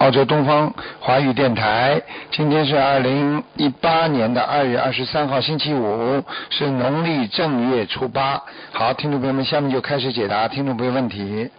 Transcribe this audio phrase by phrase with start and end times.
[0.00, 2.00] 澳洲东方华语电台。
[2.30, 8.40] 今天是二零一八年的二月二十三号，星期五，是农历正月初八。
[8.72, 11.50] 好，听众朋友们，下面就开始解答听众朋友问题。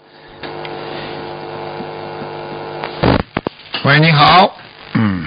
[3.84, 4.56] 喂，你好，
[4.96, 5.24] 嗯，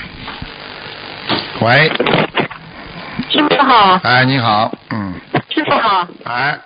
[1.60, 1.88] 喂，
[3.30, 5.14] 师傅好，哎，你好，嗯，
[5.50, 6.58] 师傅好，哎，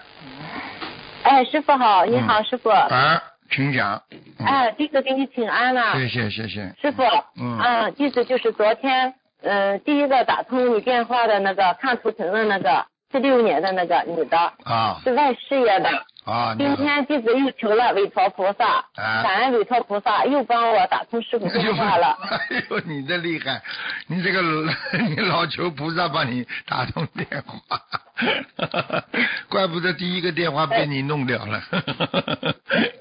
[1.24, 4.00] 哎，师傅好，你好，师傅，哎，请讲。
[4.10, 6.72] 嗯哎，弟子给你请安了，谢谢谢谢。
[6.80, 7.02] 师傅，
[7.40, 15.90] 嗯啊，弟子就是昨天，嗯、第一个打通你电话的那个看图腾的那个，四六年的那个女的，啊是外事业的，
[16.24, 16.76] 啊，今。
[16.76, 22.16] 天弟子又求了韦陀菩萨，啊感恩韦陀菩萨又帮我打通师傅电话了，
[22.50, 23.60] 哎呦，你这厉害！
[24.06, 24.40] 你这个
[25.08, 27.80] 你老求菩萨帮你打通电话，
[29.48, 31.60] 怪不得第一个电话被你弄掉了。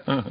[0.06, 0.23] 嗯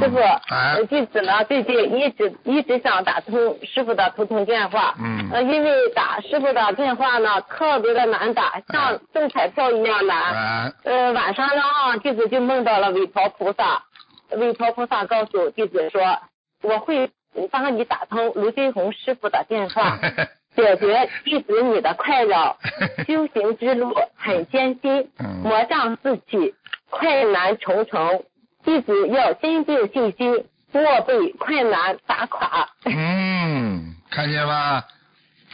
[0.00, 10.16] 师傅，哎呃弟子呢最近一直一直想打通师傅的头通电话，嗯呃，因为打师傅的电话呢特别的难打，像中彩票一样难。
[10.34, 11.62] 啊呃，晚上呢，
[12.02, 13.82] 弟子就梦到了韦陀菩萨，
[14.30, 16.18] 韦陀菩萨告诉弟子说，
[16.62, 17.10] 我会
[17.50, 19.98] 帮你打通卢金红师傅的电话，
[20.56, 22.56] 解决弟子你的困扰。
[23.06, 26.54] 修行之路很艰辛，嗯魔障四起，
[26.90, 28.24] 困难重重，
[28.64, 32.68] 弟子要坚定信心，莫被困难打垮。
[32.84, 34.82] 嗯，看见吗？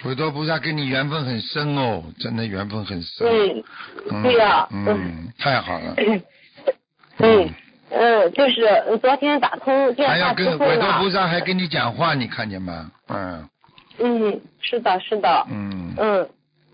[0.02, 3.28] 佛陀菩萨跟你缘分很深哦，真的缘分很深。
[3.28, 3.64] 嗯，
[4.10, 5.94] 嗯对呀嗯，太好了。
[7.18, 7.54] 嗯
[7.90, 12.90] 嗯，就是呃昨天打通电还要话之后跟韦陀菩，萨还跟你讲话，你看见吗？
[13.08, 13.46] 嗯
[14.02, 15.94] 嗯，是的，是的，嗯。
[15.98, 16.28] 嗯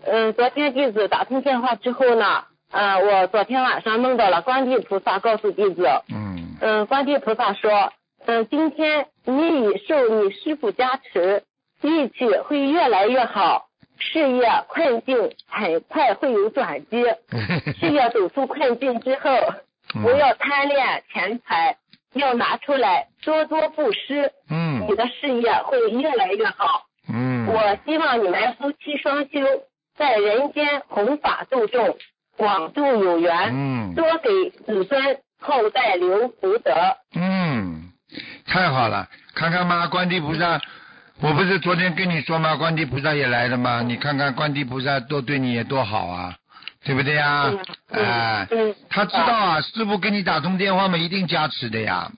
[0.05, 6.55] 嗯，昨天弟子打通电话之后呢，呃，我昨天晚上梦到了观地菩萨告诉弟子，嗯。
[6.61, 7.91] 嗯，观地菩萨说，
[8.25, 11.43] 嗯，今天你已受你师傅加持，
[11.81, 13.67] 运气会越来越好，
[13.99, 17.03] 事业困境很快会有转机，
[17.79, 19.29] 事业走出困境之后，
[19.93, 20.03] 嗯。
[20.03, 21.75] 不要贪恋钱财，
[22.13, 24.85] 要拿出来多多布施，嗯。
[24.87, 26.85] 你的事业会越来越好。
[27.09, 29.39] 嗯，我希望你们夫妻双修，
[29.97, 31.97] 在人间弘法度众，
[32.37, 36.73] 广度有缘，嗯多给子孙后代留福德。
[37.15, 37.91] 嗯，
[38.45, 40.59] 太好了，看看嘛，观地菩萨，
[41.21, 42.55] 我不是昨天跟你说吗？
[42.55, 43.81] 观地菩萨也来了吗？
[43.81, 46.35] 你看看观地菩萨多对你也多好啊，
[46.83, 47.45] 对不对呀？
[47.47, 47.59] 嗯
[47.91, 52.11] 嗯哎，嗯，他知道啊，师傅给你打通电话嘛，一定加持的呀，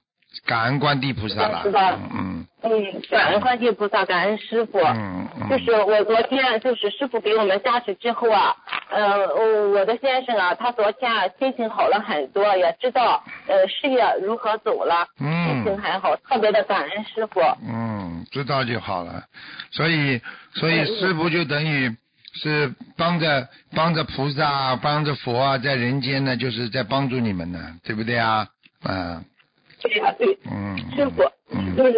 [0.46, 1.62] 感恩观地菩萨了。
[1.64, 4.80] 知道嗯嗯，感恩观世菩萨，感恩师傅。
[4.80, 5.50] 嗯嗯。
[5.50, 8.54] 就是我昨天就是师傅给我们加持之后啊，
[8.90, 17.40] 呃，我我的先生啊，他昨天啊心情好了很多，也知道呃事业如何走了，心情嗯很好，特别的感恩师傅。
[17.66, 19.24] 嗯，知道就好了。
[19.72, 20.22] 所以，
[20.56, 21.96] 所以嗯师傅就等于
[22.44, 28.48] 是帮着帮着菩萨、帮着佛啊，在人间呢，就是在帮助你们呢，对不对啊？
[28.84, 29.24] 啊，
[29.82, 30.78] 对呀、对，嗯。
[30.96, 31.94] 师傅，嗯就是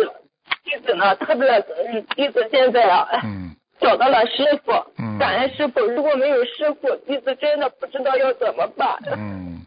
[0.63, 5.79] 弟子呢，特别嗯，弟子现在啊，嗯 找到了师傅，嗯感恩师傅。
[5.81, 8.95] 如果没有师傅，弟子真的不知道要怎么办。
[9.17, 9.61] 嗯，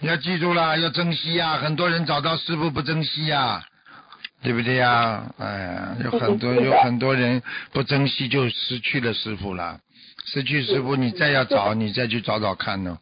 [0.00, 3.62] 要记住了，要珍惜呀、很多人找到师傅不珍惜呀、
[4.42, 9.78] 对不对呀、哎呀，有很多有很多人不珍惜，就失去了师傅了。
[10.24, 12.96] 失去师傅，你再要找，你再去找找看呢。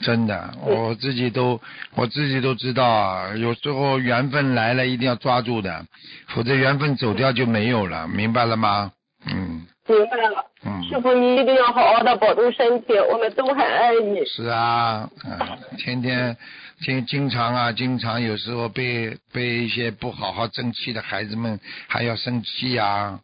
[0.00, 1.60] 真的，我自己都
[1.94, 5.84] 我自己都知道啊，有时候缘分来了一定要抓住的，
[6.28, 8.92] 否则缘分走掉就没有了，明白了吗？
[9.26, 10.84] 嗯明白了，嗯。
[10.84, 14.24] 师傅你一定要好好的保重身体，我们都很爱你。
[14.26, 15.38] 是啊，嗯，
[15.78, 16.36] 天天
[16.80, 21.58] 经经常啊，经常有时候被被一些不好好争气的孩子们
[21.88, 23.18] 还要生气啊，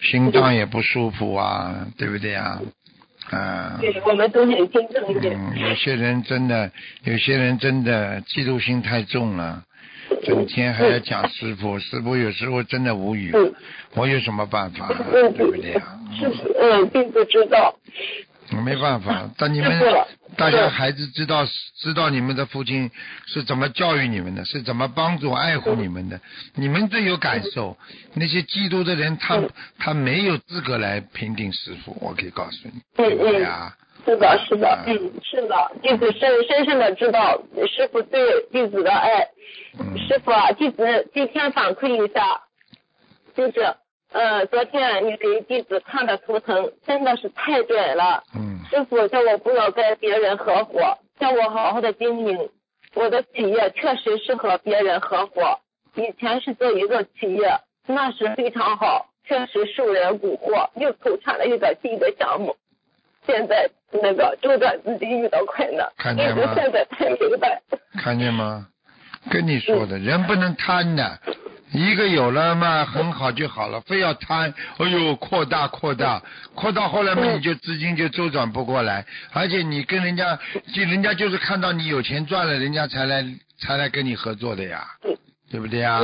[0.00, 2.60] 心脏也不舒服啊，对不对啊？
[3.30, 5.28] 啊，对，我们都很心疼你。
[5.28, 6.70] 嗯，有些人真的，
[7.04, 9.62] 有些人真的嫉妒心太重了，
[10.22, 13.52] 整天还要讲师傅，师傅有时候真的无语，嗯
[13.94, 15.98] 我有什么办法，嗯对不对啊？
[16.18, 17.74] 师傅，嗯，并不知道。
[18.52, 19.82] 嗯没办法， 但你们
[20.36, 21.44] 大家孩子知道
[21.78, 22.90] 知道你们的父亲
[23.26, 26.20] 是怎么教育你们的，是怎么帮助爱护你们的，
[26.54, 27.76] 你们最有感受。
[28.14, 29.42] 那些嫉妒的人，他
[29.78, 33.74] 他没有资格来评定师傅，我可以告诉你，对不对啊？
[34.04, 34.94] 是的，是的，嗯，
[35.24, 38.20] 是的，弟子深深深的知道师傅对
[38.52, 39.26] 弟子的爱。
[40.08, 42.40] 师傅啊，弟子今天反馈一下，
[43.34, 43.74] 就是
[44.16, 48.24] 呃，昨天你给弟子看的图腾真的是太准了。
[48.34, 48.56] 嗯。
[48.70, 52.48] 师傅叫我不要跟别人合伙，叫我好好的经营
[52.94, 55.60] 我的企业，确实是和别人合伙。
[55.96, 62.56] 以前是做一个企业，那是非常好，确实受人蛊惑，又投产了一个新的项目。
[63.26, 66.54] 现在那个周转资金遇到困难，看见吗？
[66.54, 67.60] 现在才明白。
[68.02, 68.68] 看见吗？
[69.30, 71.18] 跟你说的，人不能贪的。
[71.72, 76.22] 一个有了嘛，很好就好了，非要贪，哎呦，扩大扩大，
[76.54, 80.38] 扩大后来嘛，你就资金就周转不过来，而且你跟人家，
[80.72, 83.24] 就人家就是看到你有钱赚了，人家才来
[83.58, 84.86] 才来跟你合作的呀，
[85.50, 86.00] 对不对呀？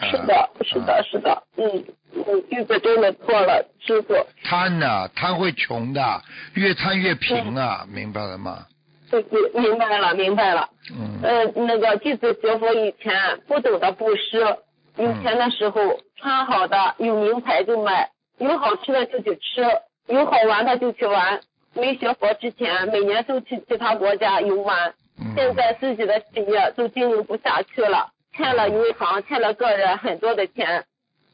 [0.00, 1.84] 是的，是的，是的，嗯，
[2.14, 4.14] 嗯，弟子真的错了，师傅。
[4.42, 6.22] 贪呢，贪会穷的，
[6.54, 8.64] 越贪越贫啊，明白了吗？
[9.10, 10.68] 对对，明白了，明白了。
[10.90, 11.20] 嗯。
[11.22, 13.12] 呃，那个弟子学佛以前
[13.46, 14.42] 不懂得布施，
[14.96, 15.80] 有钱的时候
[16.16, 19.62] 穿好的有名牌就买，有好吃的就去吃，
[20.06, 21.40] 有好玩的就去玩。
[21.74, 24.94] 没学佛之前，每年都去其他国家游玩。
[25.34, 28.10] 现在自己的企业都经营不下去了。
[28.34, 30.84] 欠了银行，欠了个人很多的钱，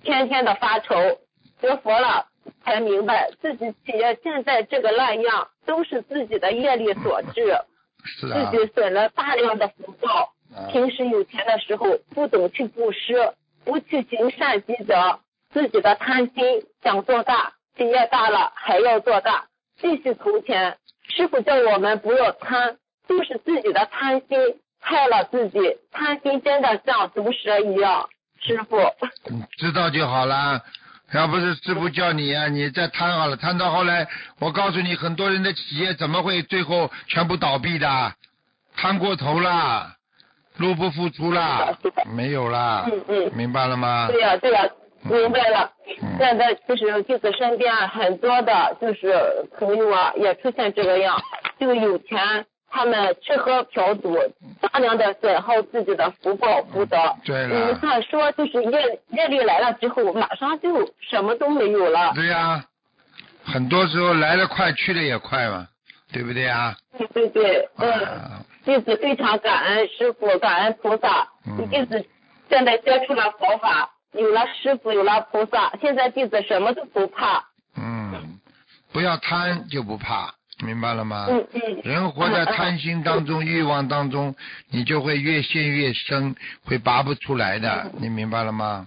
[0.02, 0.94] 天天的发愁。
[1.60, 2.26] 学佛了
[2.64, 7.56] 才明白，自己企业现在这个烂样，都是自己的业力所致。
[8.04, 8.50] 是啊。
[8.52, 10.32] 自己损了大量的福报。
[10.70, 13.32] 平时有钱的时候不懂去布施，
[13.68, 15.20] 不去行善积德，
[15.52, 19.44] 自己的贪心想做大，企业大了还要做大，
[19.78, 20.78] 继续投钱。
[21.06, 24.38] 师傅叫我们不要贪，就是自己的贪心。
[24.80, 25.58] 害了自己，
[25.90, 28.08] 贪心真的像毒蛇一样，
[28.40, 28.78] 师傅。
[29.58, 30.62] 知道就好了，
[31.12, 38.14] 要不是师傅叫你啊，你再贪好了，贪到后来，我告诉你，很多人的企业怎么会最后全部倒闭的？
[38.76, 39.92] 贪过头了，
[40.58, 41.68] 入不敷出啦，
[42.14, 42.84] 没有啦。
[42.86, 43.32] 嗯嗯。
[43.34, 44.08] 明白了吗？
[44.10, 44.68] 对呀对呀，
[45.04, 45.70] 明白了。
[46.18, 49.14] 现在就是弟子身边很多的，就是
[49.58, 51.18] 朋友啊，也出现这个样，
[51.58, 52.44] 就有钱。
[52.70, 54.14] 他们吃喝嫖赌，
[54.60, 56.98] 大量的损耗自己的福报福德。
[57.24, 62.12] 对你看说，就是业业力来了之后，马上就什么都没有了。
[62.14, 62.62] 对呀，
[63.42, 65.66] 很多时候来的快，去的也快嘛，
[66.12, 66.76] 对不对呀？
[66.98, 67.90] 对对对，嗯，
[68.68, 71.26] 弟子非常感恩师傅，感恩菩萨。
[71.70, 72.04] 弟子
[72.50, 77.42] 现在接触了佛法，有了师傅，有了菩萨，现在弟子什么都不怕。
[77.78, 78.38] 嗯，
[78.92, 80.34] 不要贪就不怕。
[80.62, 81.28] 明白了吗？
[81.30, 81.80] 嗯嗯。
[81.82, 84.34] 人活在贪心当中、欲望当中，
[84.68, 87.90] 你就会越陷越深，会拔不出来的。
[87.98, 88.86] 你明白了吗？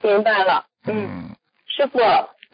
[0.00, 0.64] 明白了。
[0.86, 1.36] 嗯。
[1.68, 1.98] 师傅，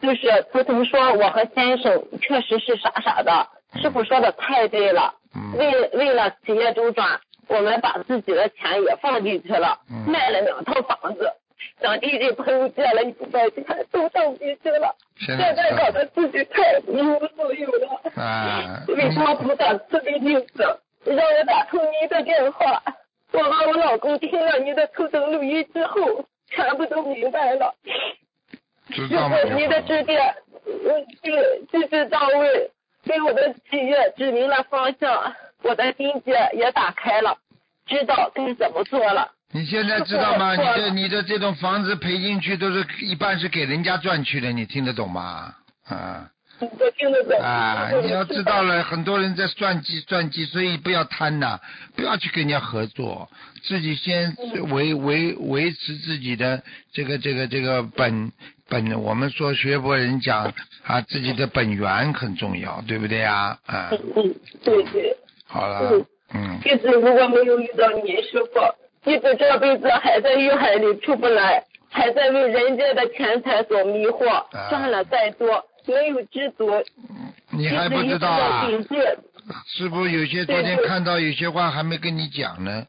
[0.00, 3.49] 就是图腾说，我和先生确实是傻傻的。
[3.81, 5.15] 师傅说的太对了。
[5.34, 5.56] 嗯。
[5.56, 11.32] 为为了企业周转，我们把自己的钱也放进去了，卖了两套房子。
[11.81, 14.94] 向弟弟朋友借了一部分钱，都上进去了。
[15.17, 18.00] 现在搞得自己太一无所有了。
[18.14, 18.84] 啊！
[18.88, 22.82] 为什么不打慈悲镜子，让我打通您的电话？
[23.32, 27.75] 我和我老公听了您的抽灯录音之后，全部都明白了。
[28.90, 29.37] 知道吗？
[29.56, 30.34] 你的指点，
[30.67, 31.06] 嗯，
[31.70, 32.70] 句句到位，
[33.05, 37.37] 给我的企业指明了方向，我的心结也打开了，
[37.87, 39.31] 知道该怎么做了。
[39.53, 40.55] 你现在知道吗？
[40.55, 45.55] 你的你的这种房子赔进去，都是一半是给人家赚去的，你听得懂吗？
[45.87, 46.29] 啊。
[46.61, 47.41] 我听得懂。
[47.41, 51.59] 啊，你要知道了，很多人在算计算计，所以不要贪呐，
[51.97, 53.29] 不要去跟人家合作，
[53.65, 54.37] 自己先
[54.71, 58.31] 维维维持自己的这个这个这个本
[58.72, 60.50] 本，我们说学佛人讲
[60.84, 63.58] 啊，自己的本源很重要，对不对呀？
[63.67, 63.91] 啊。
[63.91, 65.14] 嗯，对对。
[65.46, 66.02] 好了。
[66.32, 66.58] 嗯。
[66.62, 68.60] 弟子如果没有遇到你师傅。
[69.05, 76.70] 弟子这辈子还在欲海里出不来，还在为人间的钱财所迷惑，赚了再多没有知足。
[77.50, 78.69] 你还不知道啊？
[79.67, 82.86] 师傅有些昨天看到有些话还没跟你讲呢，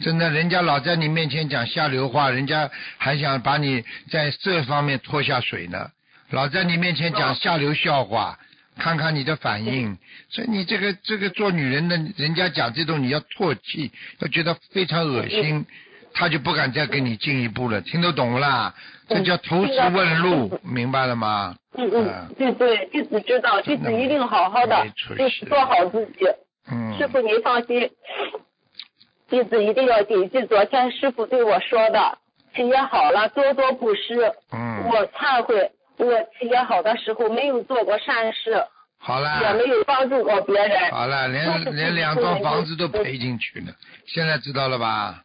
[0.00, 5.90] 真的，人家老在你面前讲下流话，人家还想把你在这方面拖下水呢，
[6.30, 8.38] 老在你面前讲下流笑话。
[8.80, 9.98] 看看你的反应，
[10.30, 13.90] 所以你这个这个做女人的，人家讲这种你要唾弃，
[14.20, 15.66] 要觉得非常恶心，
[16.14, 17.80] 他就不敢再跟你进一步了。
[17.80, 18.72] 听得懂啦？
[19.08, 21.56] 这叫投石问路，明白了吗？
[21.76, 24.86] 嗯嗯，对对，弟子知道，弟子一定好好的，
[25.18, 26.26] 就是做好自己。
[26.70, 26.96] 嗯。
[26.96, 27.90] 师傅您放心，
[29.28, 32.18] 弟子一定要谨记昨天师傅对我说的，
[32.54, 34.32] 企业好了多多布施。
[34.52, 34.84] 嗯。
[34.90, 36.06] 我忏悔，我
[36.38, 38.64] 企业好的时候没有做过善事。
[38.98, 39.40] 好了。
[39.42, 40.90] 也没有帮助过别人。
[40.90, 43.66] 好了，连连两套房子都赔进去了，
[44.06, 45.22] 现在知道了吧？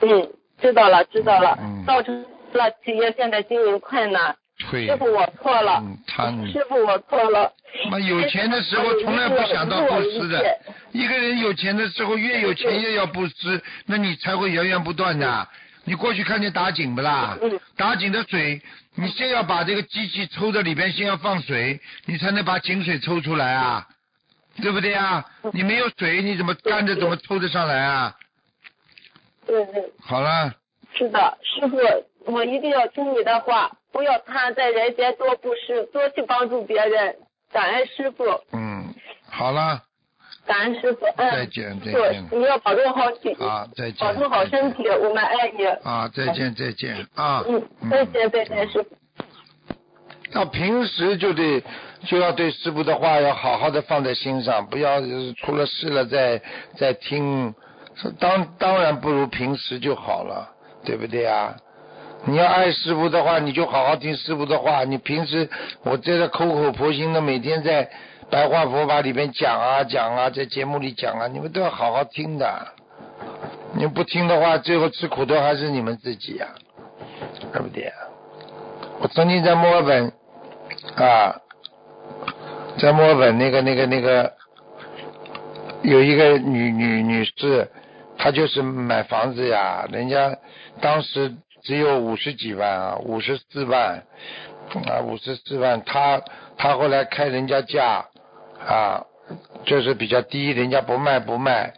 [0.00, 0.30] 嗯，
[0.60, 1.58] 知道了，知道了。
[1.60, 1.84] 嗯。
[1.84, 4.36] 造成了企业现在经营困难。
[4.70, 4.86] 对。
[4.86, 5.82] 师傅，我错了。
[5.82, 6.30] 嗯，他。
[6.46, 7.52] 师傅，我错了。
[7.90, 10.58] 那有钱的时候从来不想到布施的，
[10.92, 15.48] 一个人有钱的时候越有钱越要布施，那你才会源源不断的。
[15.84, 17.36] 你过去看见打井不啦？
[17.76, 18.60] 打井的水，
[18.94, 23.88] 你先要把这个机器抽到里边，先要放水，你才能把井水抽出来啊，
[24.62, 25.24] 对不对啊？
[25.52, 28.14] 你没有水，你怎么干着怎么抽得上来啊？
[29.46, 29.92] 对对。
[29.98, 30.54] 好了。
[30.94, 31.78] 是的，师傅，
[32.26, 37.16] 我一定要听你的话，不要贪在人间多布施，多去帮助别人。
[37.52, 38.24] 感恩师傅。
[38.52, 38.94] 嗯，
[39.28, 39.82] 好了。
[40.44, 42.26] 感恩师傅，嗯，再见再见。
[42.32, 45.64] 你要保重好体，啊，再见，保重好身体，我们爱你。
[45.66, 47.44] 啊，再见再见啊。
[47.46, 48.88] 嗯，再见再见，师傅。
[50.32, 51.62] 那平时就得
[52.06, 55.00] 就要对师傅的话要好好的放在心上，不要
[55.36, 56.40] 出了事了再
[56.76, 57.54] 再听。
[58.18, 60.48] 当当然不如平时就好了，
[60.84, 61.54] 对不对啊？
[62.24, 64.84] 你要爱师傅的话，你就好好听师傅的话。
[64.84, 65.48] 你平时
[65.82, 67.90] 我在这口口婆心的每天在
[68.30, 72.68] 白话佛法里面讲啊讲啊，在节目里讲啊，你们都要好好听的。
[73.74, 76.46] 你不听的话，最后吃苦头还是你们自己呀，
[77.52, 77.92] 对不对？
[79.00, 80.12] 我曾经在墨尔本
[80.96, 81.36] 啊，
[82.78, 84.32] 在墨尔本那个那个那个
[85.82, 87.70] 有一个女女女士。
[88.18, 90.36] 他就是买房子呀，人家
[90.80, 94.02] 当时只有五十几万啊，五十四万
[94.86, 95.82] 啊，五十四万。
[95.84, 96.22] 他
[96.56, 98.04] 他后来开人家价
[98.66, 99.04] 啊，
[99.64, 101.72] 就是比较低，人家不卖不卖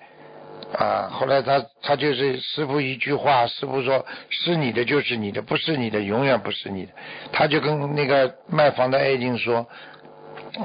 [0.79, 1.09] 啊。
[1.13, 6.93] 后来他他就是师傅一句话，师傅说是你的就是你的，不是你的永远不是你的。
[7.33, 9.67] 他就跟那个卖房的 A 经说，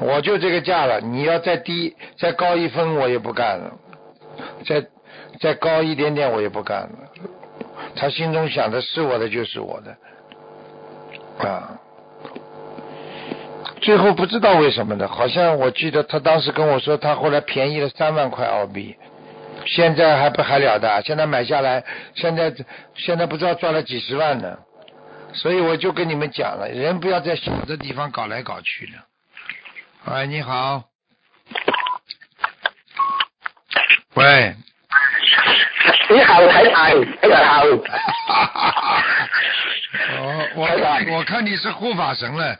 [0.01, 3.77] 我就这个价了，你要再低再高一分我也不干了，
[4.65, 4.85] 再。
[5.39, 7.38] 再高一点点我也不干了。
[7.95, 9.97] 他心中想的是我的就是我的，
[11.47, 11.79] 啊，
[13.81, 18.95] 最后不知道为什么的，好像我记得他当时跟我说，他后来便宜了三万块澳币，
[19.65, 21.83] 现在还不还了的，现在买下来，
[22.15, 22.53] 现在
[22.95, 24.57] 现在不知道赚了几十万呢。
[25.31, 28.93] 所以我就跟你们讲了，人不要在小的地方搞来搞去的。
[30.05, 30.85] 喂，你好。
[34.15, 34.55] 喂。
[36.09, 37.63] 你好，台长，台长好。
[40.17, 40.67] 哦，我
[41.17, 42.55] 我看你是护法神了，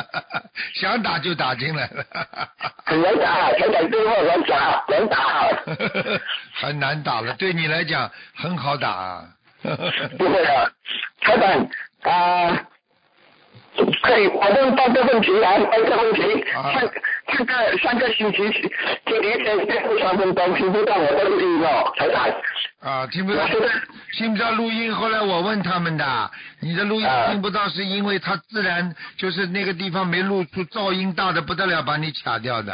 [0.74, 2.04] 想打就打进来了。
[2.84, 5.18] 很难打，台长对我难打，难打。
[6.60, 9.24] 很难打了，对你来讲很好打。
[10.18, 10.70] 不会啊，
[11.20, 11.68] 台长
[12.12, 12.60] 啊。
[14.06, 16.44] 可以，我问八个问题来，八个问题。
[16.52, 16.80] 上
[17.36, 18.38] 上个上个星期，
[19.06, 22.26] 今天天最后三分钟听不到我的录音了，台长。
[22.80, 23.44] 啊，听不到，
[24.12, 24.94] 听不到录音。
[24.94, 32.72] 后来我问他们的，你的录音听不到，是因为它自然就是那个地方没录出噪音大的不得了，把你卡掉的。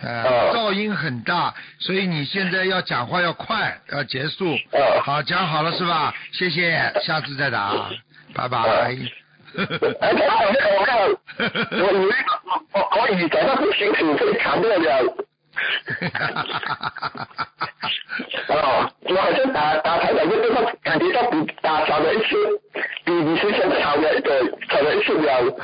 [0.00, 4.56] 呃，噪音很大，所以你现在要讲话要快，要结束。
[5.04, 6.14] 好，讲好了是吧？
[6.32, 7.90] 谢谢，下次再打，
[8.32, 8.96] 拜拜。
[10.00, 12.12] 而且还有那个，我看我以为
[12.44, 15.14] 我我我以早上不清楚，被强调了。
[18.48, 22.36] 哦，我好像打打台长这个话，感觉到比打少了一次，
[23.04, 24.30] 比你之前少了的
[24.70, 25.54] 少了一次了。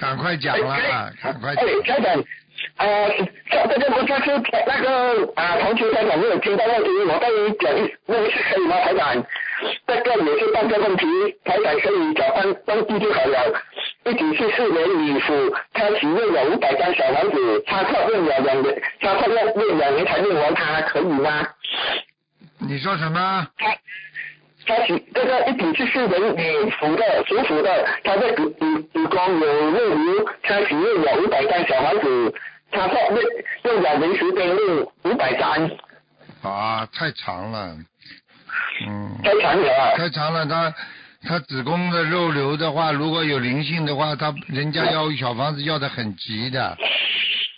[0.00, 1.10] 赶快讲了啊！
[1.22, 1.64] 赶快讲。
[1.64, 2.24] 哎，台长。
[2.76, 3.08] 呃，
[3.50, 7.28] 这这个不就是那个啊，同学台长没有听到问题，我再
[7.60, 8.76] 讲一问一次可以吗？
[8.80, 9.26] 台长，
[9.86, 11.06] 这个也是半个问题，
[11.44, 13.52] 台长可以讲翻翻译就好了。
[14.04, 21.48] 一九七四年女妇，她只念了五百张小房子，她靠念了两年，她靠念念两年才念完，她可以吗？
[22.58, 23.46] 你说什么？
[23.56, 23.76] 她
[24.66, 32.34] 她是这个一九七四年女妇的属虎的，她在祖祖祖宫有肉瘤，她只念了五百张小房子。
[32.70, 35.70] 他说用用两年时间用五百张。
[36.42, 37.74] 啊，太长了，
[38.86, 39.20] 嗯。
[39.22, 39.96] 太长了。
[39.96, 40.74] 太长了，他
[41.26, 46.76] 他子宫的肉瘤的话，如果有灵性的话，他人家要小房子要的很急的。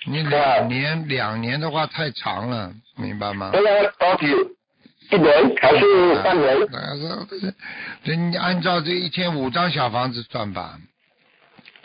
[0.06, 3.50] 你两年两年的话太长了，明白吗？
[3.52, 4.50] 这个多久？
[5.10, 6.56] 一年还是半年？
[8.04, 10.78] 人按照这一天五张小房子算吧。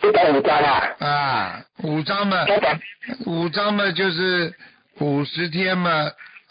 [0.02, 0.94] 一百五张啊！
[1.00, 2.46] 啊，五张嘛，
[3.24, 4.54] 五张嘛就是
[5.00, 5.90] 五十天嘛，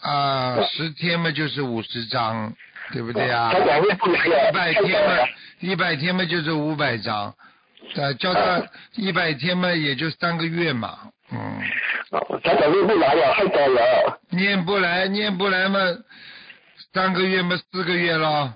[0.02, 2.52] 啊，十天嘛就是五十张，
[2.92, 3.52] 对不对啊？
[3.52, 5.28] 一百天嘛，
[5.60, 7.34] 一百天嘛就是五百张，
[7.96, 8.62] 呃，叫他
[8.94, 10.98] 一百天嘛也就三个月嘛，
[11.32, 11.60] 嗯，
[12.10, 14.20] 哦台长念不来了，太早了。
[14.30, 15.78] 念不来，念不来嘛，
[16.92, 18.54] 三个月嘛四个月咯，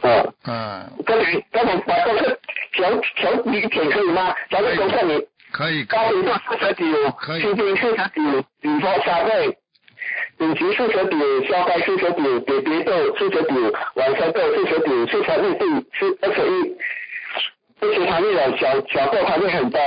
[0.00, 2.38] 嗯，嗯，跟你跟我把这个
[2.72, 4.34] 调调低一点可以吗？
[4.48, 5.20] 调个功课你
[5.52, 9.58] 可以，可以，高频到四十九可，以心经四十九，礼佛三倍，
[10.42, 16.76] 顶级四十九，消灾四十九，叠叠豆四十九，晚上豆四十九，四十日地是二十一。
[17.78, 19.80] 不是他那个小小豆他那很多，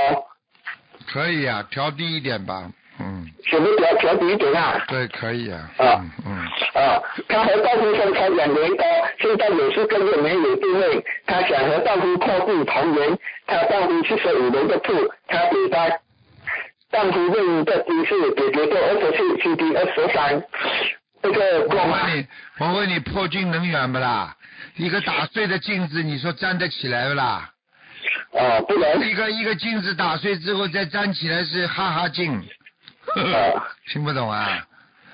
[1.12, 4.82] 可以啊，调低一点吧，嗯，全部调调低一点啊。
[4.88, 8.86] 对，可以啊，啊嗯嗯，啊，他和丈夫相差两年多，
[9.18, 11.04] 现在有四个月没有定位。
[11.26, 14.94] 他想和丈夫破镜重圆，他丈夫四十五年的兔，
[15.26, 15.68] 她给
[16.90, 20.42] 她丈夫认的金是给别做二十四，七丁二十三，
[21.22, 21.74] 这个我？
[21.74, 22.26] 问你，
[22.58, 24.34] 我问你，破镜能圆不啦？
[24.76, 27.50] 一个打碎的镜子，你说粘得起来不啦？
[28.32, 29.06] 啊，不能。
[29.06, 32.42] 一个一个镜子打碎之后再粘起来是哈哈镜，
[33.92, 34.66] 听不懂啊？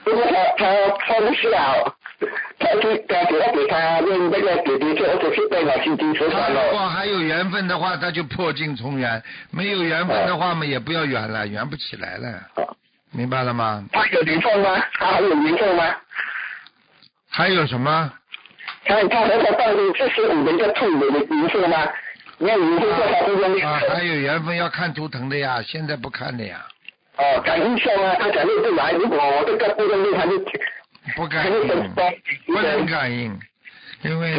[0.04, 0.66] 如果他他
[1.06, 1.74] 他不是啊，
[2.58, 6.54] 他就他只要给他用那个给别做二十四倍了，七丁十他如。
[6.70, 12.40] 果还有缘分的话，他就破镜重圆；没有缘分的话嘛，也不要圆了，圆不起来了，
[13.10, 13.84] 明白了吗？
[13.92, 14.82] 他有灵凤吗？
[14.94, 15.84] 他还有灵凤吗？
[17.30, 18.12] 还有什么？
[18.84, 21.88] 他他和他丈夫四十五年的兔有灵凤吗？
[22.38, 23.66] 你看灵凤在他中间。
[23.66, 26.66] 啊，还有缘分要看图腾的呀，现在不看的呀，
[27.16, 30.32] 哦，感应上啊，他讲练不来，如果我这个不能练，他就
[31.16, 31.68] 不感应，
[32.46, 33.38] 不能感应，
[34.02, 34.36] 因为。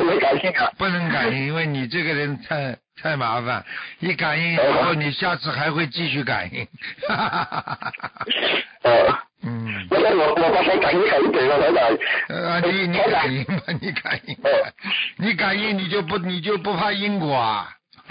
[0.77, 3.63] 不能感应，因为你这个人太太麻烦，
[3.99, 6.67] 一感应以后，你下次还会继续感应。
[8.83, 11.81] 哦，嗯，我我我把他感应好一点了，台长。
[12.29, 14.49] 呃，你你感应吧，你感应吧，
[15.17, 17.69] 你感应你就不你就不怕因果啊？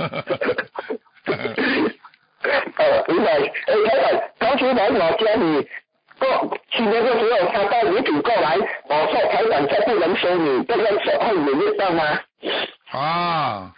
[2.45, 3.33] 哦，明白。
[3.33, 4.05] 哎，老板，
[4.38, 5.69] 刚才来我家里
[6.23, 8.57] 过去年的时候，他带礼品过来，
[8.89, 12.21] 我说台长这不能收你，这个手后有没到吗？
[12.93, 13.73] 啊，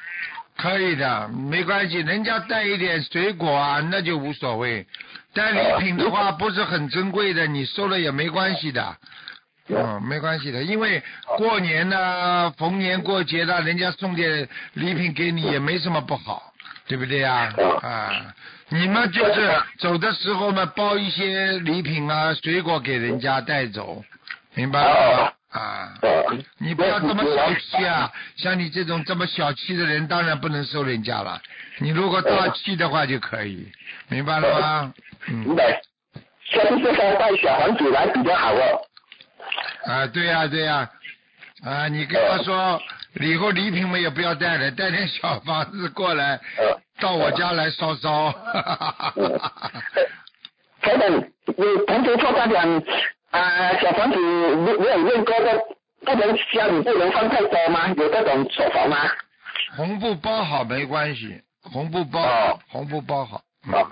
[0.57, 4.87] 可以的，没关系，人家带一点水果啊，那就无所谓。
[5.33, 8.97] 带礼品的话不是很珍贵的，你收了也没关系的。
[9.69, 11.03] 嗯，没关系的，因为
[11.39, 16.53] 过年呐、逢年过节的，人家送点礼品给你也没什么不好，
[16.87, 17.51] 对不对呀？
[17.81, 18.11] 啊，
[18.68, 24.03] 你们就是走的时候嘛，包一些礼品啊、水果给人家带走，
[24.55, 25.61] 明白了吗？
[25.61, 25.94] 啊。
[26.03, 28.11] 哦，你不要这么小气啊！
[28.37, 31.40] 像你这种这么小气的人，当然不能收人家了。
[31.79, 33.70] 你如果大气的话就可以，
[34.09, 34.94] 明白了吗？
[35.29, 35.81] 嗯，明白。
[36.46, 38.83] 下次这个带小房子来比较好哦。
[39.87, 40.90] 啊，对呀、对呀、
[41.64, 42.81] 啊，你跟他说，
[43.20, 48.33] 以后礼品嘛也不要带了，带点小房子过来，呃，到我家来烧烧。
[50.81, 51.11] 台长，
[51.57, 52.83] 有同学说他讲
[53.31, 55.59] 啊，小房子没没有念过的，
[56.05, 57.89] 不能家里不能放太多吗？
[57.97, 58.99] 有这种说法吗？
[59.77, 63.41] 红布包好没关系，红布包哦好，红布包好。
[63.67, 63.73] 嗯。
[63.75, 63.87] 哦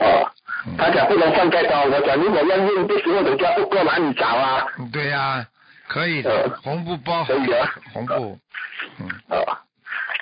[0.00, 0.30] 哦，
[0.78, 4.64] 他讲不能放太多，我讲如果要用的时候，人家不过哪里找啊？
[4.92, 5.44] 对呀、
[5.88, 8.38] 可以的，红布包好可以啊，红布，
[9.00, 9.58] 嗯，哦，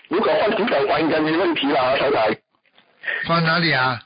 [0.09, 2.25] 如果放洗手房应该没问题了，台长。
[3.27, 4.01] 放哪里啊？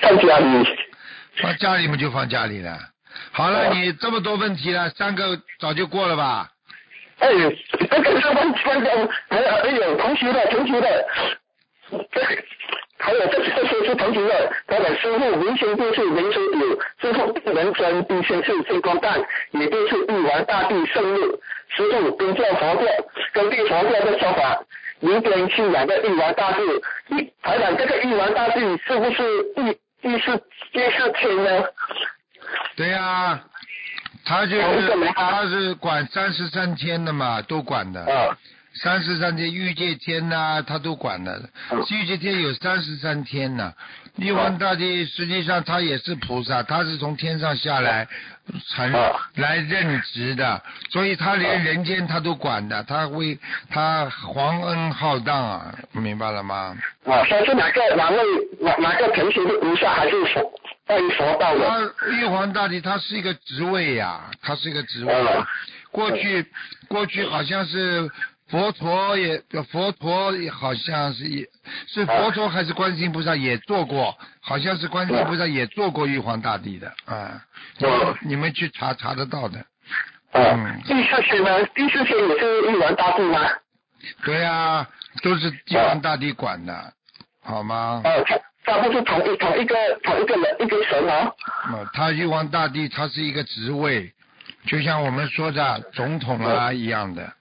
[0.00, 0.68] 放家里。
[1.36, 2.78] 放家里面就放家里了。
[3.32, 6.48] 好了，你这么多问题了，三个早就过了吧？
[7.18, 7.28] 哎，
[7.90, 11.06] 这个是问问的，还有还有同学的同学的，
[12.12, 12.20] 这
[12.98, 19.18] 还有这这些是同学的，他的师傅明显就是明水有，师傅不能真，必先是星光蛋，
[19.52, 22.82] 也就是玉皇大帝圣物，师傅跟教佛教，
[23.32, 24.62] 根据佛教的说法，
[25.00, 26.62] 民间信仰的玉皇大帝，
[27.14, 29.22] 玉台长这个玉皇大帝是不是
[29.54, 30.36] 第第四
[30.72, 31.64] 第四天呢？
[32.76, 33.40] 对呀、
[34.24, 38.00] 他就是他是管三十三天的嘛，都管的。
[38.00, 38.36] 啊，
[38.82, 41.50] 三十三天御界天呐、他都管的。
[41.70, 43.72] 嗯御界天有三十三天呢、
[44.16, 48.06] 玉皇大帝实际上他也是菩萨，他是从天上下来
[48.68, 53.38] 才啊来任职的，所以他连人间他都管的，他为
[53.70, 56.76] 他皇恩浩荡啊，明白了吗？
[57.04, 58.18] 啊，他是哪个哪位
[58.60, 60.52] 哪哪个成仙的菩萨还是佛
[60.86, 61.66] 关于佛道的？
[61.68, 65.12] 他玉皇大帝他是一个职位呀、他是一个职位。
[65.12, 65.46] 嗯
[65.92, 66.44] 过去
[66.88, 68.10] 过去好像是
[68.50, 71.46] 佛陀也佛陀好像是也
[71.86, 77.42] 是佛陀还是观世音菩萨也做过，好像是观世音菩萨也做过玉皇大帝的啊，
[77.78, 79.64] 你们你们去查查得到的。
[80.32, 81.64] 嗯，第四仙呢？
[81.74, 83.40] 第四仙也是玉皇大帝吗？
[84.24, 84.86] 对呀，
[85.22, 86.92] 都是玉皇大帝管的，
[87.42, 88.02] 好吗？
[88.04, 91.34] 哦，他他不是同一同一个同一个人一个神哦。
[91.72, 94.12] 嗯，他玉皇大帝他是一个职位，
[94.66, 97.32] 就像我们说的总统啊一样的，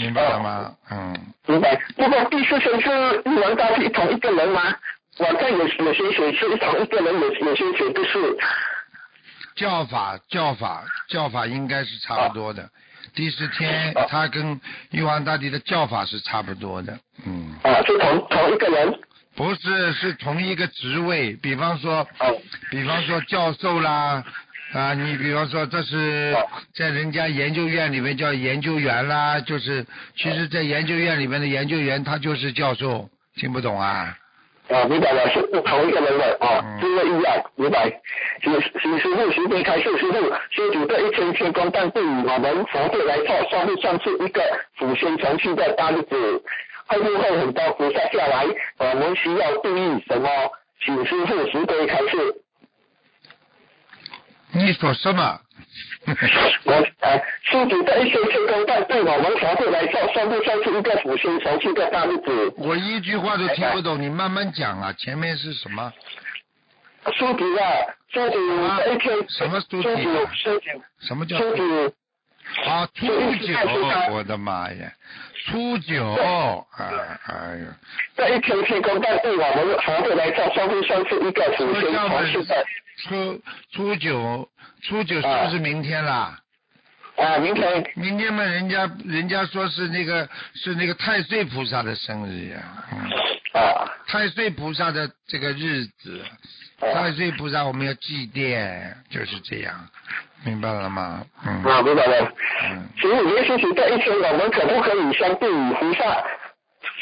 [0.00, 0.74] 明白了吗？
[0.90, 1.16] 嗯。
[1.46, 1.80] 明白。
[1.96, 4.74] 不过第四仙是玉皇大帝同一个人吗？
[5.18, 8.36] 我看有有些学是同一个人，有有些学不是。
[9.54, 12.68] 教法教法教法应该是差不多的，
[13.14, 17.54] 第四天他跟玉皇大帝的叫法是差不多的，嗯。
[17.62, 18.98] 啊，是同同一个人？
[19.36, 21.32] 不是，是同一个职位。
[21.34, 22.06] 比方说，
[22.70, 24.24] 比方说教授啦，
[24.74, 26.34] 啊，你比方说这是
[26.74, 34.18] 在人家研究院里面叫研究员啦，就是其实，在研究院里面的研究员他就是教授，听不懂啊？
[34.68, 37.88] 啊，明白了，是不同一个人的啊，不一样，明白。
[38.42, 40.18] 请请师傅，师傅开示，师傅，
[40.50, 44.42] 师傅这一千天光但对于我们佛会来说，算不算是一个
[44.76, 46.42] 祖先传续的大日子？
[46.86, 48.44] 会不会很多菩萨下来？
[48.78, 50.28] 我们需要注意什么？
[50.84, 52.40] 请师傅慈悲开示。
[54.54, 55.40] 你说什么？
[56.64, 62.54] 我啊，师傅的一些天光但对我们佛会来说，算不算是一个祖先传续的大日子？
[62.58, 65.92] 我一句话都听不懂，你慢慢讲啊，前面是什么？
[67.16, 67.64] 书籍啊，
[68.12, 68.36] 书籍
[68.92, 70.04] 一天什么书籍？
[70.34, 70.66] 书籍，
[71.00, 71.62] 什么叫书籍？
[72.66, 73.54] 啊，初九，
[74.12, 74.92] 我的妈呀，
[75.46, 76.14] 初九，
[76.76, 77.76] 哎哎呀，
[78.16, 82.66] 这一天天公但对我们佛会来做，算不算是一个祖先传续的？
[83.02, 84.48] 初初九，
[84.82, 86.38] 初九是不是明天啦？
[87.16, 87.90] 啊，明天。
[87.94, 92.60] 明天嘛，人家人家说是那个是那个太岁菩萨的生日呀。
[93.52, 93.90] 啊。
[94.06, 96.24] 太岁菩萨的这个日子，
[96.92, 99.74] 太岁菩萨我们要祭奠，就是这样，
[100.44, 101.24] 明白了吗？
[101.46, 101.62] 嗯。
[101.64, 102.32] 啊，明白了。
[102.64, 102.88] 嗯。
[103.00, 106.04] 请问耶稣是这一天，我们可不可以相对于菩萨，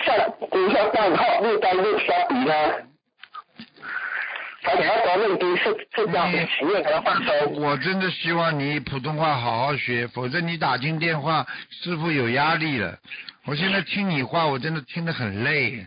[0.05, 2.55] 像菩萨办号六单六相比呢？
[4.65, 5.65] 他想要多问题是
[5.97, 7.61] 是这样的，企业可能放松。
[7.61, 11.45] 我真的希望你普通话好好学，否则你打进电话，
[11.83, 12.97] 师傅有压力了。
[13.45, 15.85] 我现在听你话，我真的听得很累。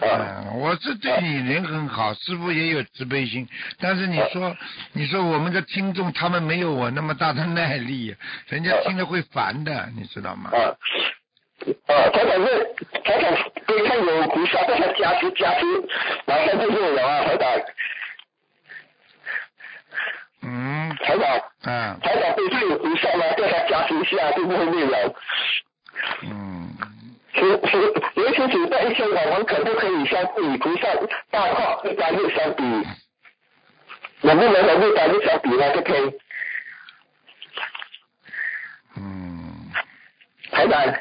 [0.00, 4.56] 嗯，我是对你人很好，师傅也有慈悲心，但是你说，
[4.92, 8.14] 你说我们的听众他们没有我那么大的耐力，
[8.48, 10.50] 人家听了会烦的，你知道吗？
[10.52, 10.58] 啊，
[11.86, 13.32] 啊，他讲是，他讲
[13.66, 15.64] 对他有菩萨，但他加持加持，
[16.26, 17.48] 马上就有了啊，台长。
[20.42, 20.96] 嗯。
[20.96, 21.40] 台长。
[21.62, 22.00] 嗯。
[22.00, 23.24] 台长对他有菩萨吗？
[23.38, 25.14] 叫他加持一下，会不会灭了？
[26.22, 26.74] 嗯。
[27.32, 27.92] 是是，
[28.36, 30.88] 尤其是在一些我们可不可以相比菩萨
[31.30, 32.62] 大话一般六相比？
[34.22, 35.74] 能不能和六单六相比呢？
[35.74, 36.12] 就可以。
[38.96, 39.70] 嗯。
[40.50, 40.94] 台长。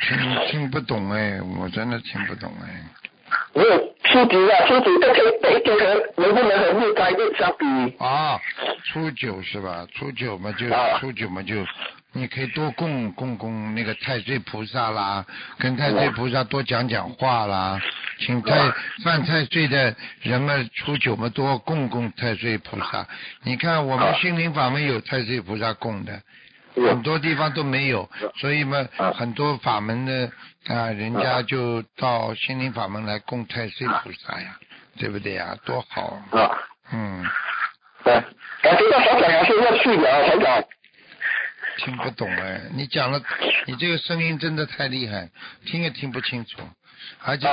[0.00, 2.84] 听听不懂哎，我真的听不懂哎。
[3.54, 7.64] 没有初级啊，初级这一天和能不能和六单六相比？
[7.98, 8.40] 啊，
[8.84, 9.86] 初九是吧？
[9.94, 10.66] 初九嘛就
[10.98, 11.54] 初九嘛就。
[12.12, 15.24] 你可以多供供供那个太岁菩萨啦，
[15.58, 17.80] 跟太岁菩萨多讲讲话啦，
[18.18, 18.56] 请太
[19.04, 23.06] 犯太岁的人们初九嘛多供供太岁菩萨。
[23.44, 26.20] 你看我们心灵法门有太岁菩萨供的，
[26.74, 30.30] 很多地方都没有，所以嘛很多法门的
[30.66, 34.56] 啊人家就到心灵法门来供太岁菩萨呀，
[34.98, 35.56] 对不对呀？
[35.64, 36.18] 多好。
[36.32, 36.58] 啊。
[36.92, 37.24] 嗯。
[38.02, 38.14] 对，
[38.62, 40.64] 感觉到小小杨是要去的啊，小长。
[41.78, 43.20] 听不懂哎，你讲了，
[43.66, 45.28] 你这个声音真的太厉害，
[45.64, 46.58] 听也听不清楚，
[47.24, 47.46] 而且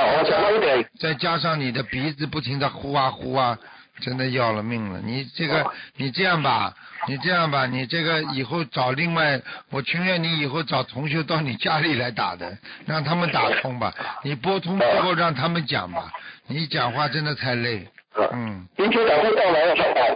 [1.00, 3.58] 再加上你的鼻子不停的呼啊呼啊，
[4.00, 5.00] 真的要了命了。
[5.02, 6.74] 你这个，你这样吧，
[7.06, 13.94] 你这样吧，你这个以后找另外，我情愿你以后找同学到你家里来打的，让他们打通吧。
[14.22, 16.12] 你拨通之后让他们讲吧，
[16.46, 17.88] 你讲话真的太累。
[18.32, 18.66] 嗯。
[18.76, 19.74] 明天早上到来了，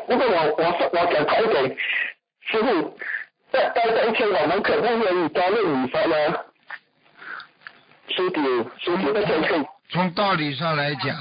[0.08, 1.76] 如果我我我讲快一点，
[2.50, 2.98] 师傅。
[3.52, 6.14] 在在这一天，我们可不可以多念礼佛呢？
[8.08, 8.40] 师弟，
[8.80, 11.16] 师弟的天可从道理上来讲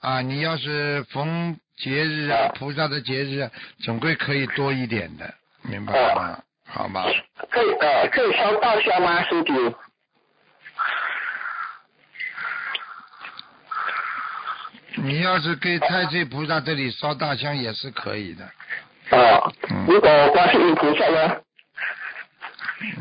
[0.00, 3.50] 啊，你要是逢节日啊，菩萨的节日，
[3.84, 6.38] 总归可以多一点的，明白吗？
[6.66, 7.04] 好吗？
[7.50, 9.52] 可以呃，可以烧大香吗，师弟？
[14.96, 18.44] 你要是给太岁菩萨这里烧大香也是可以的。
[19.10, 19.52] 啊，
[19.86, 21.40] 如果观世音菩萨呢？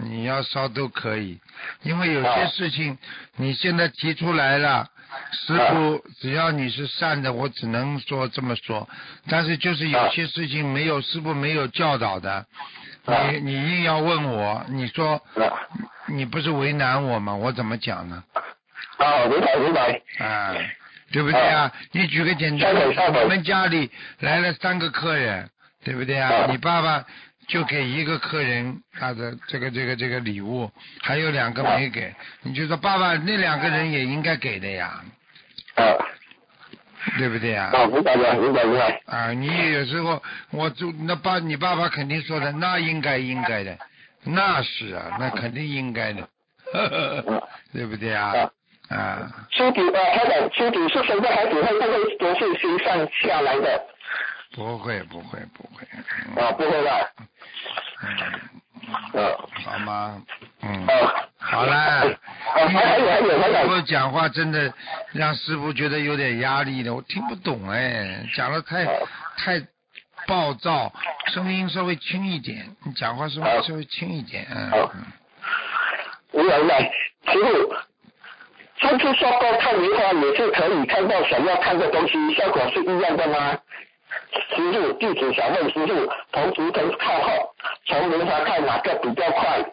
[0.04, 1.40] 你要烧都可以，
[1.84, 2.98] 因为有些事情
[3.38, 4.88] 你现在提出来了，
[5.32, 8.88] 师傅只要你是善的，我只能说这么说。
[9.30, 12.46] 但是就是有些事情没有师傅没有教导的，
[13.32, 15.22] 你你硬要问我，你说
[16.08, 17.36] 你不是为难我吗？
[17.36, 18.24] 我怎么讲呢？
[18.98, 20.02] 啊，明白明白。
[20.20, 20.56] 啊，
[21.12, 21.72] 对不对啊？
[21.92, 25.50] 你举个简单，我们家里来了三个客人，
[25.84, 26.48] 对不对啊？
[26.50, 27.06] 你爸爸
[27.48, 35.04] 就给一个客人他的这个这个这个礼物，还有两个没给，你就说爸爸那两个人也应该给的呀，
[35.76, 35.84] 啊。
[37.18, 37.70] 对不对呀？
[37.74, 39.02] 啊，明白了，明白明白。
[39.08, 43.78] 啊，你有时候我就那爸，你爸爸肯定说的，那应该应该的，
[44.24, 46.26] 那是啊，那肯定应该的，
[47.74, 48.50] 对不对啊？
[48.88, 53.86] 啊，书底呃，他讲书底是孩子会不会都是心上下来的？
[54.54, 55.86] 不会不会不会，
[56.42, 56.92] 啊，不会吧？
[58.04, 60.22] 嗯，啊好吗？
[60.62, 62.04] 嗯，啊，好了，啊，
[62.54, 64.72] 还还有还有还有我讲话真的
[65.12, 68.86] 让师傅觉得有点压力的，我听不懂哎，讲的太
[69.38, 69.60] 太
[70.28, 70.94] 暴躁，
[71.34, 75.04] 声音稍微轻一点，你讲话声音稍微轻一点，嗯好嗯。
[76.32, 76.92] 明白明白。
[77.32, 83.58] 师傅，上次说过看莲花也是可以看到想要看的东西，效果是一样的吗？
[84.56, 89.64] 师傅，弟子想问师傅，同图腾靠后，从莲花看哪个比较快？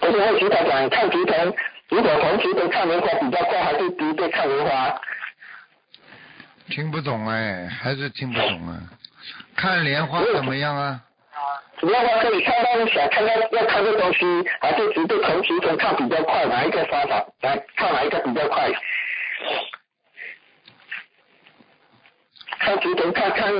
[0.00, 1.54] 不是问其他讲看图腾，
[1.88, 5.00] 如果从图腾看莲花比较快，还是敌对看莲花？
[6.70, 8.78] 听不懂哎，还是听不懂啊？
[9.56, 11.00] 看莲花怎么样啊？
[11.80, 14.24] 莲花可以看到想看到要看的东西，
[14.60, 16.44] 还是直接从图腾看比较快？
[16.46, 18.68] 哪一个方法来看哪一个比较快？
[22.58, 23.52] 看图腾看看，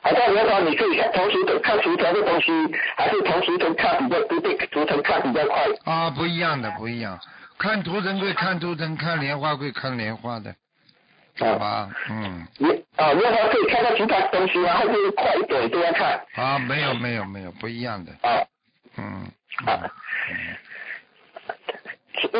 [0.00, 2.52] 好像莲花你可以看同时的看图腾的东西，
[2.96, 5.66] 还是同时腾看比较不对图腾看比较快？
[5.84, 7.18] 啊，不一样的，不一样。
[7.58, 10.54] 看图腾归看图腾，看莲花归看莲花的，
[11.38, 11.90] 好吧？
[12.08, 14.74] 嗯，你啊，莲花可以看到其他东西吗？
[14.74, 16.24] 还是快一点都要看？
[16.34, 18.44] 啊，没有没有没有，不一样的，啊
[18.96, 19.04] 嗯。
[19.66, 19.80] 啊
[20.30, 20.36] 嗯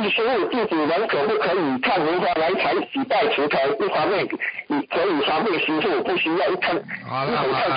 [0.01, 3.61] 你师傅弟子们可不可以看如花来谈喜拜图腾？
[3.79, 4.27] 一方面
[4.67, 6.75] 你可以方便师傅，不需要一看
[7.07, 7.77] 好了好了，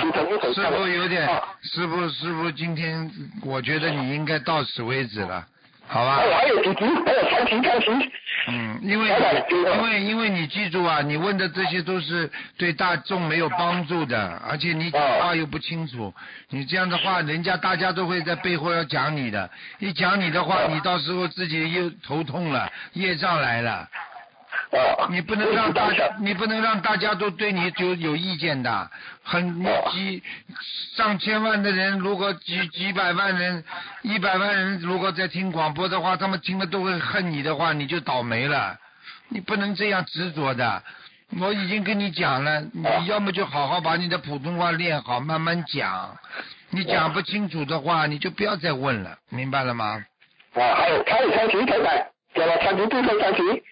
[0.52, 0.60] 师。
[0.70, 3.10] 傅有点啊，师傅师傅今天
[3.44, 5.46] 我觉得你应该到此为止了，
[5.92, 6.26] 好吧还？
[6.26, 8.10] 有还有几题，还有三题三题。
[8.48, 9.08] 嗯，因为
[9.50, 16.12] 因为因为你记住啊，你问的这些都是对大众没有帮助的，而且你讲话又不清楚，
[16.48, 19.48] 你这样的话，人家大家都会在背后要讲你的，
[19.80, 23.86] 一讲你的话，你到时候自己又头痛了，业障来了，
[24.72, 28.90] 啊，你不能让大家你不能让大家都对你就有意见的，
[29.22, 30.22] 很你几
[30.96, 33.62] 上千万的人，如果几几百万人、
[34.00, 38.78] 一百万人如果在听广播的话，他们听了都会恨你的话，你就倒霉了。
[39.28, 40.82] 你不能这样执着的。
[41.40, 46.16] 我已经跟你讲了，你要么就好好把你的普通话练好，慢慢讲。
[46.70, 50.02] 你讲不清楚的话，你就不要再问了，明白了吗？
[50.54, 53.62] 啊，还有还有三题，台长，讲了三题，最后三题。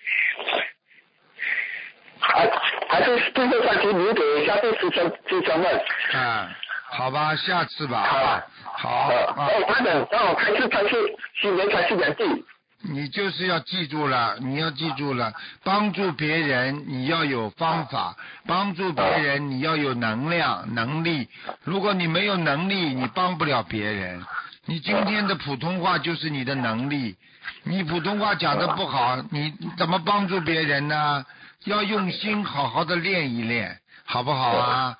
[2.20, 2.50] 还
[2.88, 5.80] 还是最后三题留给下次师兄师兄们。
[6.12, 6.48] 啊，
[6.90, 8.02] 好吧，下次吧。
[8.02, 9.48] 好吧好呃啊。
[9.48, 10.96] 哦，台长，让我开始开始，
[11.40, 12.44] 新年开始两句。
[12.82, 21.28] 你就是要记住了，你要记住了，帮助别人你要有方法，帮助别人你要有能量、能力。
[21.62, 24.24] 如果你没有能力，你帮不了别人。
[24.64, 27.16] 你今天的普通话就是你的能力，
[27.64, 31.24] 你普通话讲的不好，你怎么帮助别人呢？
[31.64, 34.96] 要用心好好的练一练，好不好啊？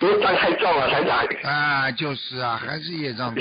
[0.00, 1.26] 业障太重了，台长。
[1.42, 3.34] 啊，就是啊，还是业障。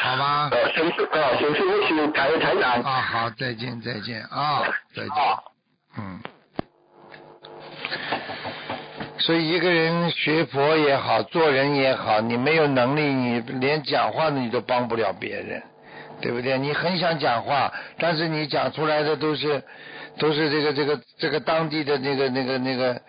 [0.00, 2.80] 好吧呃，先是呃，先是不起，台台长。
[2.82, 4.62] 啊，好，再见，再见啊，
[4.94, 5.10] 再见。
[5.10, 5.42] 啊。
[5.98, 6.20] 嗯，
[9.18, 15.62] 所以一个人学佛也好，做人也好，你没有能力，你连讲话你都帮不了别人，
[16.20, 16.56] 对不对？
[16.58, 19.62] 你很想讲话，但是你讲出来的都是
[20.18, 23.00] 都是这个这个这个当地的那个那个那个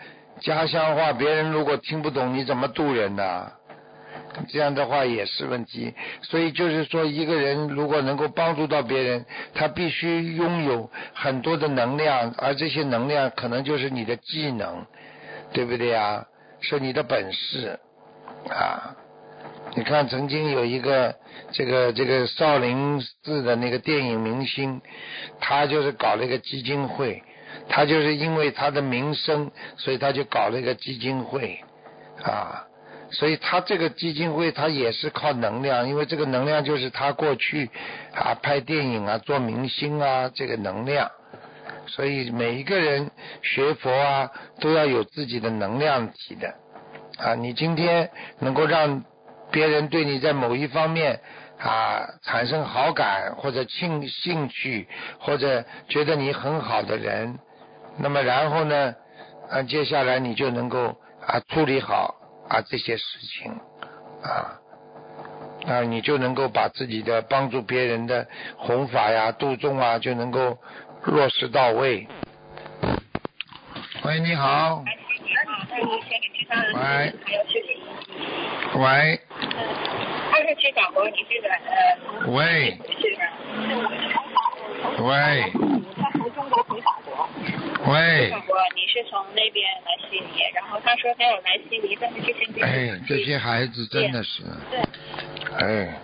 [0.41, 3.51] 家乡话，别人如果听不懂，你怎么渡人呢？
[4.49, 14.85] 这样的话也是问题，所以就是说，一个人如果能够帮助到别人，他必须拥有很多的能量，而这些能量可能就是你的技能，
[15.53, 16.25] 对不对啊？
[16.59, 17.79] 是你的本事
[18.49, 18.95] 啊！
[19.75, 21.15] 你看，曾经有一个
[21.51, 24.81] 这个这个少林寺的那个电影明星，
[25.39, 27.21] 他就是搞了一个基金会，
[27.69, 31.59] 他就是因为他的名声，所以他就搞了一个基金会
[32.23, 32.63] 啊。
[33.11, 37.69] 所以他这个基金会他也是靠能量，因为这个能量就是他过去
[38.13, 41.09] 啊拍电影啊做明星啊这个能量，
[41.85, 43.11] 所以每一个人
[43.43, 46.55] 学佛啊都要有自己的能量体的
[47.17, 49.05] 啊，你今天能够让
[49.51, 51.19] 别人对你在某一方面
[51.59, 54.87] 啊产生好感或者兴兴趣
[55.19, 57.39] 或者觉得你很好的人，
[57.97, 58.95] 那么然后呢
[59.49, 62.15] 啊接下来你就能够啊处理好。
[62.49, 63.51] 啊，这些事情
[64.23, 64.55] 啊，
[65.67, 70.57] 啊，你就能够把自己的帮助别人的弘法呀、度众啊，就能够
[71.03, 72.07] 落实到位。
[74.03, 74.81] 喂，你好。
[78.75, 79.21] 喂。
[82.25, 82.79] 喂。
[84.99, 85.07] 喂。
[85.07, 85.43] 喂。
[87.85, 88.33] 喂。
[88.75, 94.43] 你是从那边来悉尼，然后他说他要来悉尼，但是之前哎，这些孩子真的是。
[94.69, 94.79] 对。
[95.57, 95.99] 哎，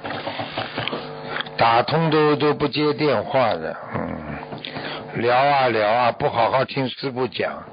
[1.58, 7.64] 打通都都不接电话的，嗯，聊啊聊啊，不好好听师傅讲，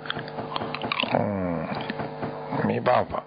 [1.14, 1.39] 嗯，
[2.70, 3.20] 没办法，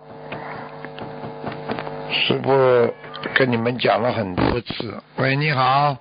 [2.10, 2.93] 师傅
[3.36, 5.03] 跟你们讲了很多次。
[5.17, 5.97] 喂，你好。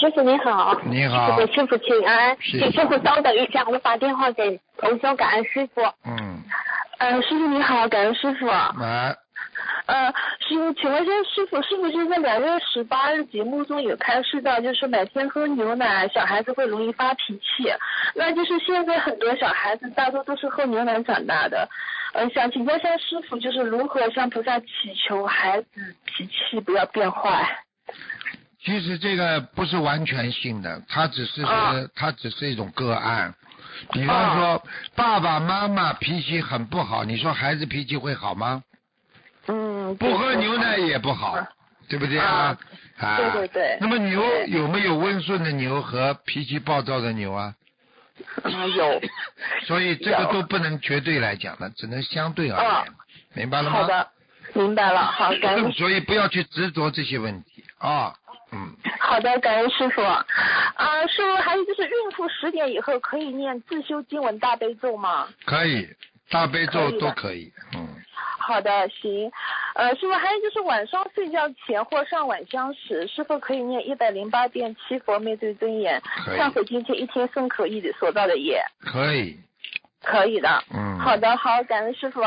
[0.00, 5.82] 师傅你好，你好，师傅请安，请师傅稍等一下，我打电话给同修，感恩师傅。
[6.06, 6.40] 嗯。
[6.96, 8.46] 呃，师傅你好，感恩师傅。
[8.46, 9.14] 来。
[9.86, 10.06] 呃，
[10.40, 17.70] 师傅，请问一下师傅，是不是在两月十八日节目中有开示到，就是每天喝牛奶，小孩子会容易发脾气？
[18.14, 21.68] 那就是现在很多小孩子大多都是喝牛奶长大的。
[22.14, 24.66] 呃，想请教一下师傅，就是如何向菩萨祈
[25.06, 27.58] 求孩子脾气不要变坏？
[28.64, 33.34] 其实这个不是完全性的，它只是说，它只是一种个案。
[33.92, 34.62] 比方说，
[34.94, 38.62] 爸爸妈妈脾气很不好，你说孩子脾气会好吗？
[39.48, 39.96] 嗯。
[39.96, 41.38] 不喝牛奶也不好，
[41.88, 42.56] 对不对啊？
[42.98, 43.16] 啊。
[43.16, 43.78] 对对对。
[43.80, 47.54] 那么牛有没有温顺的牛和脾气暴躁的牛啊？
[48.42, 49.00] 啊有。
[49.66, 52.92] 所以这个都不能绝对来讲的，只能相对而言，
[53.34, 53.78] 明白了吗？
[53.78, 54.08] 好的，
[54.52, 55.00] 明白了。
[55.00, 55.72] 好，感恩。
[55.72, 58.14] 所以不要去执着这些问题啊。
[58.52, 60.00] 嗯，好的，感恩师傅。
[60.02, 60.24] 啊，
[61.08, 65.26] 师傅，还有就是孕妇十点以后可以念自修经文大悲咒吗？
[65.44, 65.88] 可以，
[66.30, 67.52] 大悲咒都可以。
[67.74, 67.88] 嗯。
[68.46, 69.30] 好的，行。
[69.74, 78.62] 呃，师傅，还有就是晚上睡觉前或上晚香时，师傅可以念一百零八遍七佛灭罪真言，忏悔今天一天生可以所造的业？
[78.80, 79.38] 可以。
[80.06, 82.20] 可以的，嗯，好的，好，感恩师傅。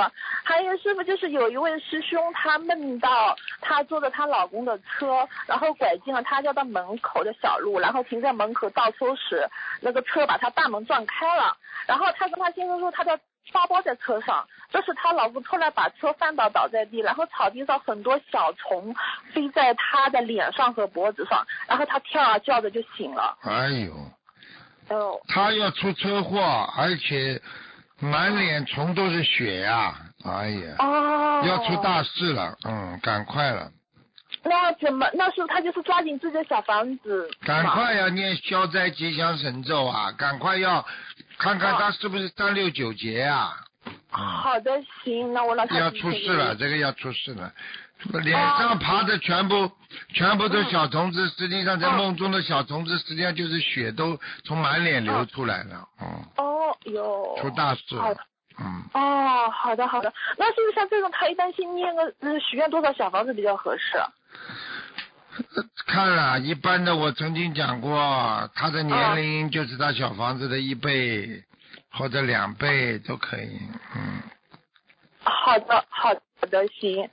[0.43, 9.47] 还有师傅，就是有一位师兄，他梦到他坐着她老公的车，然后拐进了他家的门口的小路，然后停在门口倒车时，
[9.79, 11.55] 那个车把他大门撞开了。
[11.85, 13.19] 然后他跟他先生说，他的
[13.51, 14.47] 包包在车上。
[14.69, 18.93] 就是她老公突然把车翻倒倒在地，然后草地上很多小虫
[19.31, 23.37] 飞在她的脸上和脖子上，然后她跳啊叫着就醒了。
[23.43, 23.93] 哎呦，
[24.89, 26.41] 哦，她要出车祸，
[26.77, 27.41] 而且。
[27.99, 29.95] 满脸虫都是血呀！
[30.23, 33.71] 哎呀，哦要出大事了，嗯，赶快了。
[34.47, 35.07] 那怎么？
[35.13, 37.29] 那时候他就是抓紧自己的小房子。
[37.45, 40.11] 赶快要念消灾吉祥神咒啊！
[40.17, 40.85] 赶快要
[41.37, 43.53] 看看他是不是三六九节啊！
[44.09, 45.77] 好的，行，那我让他。
[45.77, 47.51] 要出事了，这个要出事了。
[48.23, 49.71] 脸上爬的全部
[50.13, 56.07] 全部都小虫子，实际上在梦中的小虫子，实际上就是血都从满脸流出来了，嗯。
[56.37, 57.35] 哦哟。
[57.41, 57.95] 出大事。
[57.95, 58.15] 了。
[58.59, 58.83] 嗯。
[58.93, 63.97] 哦，好的好的，那是不是像这种，他一般性念个嗯许愿多少小房子比较合适？
[65.85, 71.43] 看了，一般的我曾经讲过，他的年龄就是他小房子的一倍
[71.91, 73.59] 或者两倍都可以，
[73.95, 74.21] 嗯。
[75.23, 76.13] 好的，好
[76.49, 77.09] 的，行。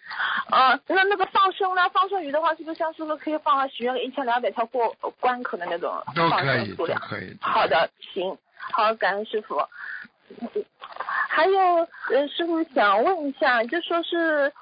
[0.50, 1.88] 呃，那那个放生呢？
[1.90, 3.66] 放生鱼的话，是不是像师傅可以放啊？
[3.68, 7.00] 许愿一千两百条过关口的那种放生数量？
[7.00, 7.36] 都可以，都可以。
[7.40, 8.36] 好的，行。
[8.72, 9.56] 好，感恩师傅。
[11.28, 11.60] 还有，
[12.10, 14.52] 呃，师傅想问一下，就说是，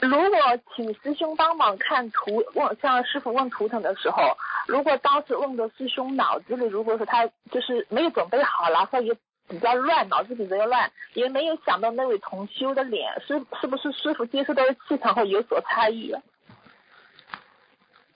[0.00, 0.38] 如果
[0.74, 9.16] 请师兄帮忙看图，问像师傅问图腾的时候，如果当时问的师兄脑子里，如果说他就是没有准备好，然后也。
[9.46, 16.14] 比较乱，脑子比较乱，也没有想到那位同修的脸是是不是师傅接受到的气场会有所差异？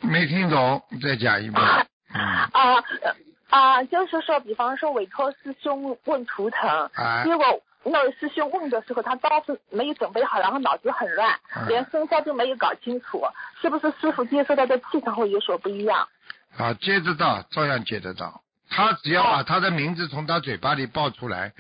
[0.01, 1.63] 没听懂，再讲一遍。
[1.63, 2.83] 啊
[3.51, 6.91] 啊，就是说，比方说委托师兄问图腾，
[7.25, 13.23] 结果那位师兄问的时候，他当时没有准备好，然后脑子很乱，连生肖都没有搞清楚，
[13.61, 16.09] 是不是师傅接收到的气场会有所不一样？
[16.57, 18.43] 啊，接得到，照样接得到。
[18.69, 21.53] 他只要把他的名字从他嘴巴里报出来，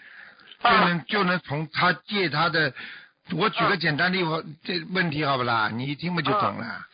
[0.62, 2.72] 就能就能从他借他的
[3.32, 5.70] 我举个简单例子，这问题好不啦？
[5.72, 6.64] 你一听不就懂了？
[6.66, 6.84] 嗯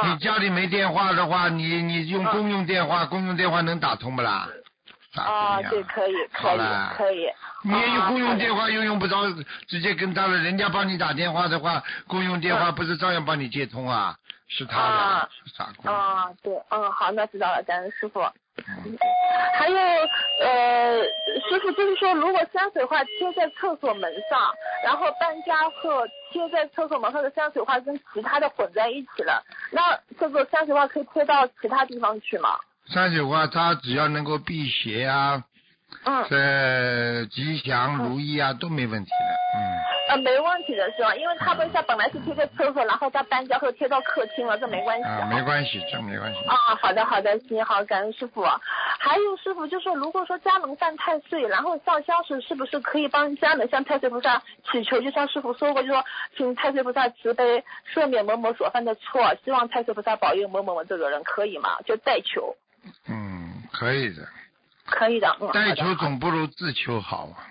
[0.00, 4.46] 你家里没电话的话，你你用嗯公用电话，公用电话能打通不啦？
[5.18, 7.28] 傻啊，姑娘对，可以，可以，可以。
[7.64, 9.24] 你也有啊公用电话又用不着
[9.66, 14.16] 直接跟他了，人家帮你打电话的话，公用电话不是照样帮你接通啊？
[14.50, 15.94] 是他的啊，傻姑娘。
[15.94, 18.20] 啊，对，嗯，好，那知道了，感恩师傅。
[18.20, 18.98] 嗯
[19.56, 20.98] 还有，呃，
[21.48, 24.40] 师傅就是说，如果山水画贴在厕所门上，
[24.84, 32.58] 然后搬家后贴在厕所门上的山水画跟其他的混在一起了，那这个山水画可以贴到其他地方去吗？
[32.92, 35.44] 山水画它只要能够辟邪啊，
[36.04, 39.78] 嗯，这吉祥如意啊都没问题的，嗯。
[40.08, 41.14] 呃，没问题的是吧？
[41.14, 46.40] 因为他们家本来是贴在厕所，然后他搬家后贴到客厅了，这没关系啊，没关系，这没关系。
[46.46, 48.42] 啊，好的好的，行好，感恩师傅。
[48.42, 54.98] 还有师傅就说，如果说家门犯太岁，然后上香时是不是可以帮家人向太岁菩萨祈求？
[55.02, 56.02] 就像师傅说过，就说
[56.34, 57.62] 请太岁菩萨慈悲
[57.92, 61.80] 赦免某某所犯的错，希望太岁菩萨保佑某某某这个人，可以吗？
[61.84, 62.56] 就代求，
[63.08, 64.28] 嗯，可以的，
[64.86, 65.36] 可以的。
[65.40, 67.46] 嗯，代求总不如自求好啊。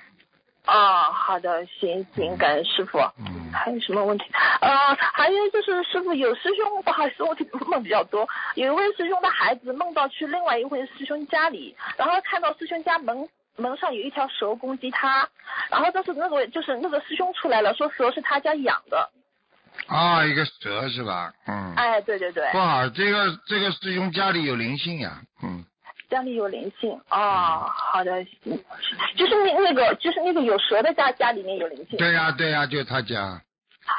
[0.67, 2.99] 哦，好的，行行，感恩师傅。
[3.19, 4.25] 嗯还有什么问题？
[4.61, 7.35] 呃，还有就是师傅有师兄，不好意思，我
[7.69, 8.27] 梦比较多。
[8.55, 15.27] 有一位师兄的孩子梦到去另外一位师兄家里，然后看到师兄家门门上有一条蛇攻击他，
[15.71, 19.09] 然后但是那个就是那个师兄出来了，说蛇是他家养的。
[19.85, 21.31] 啊，一个蛇是吧？
[21.45, 21.73] 嗯。
[21.75, 25.63] 哎，对对对不，好，这个这个师兄家里有灵性呀，嗯。
[26.09, 26.91] 家里有灵性。
[27.09, 28.23] 哦，好的，
[29.15, 31.97] 就是那那个就是那个有蛇的家家里面有灵性。
[31.97, 33.41] 对呀、对呀、就他家。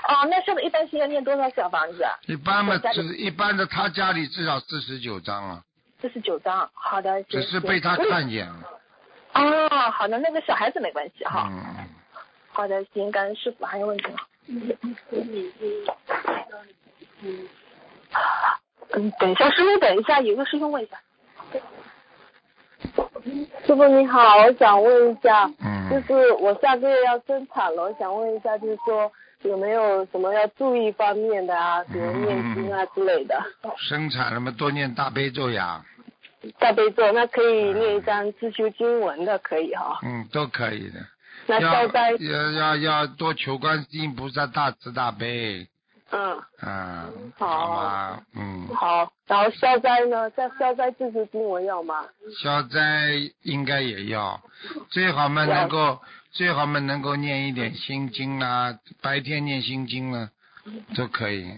[0.08, 2.02] 哦，那现在一般现在念多少小房子？
[2.02, 5.62] 啊一般嘛，我家里只一般的他家里至少四十九张啊，
[6.00, 6.68] 四十九张。
[6.72, 8.62] 好的，只是被他看见了。
[9.34, 11.48] 哦，好的，那个小孩子没关系哈。
[11.50, 11.88] 嗯。
[12.50, 14.18] 好的，行，感恩师傅，还有问题吗？
[18.94, 20.98] 嗯，等一下，师傅，等一下，有个师兄问一下。
[23.66, 26.02] 师傅你好，我想问一下，就嗯。
[26.06, 33.38] 是我下个月要生产了，我想问一下，就是说有没有什么要注意方面的啊，比如念经啊之类的。
[33.76, 35.84] 生产了嘛，多念大悲咒呀，
[36.58, 39.98] 大悲咒那可以念一张自修经文的，可以哈。
[40.02, 41.00] 嗯，都可以的。
[41.48, 45.66] 那要消灾，要要要多求观世音菩萨大慈大悲，
[46.10, 47.74] 嗯，嗯，好。
[47.74, 48.20] 吗？
[48.36, 49.10] 嗯，好。
[49.26, 52.04] 然后消灾呢，在消灾自修经文要吗？
[52.42, 54.40] 消灾应该也要，
[54.90, 55.98] 最好嘛能够
[56.32, 60.30] 最好嘛能够念一点心经啦，白天念心经啦，
[60.96, 61.50] 都可以。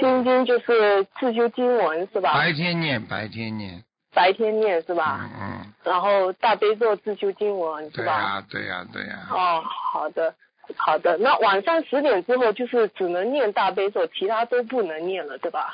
[0.00, 2.34] 心经就是自修经文是吧？
[2.34, 3.82] 白天念，白天念，
[4.18, 5.20] 白天念是吧？
[5.22, 8.44] 嗯嗯，然后大悲咒自修经文是吧？
[8.50, 9.62] 对呀对呀对呀，哦，
[9.92, 10.34] 好的，
[10.76, 11.16] 好的。
[11.18, 15.72] 那晚上十点之后就是只能念大悲咒，其他都不能念了，对吧？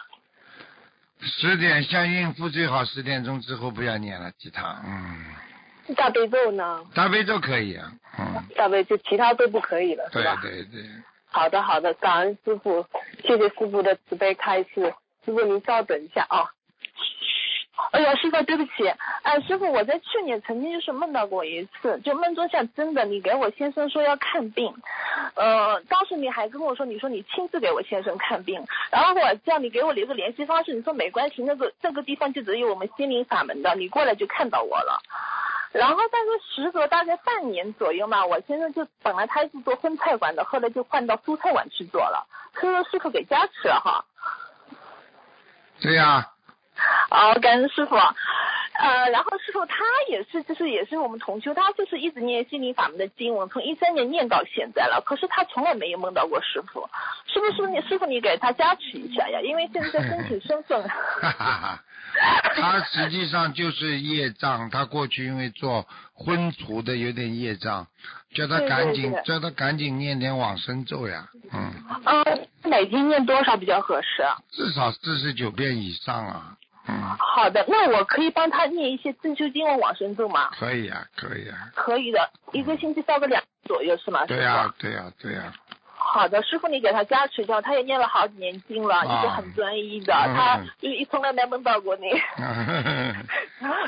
[1.23, 6.85] 十点像孕妇最好十点钟之后不要念了，其他嗯，大悲咒呢？
[6.95, 10.39] 大悲咒可以啊，嗯，大悲咒其他都不可以了，是对吧？
[10.43, 10.83] 对对，
[11.31, 12.85] 好的，好的，感恩师傅，
[13.23, 14.93] 谢谢师傅的慈悲开示。
[15.25, 16.45] 师傅您稍等一下啊。
[17.91, 18.89] 哎呀，师傅，对不起，
[19.23, 24.75] 哎，师傅，我在去年曾经就是梦到过一次，就梦中像真的，你给我先生说要看病，
[25.35, 35.01] 呃，当时你还跟我说，你说你亲自给我先生看病，然后我叫你给我留个联系方式，你说没关系，那个这个地方就只有我们心灵法门的，你过来就看到我了。
[35.73, 42.25] 然后但是时隔大概半年左右嘛，我先生就本来他是做荤菜馆的，后来就换到蔬菜馆去做了，
[42.61, 44.05] 所以说师傅给加持了哈。
[45.81, 46.31] 对呀、
[47.11, 47.97] 好， 感恩师傅。
[48.77, 55.01] 呃，然后师傅他也是，就是也是我们同修，他就是一直念心灵法门的经文，从一三年念到现在了。
[55.07, 56.89] 可是他从来没有梦到过师傅，
[57.33, 59.41] 是不是你师傅你给他加持一下呀？
[59.43, 60.83] 因为现在申请身份。
[60.83, 61.85] 哈哈哈，
[62.57, 67.87] 他实际上就是业障，他过去因为做婚厨的有点业障，
[68.35, 71.73] 叫他赶紧对叫他赶紧念点往生咒呀，嗯，
[72.05, 74.25] 嗯，每天念多少比较合适？
[74.51, 76.57] 至少四十九遍以上啊，
[76.87, 80.51] 嗯，好的，那我可以帮他念一些正修经文往生咒吗？
[80.59, 84.25] 可以啊，可以啊，可以的，一个星期烧个两左右是吗？
[84.27, 85.53] 对呀、对呀、对呀、
[86.05, 89.05] 好的，师傅你给他加持一下，他也念了好几年经了，啊。
[89.05, 92.11] 一直很专一的，嗯他就是一从来没梦到过你。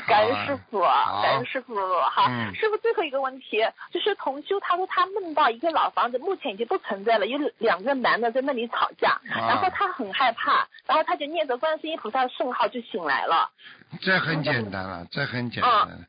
[0.07, 2.53] 感恩师傅，感恩师傅，好，嗯。
[2.55, 13.49] 师傅最后一个问题就是同修他说他梦到一个老房子目前已经不存在了，有两个男的在那里吵架，啊然后他很害怕，然后他就念着观世音菩萨的圣号就醒来了。
[14.01, 15.99] 这很简单了，这很简单了。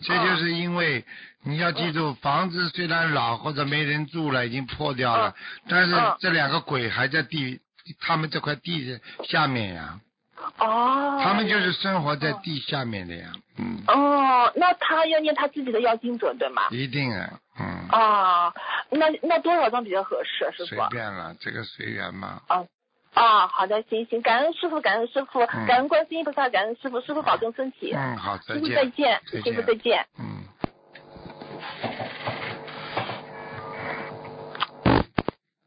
[0.00, 1.04] 这就是因为
[1.42, 5.34] 你要记住，房子虽然老或者没人住了，已经破掉了，
[5.68, 7.60] 但是嗯这两个鬼还在地，
[8.00, 10.00] 他们这块地的下面呀，
[10.58, 11.20] 哦。
[11.22, 16.62] 他们就是生活在地下面的呀，嗯，哦，那他要念他自己的要经者对吗？
[16.70, 18.52] 一定啊，嗯，啊，
[18.90, 20.78] 那那多少张比较合适，师随？
[20.90, 22.40] 便了，这个随缘嘛。
[22.48, 22.62] 啊，
[23.16, 27.92] 好的，行行，感恩师傅，感恩师傅，嗯感恩观世音菩萨，感恩师傅，师傅保重身体。
[27.94, 28.76] 嗯，好，再师傅见。
[28.76, 30.06] 再见，师傅再见。
[30.18, 30.44] 嗯。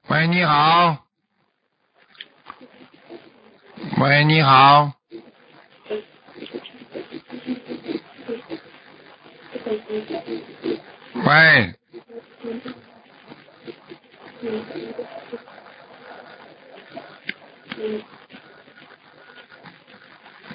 [0.10, 0.98] 喂，你好。
[4.00, 4.92] 喂，你好。
[11.26, 11.74] 喂。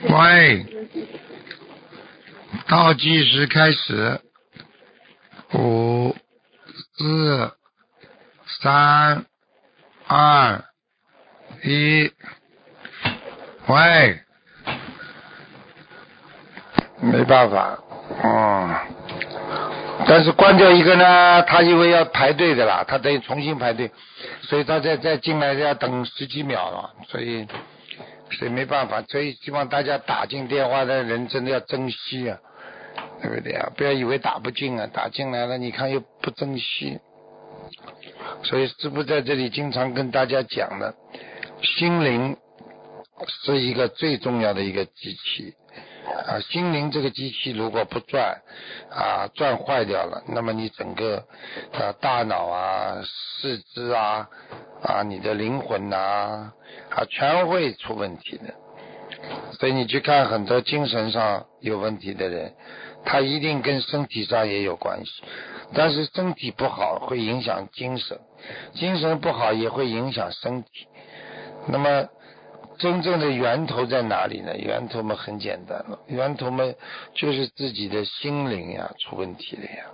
[0.08, 0.66] 喂。
[2.66, 4.20] 倒计时开始，
[5.52, 6.16] 五、
[6.96, 7.52] 四、
[8.62, 9.26] 三、
[10.06, 10.64] 二、
[11.62, 12.10] 一，
[13.66, 14.20] 喂，
[17.00, 17.78] 没办法，
[18.22, 18.93] 嗯，
[20.07, 23.90] 但是关掉一个呢，他因为要排队的啦，他等于重新排队，
[24.42, 27.47] 所以他再再进来要等十几秒了，所以
[28.32, 32.38] 所以没办法，所以希望大家打进电话的人真的要珍惜啊。
[33.20, 33.72] 对不对啊？
[33.76, 37.01] 不要以为打不进啊，打进来了，你看又不珍惜。
[38.42, 40.95] 所以师傅在这里经常跟大家讲的，
[41.62, 42.36] 心灵
[43.45, 45.55] 是一个最重要的一个机器
[46.26, 46.40] 啊。
[46.40, 48.42] 心灵这个机器如果不转
[48.90, 51.24] 啊，转坏掉了，那么你整个
[51.72, 54.28] 啊大脑啊、四肢啊
[54.82, 56.52] 啊、你的灵魂呐
[56.90, 58.55] 啊，全会出问题的。
[59.59, 62.55] 所以你去看很多精神上有问题的人。
[63.07, 65.22] 他一定跟身体上也有关系，
[65.74, 68.18] 但是身体不好会影响精神，
[68.72, 70.88] 精神不好也会影响身体。
[71.68, 72.09] 那么
[72.79, 74.57] 真正的源头在哪里呢？
[74.57, 76.64] 源头嘛很简单了，源头嘛
[77.14, 79.85] 就是自己的心灵呀出问题了呀。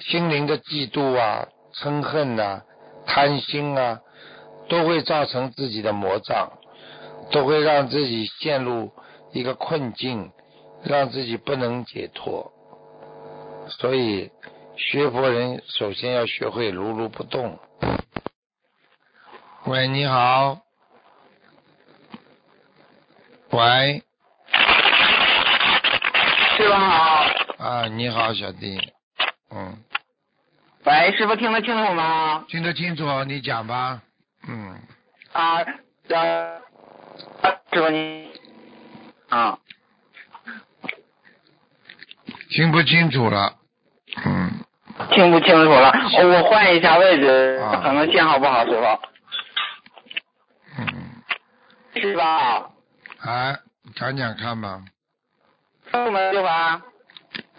[0.00, 2.62] 心灵的嫉妒啊、嗔恨呐、
[3.06, 4.00] 贪心啊，
[4.68, 6.52] 都会造成自己的魔障，
[7.30, 8.90] 都会让自己陷入
[9.32, 10.32] 一个困境。
[10.82, 12.54] 让自己不能解脱，
[13.68, 14.30] 所以
[14.78, 17.58] 学佛人首先要学会如如不动。
[19.66, 20.69] 喂，你好。
[23.50, 24.02] 喂。
[26.56, 27.26] 师傅好。
[27.58, 28.80] 啊，你好，小弟。
[29.50, 29.76] 嗯。
[30.84, 32.44] 喂，师傅听得清楚吗？
[32.48, 34.00] 听得清楚，你讲吧。
[34.48, 34.80] 嗯。
[35.32, 35.58] 啊，
[36.08, 36.60] 呃，
[37.72, 38.30] 师傅你，
[39.28, 39.58] 啊。
[42.50, 43.54] 听不清楚了，
[44.24, 44.50] 嗯。
[45.12, 45.92] 听不清楚了，
[46.22, 48.84] 我换一下位置，啊可能信号不好，师傅。
[50.78, 50.86] 嗯。
[51.94, 52.69] 师傅好，
[53.22, 53.58] 哎，
[53.96, 54.82] 讲讲看吧。
[55.90, 56.82] 师傅没师傅啊？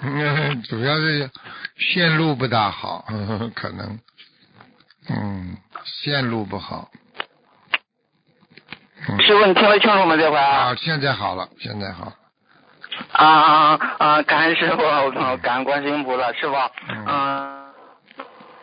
[0.01, 1.29] 嗯， 主要是
[1.77, 3.99] 线路不大好，呵 呵可能，
[5.09, 6.89] 嗯，线路不好。
[9.07, 10.15] 嗯、师傅，你听得清楚吗？
[10.17, 10.37] 这回？
[10.37, 12.13] 啊，现在好了，现在好。
[13.13, 14.21] 啊啊啊！
[14.23, 16.55] 感恩师傅，我感恩观世音菩萨，师傅。
[16.89, 17.05] 嗯。
[17.07, 17.61] 嗯。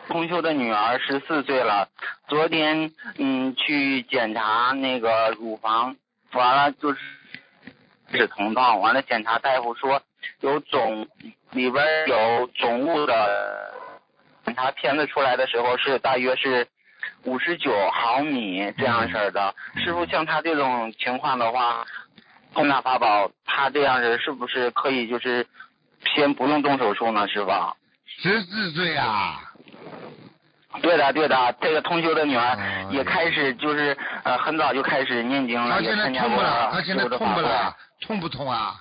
[0.07, 1.87] 同修的女儿十四岁了，
[2.27, 5.95] 昨天嗯去检查那个乳房，
[6.33, 6.99] 完了就是
[8.11, 10.01] 止疼痛，完了检查大夫说
[10.41, 11.07] 有肿，
[11.51, 13.73] 里边有肿物的，
[14.45, 16.67] 检查片子出来的时候是大约是
[17.23, 19.55] 五十九毫米这样式的。
[19.77, 21.85] 师傅，像他这种情况的话，
[22.53, 25.47] 通大法宝，他这样是是不是可以就是
[26.15, 27.27] 先不用动手术呢？
[27.27, 27.51] 师傅？
[28.21, 29.41] 十四岁啊。
[30.81, 36.69] 对的，对的，这个同修的女儿哎也开始就是呃很早就开始念经了，她现在痛不啦？
[36.71, 38.05] 她现在痛不啦法会。？
[38.05, 38.75] 痛不痛啊？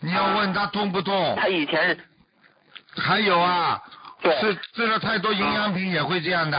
[0.00, 1.36] 你要问她痛不痛？
[1.36, 1.98] 他以前是
[3.00, 3.82] 还有啊，
[4.22, 6.58] 对吃吃了太多营养品也会这样的。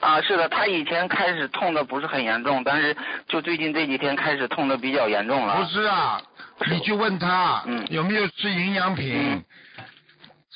[0.00, 2.96] 啊，是的，她以前开始痛的不是很严重，但是
[3.26, 5.56] 就最近这几天开始痛的比较严重了。
[5.56, 6.22] 不是啊，
[6.70, 9.44] 你去问她嗯有没有吃营养品嗯。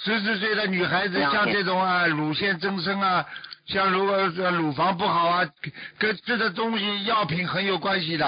[0.05, 3.25] 十四岁的女孩子像这种啊，乳腺增生啊，
[3.67, 5.49] 像如果呃乳房不好啊，
[5.99, 8.27] 跟吃的东西药品很有关系的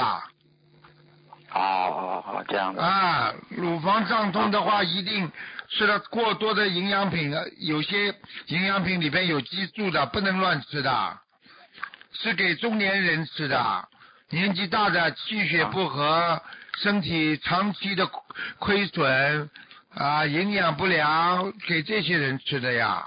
[1.52, 2.82] 哦这样的。
[2.82, 3.32] 啊。
[3.50, 5.30] 乳房胀痛的话，一定
[5.68, 8.14] 吃了过多的营养品，呃有些
[8.46, 11.18] 营养品里边有激素的，不能乱吃的，
[12.12, 13.88] 是给中年人吃的。
[14.30, 16.42] 年纪大的气血不和，
[16.78, 18.08] 身体长期的
[18.58, 19.50] 亏损
[19.98, 23.04] 啊，营养不良，给这些人吃的呀。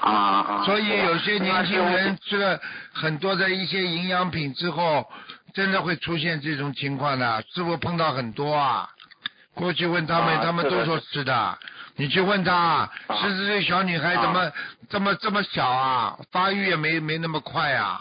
[0.00, 0.64] 啊啊。
[0.64, 2.58] 所以有些年轻人吃了
[2.94, 5.06] 很多的一些营养品之后，
[5.52, 7.44] 真的会出现这种情况的。
[7.54, 8.88] 是不是碰到很多啊，
[9.54, 11.58] 过去问他们，啊他们都说吃的。
[11.96, 14.52] 你去问他，十四岁小女孩怎么、
[14.88, 16.18] 这么这么小啊？
[16.32, 18.00] 发育也没没那么快啊。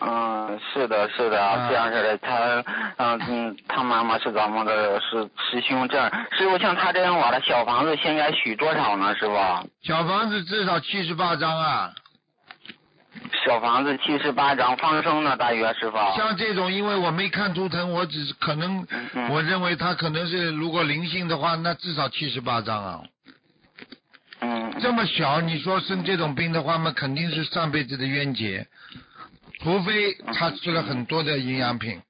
[0.00, 2.64] 嗯，是的，是的，啊这样式的，他，
[2.96, 9.34] 嗯嗯，他妈妈是咱们的师师兄，这样，师傅像他这样话的小房子，现在许多少呢，师傅？
[9.82, 11.90] 小房子至少七十八张啊。
[13.44, 15.96] 小房子七十八张，放生呢，大约师傅？
[16.16, 23.00] 像这种，因为我没看图腾，我只是可能，嗯我认为他可能是如果灵性的话，那至少七十八张啊。
[24.40, 24.72] 嗯。
[24.80, 28.64] 这么小，你说生这种病的话嘛，肯定是上辈子的冤结，
[29.60, 32.00] 除非他吃了很多的营养品，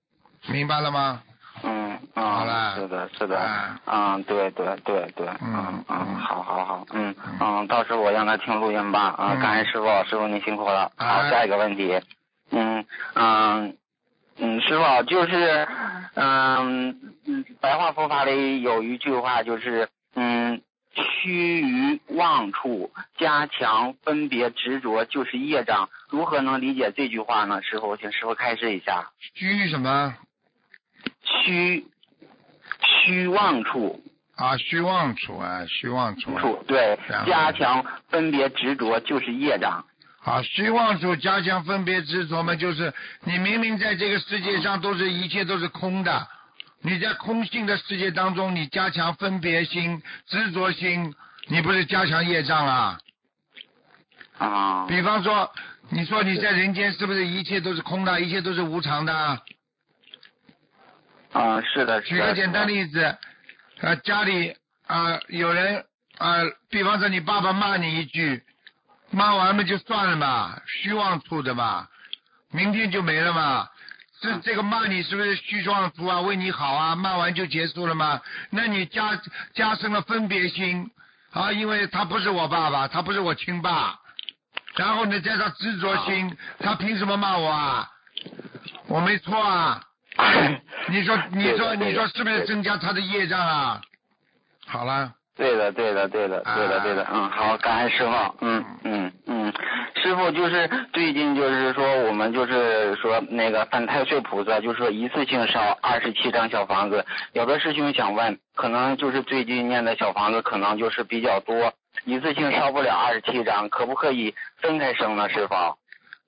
[0.48, 1.22] 明白了吗？
[1.64, 3.80] 嗯，好了嗯，是的，是的，啊。
[3.86, 9.40] 嗯，对对对对，嗯嗯好好好，嗯嗯，到时候我让他听录音吧，啊，嗯。
[9.40, 10.92] 感恩师傅，师傅您辛苦了。
[10.96, 12.00] 好，啊下一个问题，
[12.50, 12.84] 嗯
[13.14, 13.76] 嗯
[14.38, 15.66] 嗯，师傅就是，
[16.14, 16.96] 嗯
[17.26, 20.60] 嗯，白话佛法里有一句话就是，嗯。
[20.94, 25.88] 趋于妄处，加强分别执着，就是业障。
[26.08, 27.62] 如何能理解这句话呢？
[27.62, 29.10] 师傅，请师傅开示一下。
[29.34, 30.14] 虚什么
[31.22, 31.86] 虚
[33.04, 34.02] 虚妄处
[34.36, 34.56] 啊？
[34.56, 36.38] 虚妄处啊，虚妄处。
[36.38, 39.84] 处对加强分别执着就是业障。
[40.24, 42.92] 啊，虚妄处加强分别执着嘛，就是
[43.24, 46.26] 你明明在这个世界上都是一切都是空的，
[46.80, 51.14] 你在空性的世界当中，你加强分别心、执着心，
[51.48, 52.98] 你不是加强业障啊？
[54.38, 55.50] 啊比方说，
[55.90, 59.42] 你说你在人间是不是一切都是空的，一切都是无常的啊？
[61.32, 62.16] 啊，是的，是的。
[62.16, 63.02] 举个简单的例子，
[63.80, 64.54] 啊，家里
[64.86, 65.84] 啊、有人
[66.18, 66.36] 啊、
[66.70, 68.42] 比方说你爸爸骂你一句，
[69.10, 71.88] 骂完了就算了嘛，虚妄处的嘛，
[72.52, 73.68] 明天就没了嘛。
[74.20, 76.20] 这这个骂你是不是虚妄处啊？
[76.20, 78.20] 为你好啊，骂完就结束了吗？
[78.50, 79.20] 那你加
[79.54, 80.90] 加深了分别心
[81.32, 83.98] 啊，因为他不是我爸爸，他不是我亲爸，
[84.76, 87.88] 然后呢加上执着心，他凭什么骂我啊？
[88.88, 89.82] 我没错啊。
[90.88, 93.80] 你说，你说，你说是不是增加他的业障啊？
[94.66, 99.52] 好了，对的，对的，对的，对的，对的，嗯，好，感恩师傅，嗯嗯嗯，
[99.94, 111.72] 师傅就是最近就是说我们就是说那个犯太岁菩萨，就是说一次性烧二十七张小房子，有的师兄想问，可能就是最近念的小房子可能就是比较多，
[112.04, 115.54] 一次性烧不了二十七张，可不可以分开生呢，师傅？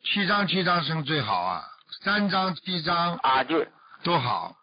[0.04, 1.62] 七张七张生最好啊，
[2.04, 3.66] 三张七张啊，就
[4.04, 4.54] 都好。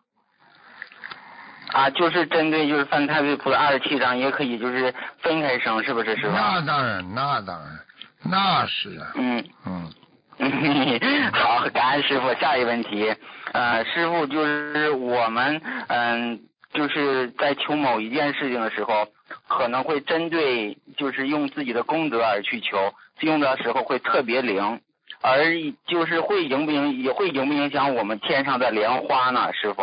[1.73, 6.35] 啊，就是针对就是犯太岁菩萨二十七章，也可以就是分开生，是不是师傅？
[6.35, 7.79] 那当然，那当然，
[8.23, 9.43] 那是啊，嗯。
[9.65, 9.91] 嗯，
[11.33, 12.33] 好，感恩师傅。
[12.35, 13.15] 下一个问题，
[13.53, 16.39] 呃，师傅就是我们嗯、
[16.73, 19.07] 就是在求某一件事情的时候，
[19.47, 24.79] 可能会针对就是用自己的功德而去求，用的时候会特别灵，
[25.21, 25.43] 而
[25.87, 29.51] 就是会影不影也会影不影响我们天上的莲花呢？
[29.53, 29.81] 师傅，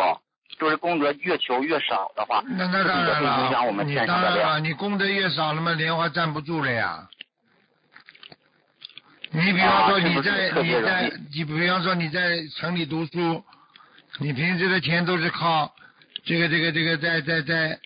[0.57, 4.05] 就是功德越求越少的话，那那当然会影响我了。
[4.05, 7.07] 当然了，你功德越少，那么莲花站不住了呀。
[9.31, 13.43] 你比方说你在、你在你比方说你在城里读书，
[14.19, 15.73] 你平时的钱都是靠
[16.23, 17.79] 这个这个这个在在在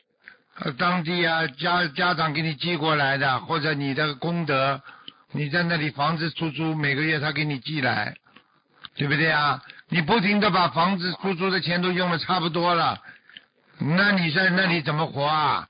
[0.59, 4.79] 呃当地啊家家长给你寄过来的，或者你的功德，
[5.31, 8.15] 你在那里房子出租，每个月他给你寄来，
[8.95, 9.59] 对不对啊？
[9.89, 12.97] 你不停的把房子出租的钱都用的差不多了，
[13.79, 15.67] 那你在那里怎么活啊？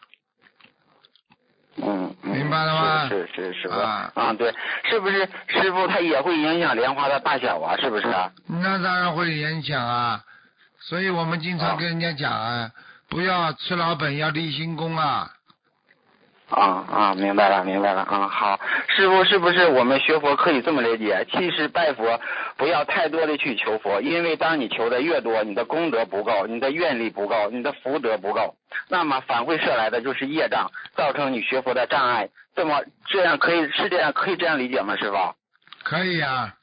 [1.78, 4.54] 嗯，嗯明白了吗是是是，师傅啊啊，对，
[4.90, 7.78] 是不是师傅他也会影响莲花的大小啊？
[7.78, 8.30] 是不是啊？
[8.48, 10.22] 那当然会影响啊，
[10.82, 12.72] 所以我们经常跟人家讲啊，
[13.08, 15.32] 不要吃老本，要立新功啊。
[16.50, 18.28] 啊啊，明白了，明白了啊。
[18.28, 21.26] 好，师傅，是不是我们学佛可以这么理解？
[21.32, 22.20] 其实拜佛
[22.58, 28.56] 不要太多的去求佛，因为当你求的越多，你的功德不够，你的愿力不够，你的福德不够，
[28.90, 32.30] 那么反会射来的就是业障，造成你学佛的障碍。
[32.56, 34.96] 这么这样可以是这样可以这样理解吗？
[34.98, 35.18] 师傅？
[35.84, 36.56] 可以啊，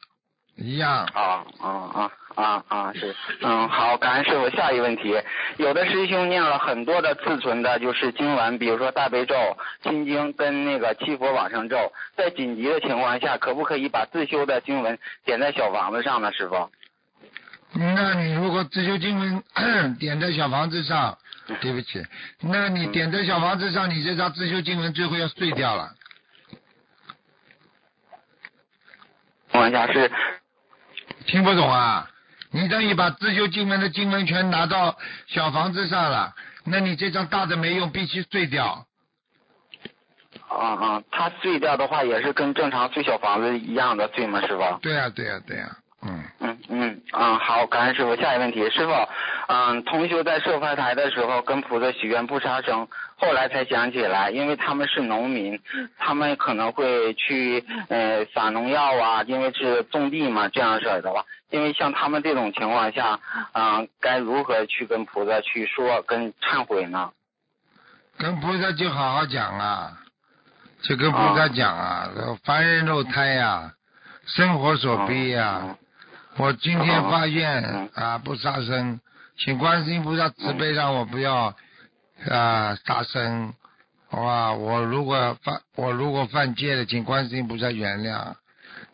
[0.57, 1.07] 一样。
[1.15, 4.49] 啊啊啊啊啊是，嗯好，感恩师傅。
[4.51, 5.21] 下一个问题，
[5.57, 9.35] 有的师兄念了很多的自存的，就是经文，比如说大悲咒、
[9.83, 16.31] 心经跟那个七佛往生咒，在紧急的情况下，可不可以把自修的经文点在小房子上呢？
[16.33, 16.71] 师傅？
[17.73, 19.43] 那你如果自修经文
[19.99, 21.17] 点在小房子上，
[21.61, 22.05] 对不起，
[22.41, 25.91] 那你点在小房子上，你这张自修经文最后要碎掉了。
[29.51, 30.11] 情况下是
[31.27, 32.11] 听不懂啊？
[32.57, 34.97] 你等于把自修经文的经文全拿到
[35.27, 36.35] 小房子上了，
[36.65, 38.87] 那你这张大的没用，必须碎掉。
[40.49, 44.41] 啊啊，它碎掉的话也是跟正常碎小房子一样的碎吗？
[44.47, 44.79] 是吧？
[44.81, 45.77] 对呀、对呀、对呀、嗯。
[46.39, 48.15] 嗯嗯啊，好，感恩师傅。
[48.17, 48.93] 下一个问题，师傅，
[49.49, 55.59] 嗯，同修在设佛台的时候跟菩萨许愿不杀生，后来才想起来，因为他们是农民，
[55.99, 63.19] 他们可能会去呃撒农药啊，因为是种地嘛，这样式儿的吧，因为像他们这种情况下，
[63.55, 67.13] 嗯、该如何去跟菩萨去说跟忏悔呢？
[68.19, 69.93] 跟菩萨就好好讲啊，
[70.83, 72.11] 就跟菩萨讲啊，
[72.45, 73.73] 凡人肉胎呀、
[74.27, 75.77] 生活所逼呀、嗯
[76.39, 79.01] 我今天发愿嗯啊，不杀生，
[79.39, 81.55] 请观世音菩萨慈悲，让我不要
[82.31, 83.55] 啊杀生。
[84.09, 88.35] 好吧，我如果犯我如果犯戒了，请观世音菩萨原谅，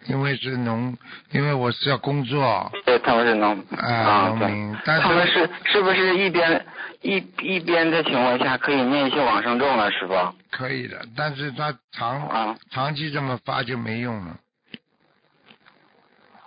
[0.07, 0.97] 因为是农，
[1.33, 4.29] 因为我是要工作对，他们是农啊。
[4.29, 6.65] 农民，但他们是是是不是一边
[7.03, 10.15] 一一边的情况下可以念一些往生咒呢，师傅？
[10.51, 14.37] 可以的，但是他长啊长期这么发就没用了。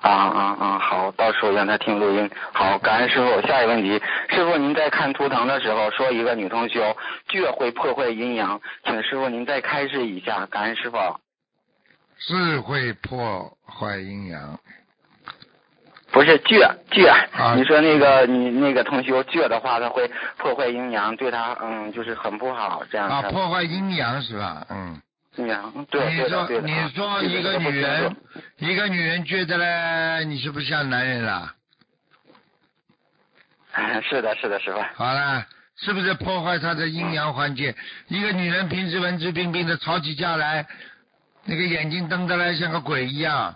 [0.06, 0.80] 啊啊啊！
[0.80, 2.30] 好，到时候让他听录音。
[2.54, 3.42] 好，感恩师傅。
[3.48, 4.00] 下一个问题，
[4.30, 6.96] 师傅您在看图腾的时候说一个女同修
[7.28, 10.46] 倔会破坏阴阳，请师傅您再开示一下。
[10.46, 10.98] 感恩师傅。
[12.20, 14.60] 是会破坏阴阳，
[16.12, 24.66] 不是倔倔，啊你说那个你那个同修倔的话，他会破坏阴阳，对他嗯就是很不好这样啊，破坏阴阳是吧？
[24.70, 25.02] 嗯。
[25.38, 26.72] 阴阳，对你说对对。
[26.72, 28.16] 你啊说一个女人
[28.58, 31.54] 一个女人觉得嘞，你是不是像男人了？
[34.10, 34.82] 是的，是的，师傅。
[34.96, 35.46] 好了，
[35.78, 37.76] 是不是破坏她的阴阳环节？
[38.08, 40.66] 一个女人平时文质彬彬的吵起架来，
[41.44, 43.54] 那个眼睛瞪得来像个鬼一样，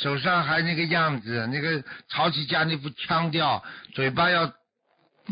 [0.00, 3.62] 手上还那个样子，那个吵起架那副腔调，
[3.94, 4.52] 嘴巴要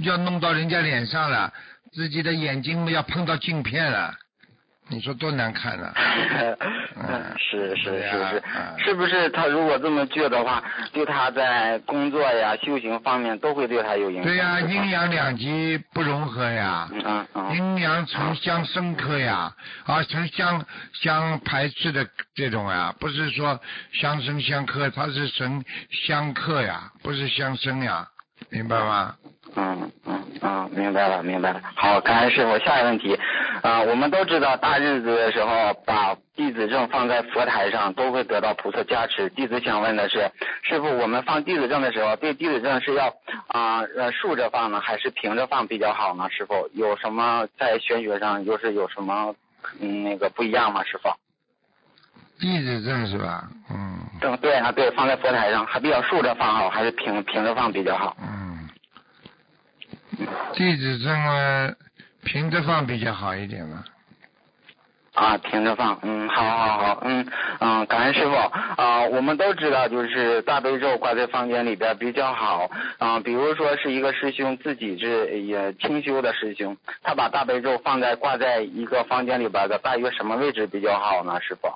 [0.03, 1.53] 要弄到人家脸上了，
[1.93, 4.15] 自己的眼睛要碰到镜片了，
[4.91, 5.93] 你说多难看啊！
[6.97, 8.43] 嗯，是是是
[8.79, 10.63] 是不是他如果这么倔的话，
[10.93, 14.25] 对他在工作呀、修行方面都会对他有影响？
[14.25, 16.89] 对呀、阴阳两极不融合呀。
[16.93, 19.53] 嗯嗯嗯阴阳成相生克呀，
[19.87, 20.65] 啊，成相
[20.95, 23.59] 相排斥的这种呀，不是说
[23.93, 25.63] 相生相克，它是成
[26.07, 28.07] 相克呀，不是相生呀，
[28.51, 29.15] 明白吗？
[29.61, 31.61] 嗯嗯嗯，明白了明白了。
[31.75, 32.57] 好，感恩师傅。
[32.61, 33.19] 下一个问题，
[33.61, 39.29] 啊、我们都知道大日子的时候把弟子证放在佛台上都会得到菩萨加持。
[39.31, 40.31] 弟子想问的是，
[40.63, 43.09] 师傅，我们放弟子证的时候，对弟子证是要
[43.49, 46.29] 啊呃竖着放呢，还是平着放比较好呢？
[46.31, 49.35] 师傅有什么在玄学上就是有什么
[49.81, 50.85] 嗯那个不一样吗？
[50.85, 51.09] 师傅？
[52.39, 53.43] 弟子证是吧？
[53.71, 58.17] 嗯对对啊，对，放在佛台上还比较竖着放好，还是平平着放比较好？
[58.21, 58.48] 嗯，
[60.55, 61.75] 弟子这么，
[62.25, 63.85] 平着放比较好一点嘛。
[65.15, 67.27] 啊，平着放，嗯，好好好，嗯
[67.59, 81.41] 嗯，感恩师傅啊，我们都知道，就是大悲咒挂在房间里边比较好啊，比如说是一个师兄自己是也清修的师兄，他把大悲咒放在挂在一个房间里边的，大约什么位置比较好呢？
[81.41, 81.69] 师傅？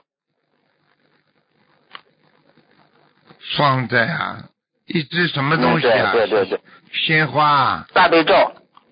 [3.58, 4.44] 放在啊，
[4.86, 6.12] 一只什么东西啊？
[6.12, 6.60] 对对对，
[6.92, 7.86] 鲜花。
[7.92, 8.34] 大悲咒，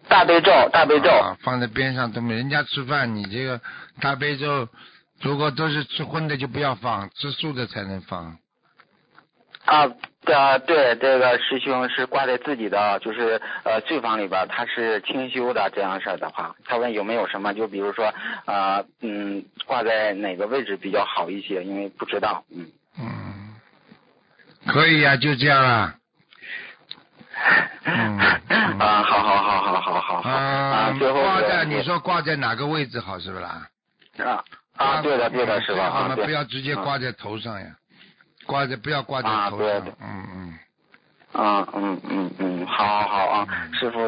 [0.09, 3.61] 大悲咒，大悲咒，啊，放在边上都没人家吃饭，你这个
[4.01, 4.69] 大悲咒，
[5.23, 8.37] 如果都是吃荤的就不要放，吃素的才能放。
[9.67, 9.87] 啊，
[10.25, 18.13] 呃，对，这个师兄是挂在自己的就是呃罪房里边，他是清修的这样事儿的话，他问有没有什么，就比如说
[18.47, 22.67] 呃嗯挂在哪个位置比较好一些，因为不知道，嗯。
[22.99, 23.55] 嗯，
[24.67, 25.95] 可以呀、就这样啦。
[27.85, 28.19] 嗯
[28.49, 28.79] 嗯。
[28.79, 30.29] 啊，好好好好好好好。
[30.31, 33.67] 啊啊，最后挂在你说挂在哪个位置好是不啦？
[34.19, 34.43] 啊
[34.77, 35.83] 啊，对的对的，是吧？
[35.83, 37.67] 最好嘛，啊不要直接挂在头上呀，
[38.47, 39.41] 挂在不要挂在头上。
[39.45, 39.93] 啊对对。
[40.01, 40.55] 嗯嗯。
[41.33, 43.47] 啊嗯嗯嗯，好好好啊，
[43.79, 44.01] 师傅，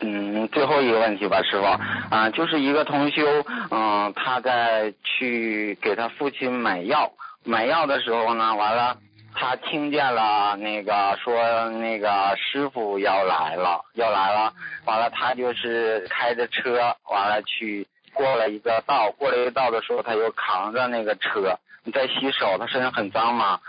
[0.00, 1.66] 嗯，最后一个问题吧，师傅。
[2.14, 3.24] 啊，就是一个同修，
[3.70, 7.10] 嗯，他在去给他父亲买药，
[7.44, 8.96] 买药的时候呢，完了，
[9.40, 14.52] 他听见了那个说那个师傅要来了，要来了，
[14.84, 23.60] 完了他就是开着车，完了去过了一个道，过了一个道的时候，他又扛着那个车，你在洗手，他身上很脏嘛，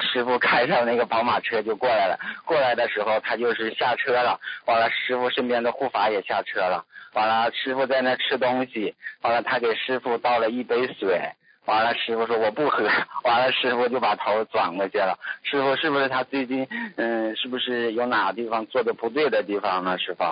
[0.00, 2.18] 师傅开着那个宝马车就过来了。
[2.44, 4.38] 过来的时候，他就是下车了。
[4.66, 6.84] 完了，师傅身边的护法也下车了。
[7.14, 8.94] 完了，师傅在那吃东西。
[9.22, 11.32] 完了，他给师傅倒了一杯水。
[11.66, 12.84] 完了，师傅说我不喝。
[13.24, 15.18] 完了，师傅就把头转过去了。
[15.42, 19.98] 师傅是不是他最近嗯，是不是有哪个地方做的不对的地方呢？
[19.98, 20.24] 师傅？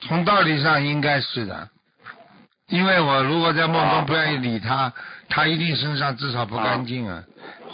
[0.00, 1.68] 从道理上应该是的，
[2.68, 4.92] 因为我如果在梦中不愿意理他，
[5.28, 7.24] 他一定身上至少不干净啊，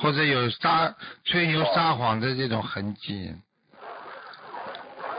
[0.00, 0.94] 或者有撒
[1.24, 3.34] 吹牛撒谎的这种痕迹。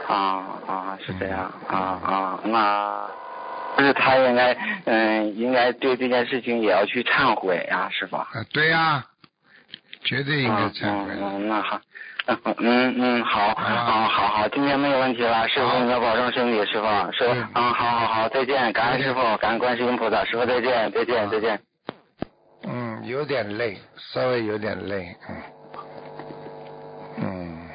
[0.08, 3.06] 啊啊，是这样啊啊，那
[3.76, 8.16] 就是他应该嗯，应该对这件事情也要去忏悔呀，师傅。
[8.16, 9.04] 啊，对呀，
[10.04, 11.12] 绝对应该忏悔。
[11.12, 11.80] 嗯嗯，那好。
[12.24, 21.60] 嗯嗯好，啊好好，今天没有问题了，师傅你要保重身体，师傅，师傅，嗯好好好，再见，感恩师傅，感恩观世音菩萨，师傅再见，再见，再见。
[22.68, 25.42] 嗯，有点累，稍微有点累，嗯，
[27.24, 27.68] 嗯，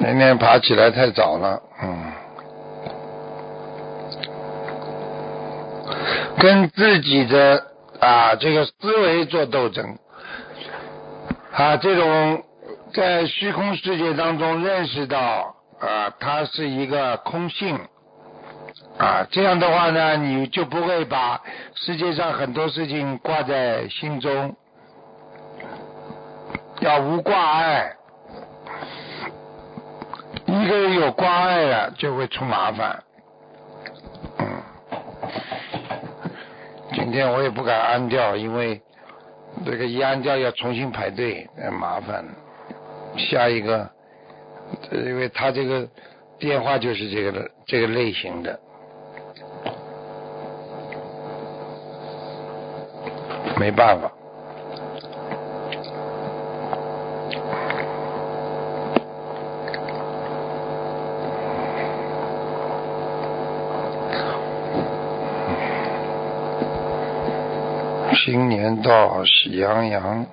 [0.00, 2.12] 今天爬起来太早了，嗯，
[6.38, 7.66] 跟自己的
[8.00, 9.98] 啊这个思维做斗争。
[11.52, 12.42] 啊，这种
[12.94, 17.78] 在虚空世界当中认识到啊，它是一个空性
[18.98, 21.42] 啊，这样的话呢，你就不会把
[21.74, 24.56] 世界上很多事情挂在心中，
[26.80, 27.96] 要无挂碍。
[30.46, 33.02] 一个人有挂碍了，就会出麻烦。
[34.38, 34.62] 嗯，
[37.04, 38.80] 今天我也不敢安掉，因为。
[39.66, 41.46] 这个一安掉要重新排队，
[41.78, 42.24] 麻烦。
[43.18, 43.86] 下一个，
[44.90, 45.86] 因为他这个
[46.38, 48.58] 电话就是这个的这个类型的，
[53.58, 54.10] 没办法。
[68.24, 70.24] 新年到，喜洋洋，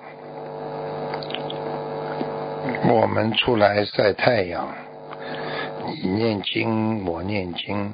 [2.88, 4.72] 我们出来晒太阳。
[5.86, 7.92] 你念经，我念经，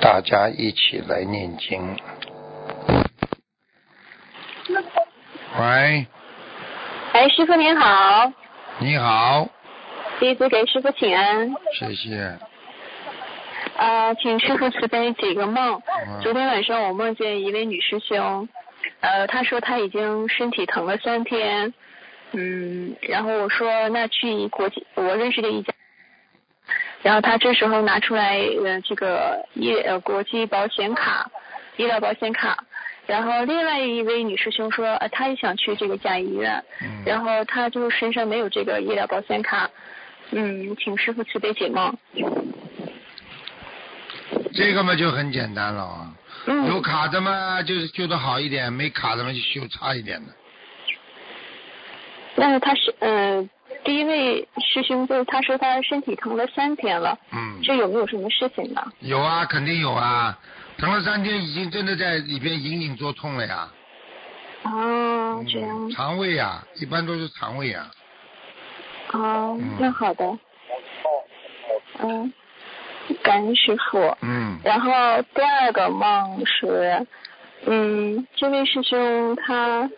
[0.00, 1.94] 大家一起来念经。
[5.58, 6.06] 喂。
[7.12, 8.32] 哎，师傅您好。
[8.78, 9.46] 你好。
[10.18, 11.54] 弟子给师傅请安。
[11.78, 12.38] 谢谢。
[13.76, 15.82] 啊，请师傅慈悲解个梦。
[16.22, 18.48] 昨天晚上我梦见一位女师兄。
[19.00, 21.72] 呃，他说他已经身体疼了三天，
[22.32, 25.72] 嗯，然后我说那去国际，我认识的一家，
[27.02, 31.30] 然后他这时候拿出来呃这个医呃国际保险卡，
[31.76, 32.64] 医疗保险卡，
[33.06, 36.62] 然后另外一位女师兄说呃她也想去这个甲医院，
[37.06, 39.70] 然后她就身上没有这个医疗保险卡，
[40.30, 41.96] 嗯，请师傅慈悲解梦。
[44.52, 46.14] 这个嘛就很简单了。
[46.46, 50.32] 有卡的嘛，就是修的好一点；没卡的嘛，就修差一点的。
[52.36, 53.50] 那他是嗯，
[53.84, 57.18] 第一位师兄就是他说他身体疼了三天了。
[57.32, 57.60] 嗯。
[57.62, 58.82] 这有没有什么事情呢？
[59.00, 60.38] 有啊，肯定有啊！
[60.78, 63.68] 疼了三天，已经真的在里边隐隐作痛了呀。
[64.62, 65.90] 哦，这样。
[65.90, 67.90] 肠胃呀，一般都是肠胃呀。
[69.12, 70.38] 哦，那好的。
[71.98, 72.32] 嗯。
[73.22, 74.16] 感恩师傅。
[74.22, 74.58] 嗯。
[74.64, 74.90] 然后
[75.34, 77.06] 第二个梦是，
[77.66, 79.90] 嗯，这位师兄他。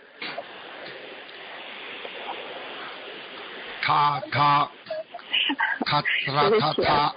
[3.82, 4.68] 他他。
[5.84, 7.14] 他他他他。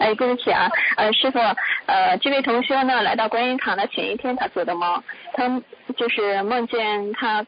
[0.00, 1.38] 哎，对不起啊，呃，师傅，
[1.86, 5.02] 呃，这位同学呢，来到观音堂的前一天，他做的梦，
[5.34, 5.62] 他
[5.96, 7.46] 就是梦见他。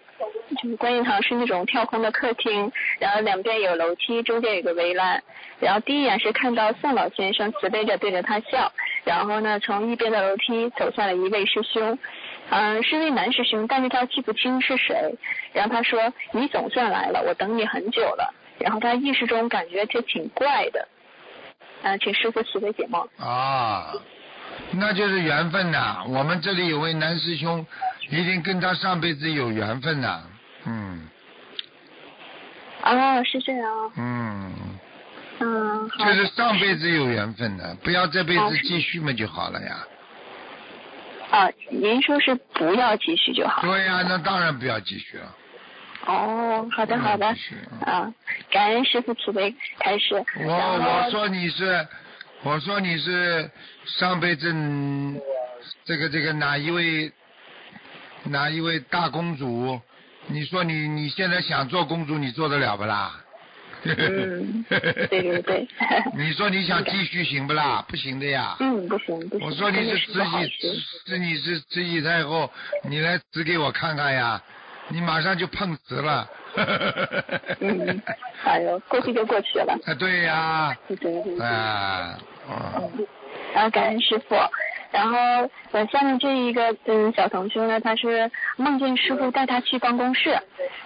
[0.63, 5.23] 就是观音堂是那种跳空的客厅，然后两边有楼梯，中间有个围栏。
[5.59, 8.71] 然后第一眼是看到宋老先生慈悲着对着他笑，
[9.05, 11.99] 然后呢，从一边的楼梯走下来一位师兄，
[12.51, 15.15] 嗯，是位男师兄，但是他记不清是谁。
[15.55, 20.87] 然后他说：“你总算来了，我等你很久了。”然后他意识中感觉这挺怪的，
[21.83, 23.07] 嗯，请师傅慈悲解梦。
[23.19, 23.93] 啊，
[24.73, 26.05] 那就是缘分呐！
[26.07, 27.67] 我们这里有位男师兄，
[28.09, 30.23] 一定跟他上辈子有缘分呐。
[30.65, 31.09] 嗯，
[32.83, 33.93] 哦，是这样。
[33.97, 34.53] 嗯，
[35.41, 39.77] 嗯，就是上辈子有缘分的，不要这辈子继续嘛就好了呀。
[41.31, 43.63] 啊，您说是不要继续就好。
[43.63, 45.35] 对呀，那当然不要继续了。
[46.07, 47.27] 哦，好的好的。
[47.85, 48.13] 啊，
[48.51, 50.15] 感恩师傅慈悲开始。
[50.41, 51.87] 我我说你是，
[52.43, 53.51] 我说你是
[53.87, 54.53] 上辈子
[55.85, 57.13] 这个这个哪一位？
[58.25, 59.81] 哪一位大公主？
[60.29, 63.21] 你说你你现在想做公主，你做得了不啦？
[63.83, 65.69] 嗯，对对对。
[66.17, 67.85] 你说你想继续行不啦？
[67.89, 68.55] 不行的呀。
[68.61, 69.45] 嗯，不行不行。
[69.45, 72.49] 我说你是慈禧，是你是慈禧太后，
[72.89, 74.41] 你来指给我看看呀，
[74.93, 76.29] 你马上就碰瓷了。
[77.61, 78.03] 嗯，
[78.45, 79.75] 哎呦，过去就过去了。
[79.87, 80.77] 哎，对呀。
[80.87, 81.39] 对对对。
[81.41, 82.19] 啊，
[82.49, 83.07] 嗯。
[83.55, 84.37] 然后感恩师傅。
[84.91, 85.17] 然后
[85.71, 90.39] 呃，下面这一个嗯小同学呢，他是梦见师傅带他去办公室，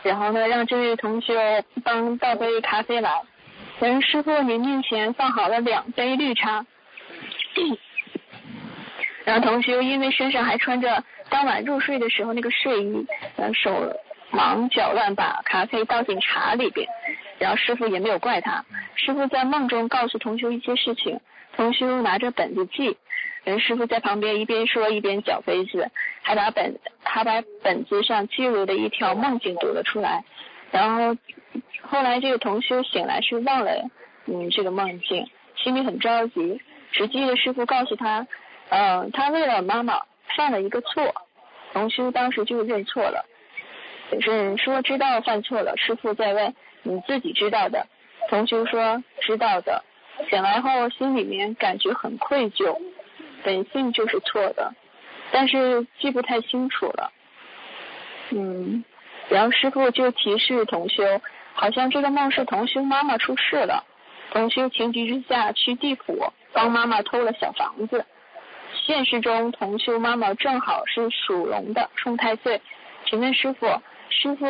[0.04, 3.10] 然后呢让这位同学帮倒杯咖啡来。
[3.80, 6.64] 嗯，师傅您面前放好了两杯绿茶。
[9.26, 13.06] 然后同学因为身上还穿着当晚入睡的时候那个睡衣，
[13.36, 13.92] 然后手
[14.30, 16.86] 忙脚乱把咖啡倒进茶里边，
[17.40, 18.64] 然后师傅也没有怪他。
[18.94, 21.18] 师傅在梦中告诉同修一些事情，
[21.56, 22.96] 同修拿着本子记。
[23.42, 25.90] 人师傅在旁边一边说一边搅杯子，
[26.22, 30.24] 还把本还把本子上记录的一条梦境读了出来。
[30.70, 31.16] 然后
[31.82, 33.72] 后来这个同修醒来是忘了
[34.26, 36.60] 嗯这个梦境，心里很着急，
[36.92, 38.26] 只记得师傅告诉他，
[38.68, 40.02] 呃他为了妈妈
[40.36, 41.14] 犯了一个错，
[41.72, 43.24] 同修当时就认错了，
[44.10, 45.76] 也是说知道犯错了。
[45.76, 47.86] 师傅在问你自己知道的，
[48.28, 49.84] 同修说知道的。
[50.30, 52.80] 醒来后心里面感觉很愧疚。
[53.44, 54.74] 本性就是错的，
[55.30, 57.12] 但是记不太清楚了。
[58.30, 58.82] 嗯，
[59.28, 61.04] 然后师傅就提示同修，
[61.52, 63.84] 好像这个梦是同修妈妈出事了，
[64.32, 68.04] 同修情急之下去地府帮妈妈偷了小房子。
[68.86, 72.62] 现实中同修妈妈正好是属龙的，冲太岁。
[73.04, 73.66] 请问师傅，
[74.10, 74.46] 师傅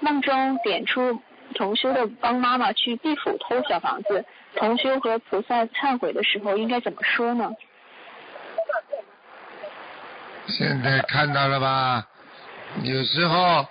[0.00, 1.20] 梦中点出
[1.56, 4.24] 同修的帮妈妈去地府偷小房子，
[4.54, 7.50] 同修和菩萨忏悔的时候应该怎么说呢？
[10.46, 12.06] 现在看到了吧？
[12.84, 13.66] 有时候，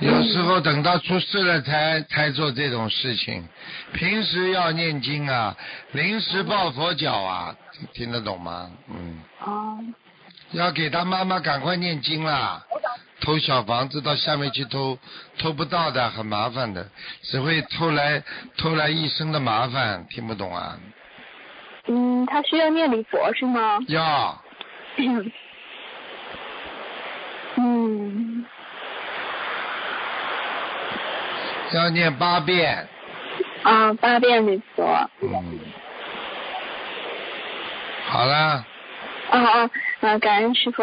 [0.00, 3.46] 有时候等到出事了才才做这种事情。
[3.92, 5.56] 平时要念经啊，
[5.92, 7.54] 临时抱佛脚啊，
[7.92, 8.70] 听得懂吗？
[8.88, 9.20] 嗯。
[9.44, 9.78] 哦。
[10.52, 12.60] 要给他妈妈赶快念经啦！
[13.20, 14.98] 偷小房子到下面去偷，
[15.38, 16.88] 偷不到的，很麻烦的，
[17.22, 18.20] 只会偷来
[18.56, 20.04] 偷来一生的麻烦。
[20.08, 20.76] 听不懂啊？
[21.86, 23.78] 嗯，他需要念礼佛是吗？
[23.86, 24.42] 要。
[27.56, 28.44] 嗯，
[31.76, 32.88] 要念八遍。
[33.62, 35.10] 啊，八遍没错。
[35.22, 35.60] 嗯。
[38.06, 38.64] 好啦。
[39.30, 40.18] 啊啊啊！
[40.18, 40.82] 感恩师傅。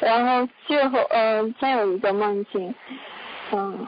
[0.00, 2.72] 然后最后呃，再有一个梦境，
[3.50, 3.86] 嗯，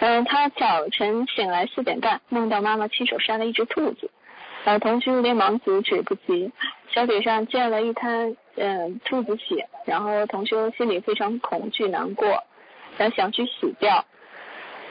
[0.00, 4.10] 嗯，他早晨醒来四点半，梦到妈妈亲手杀了一只兔子，
[4.64, 6.52] 呃，同学连忙阻止不及，
[6.92, 8.36] 小腿上溅了一滩。
[8.58, 12.42] 嗯，兔子血，然后同学心里非常恐惧难过，
[12.96, 14.04] 然后想去洗掉，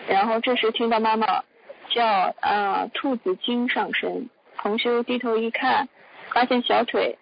[0.08, 1.44] 然后这时听到妈妈
[1.90, 5.88] 叫啊兔子精上身，同修低头一看，
[6.30, 7.18] 发现小腿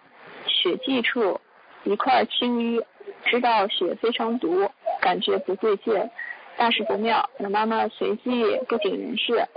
[0.48, 1.40] 血迹处
[1.84, 2.84] 一块青淤，
[3.26, 4.70] 知道血非常毒，
[5.02, 6.10] 感觉不对劲，
[6.58, 9.48] 大事不妙，那妈妈随即不省人事，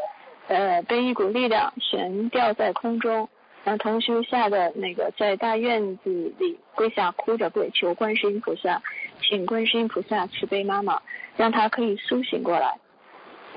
[0.48, 3.28] 呃被一股力量悬吊在空中。
[3.64, 8.80] 让同修吓得那个在大院子里跪下哭着跪求观世音菩萨，
[9.20, 11.02] 请观世音菩萨慈悲妈妈，
[11.36, 12.78] 让她可以苏醒过来，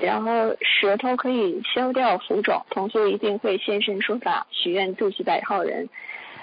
[0.00, 5.88] 然后舌头可以消掉浮肿，同修一定会现身说法，许愿度几百号人，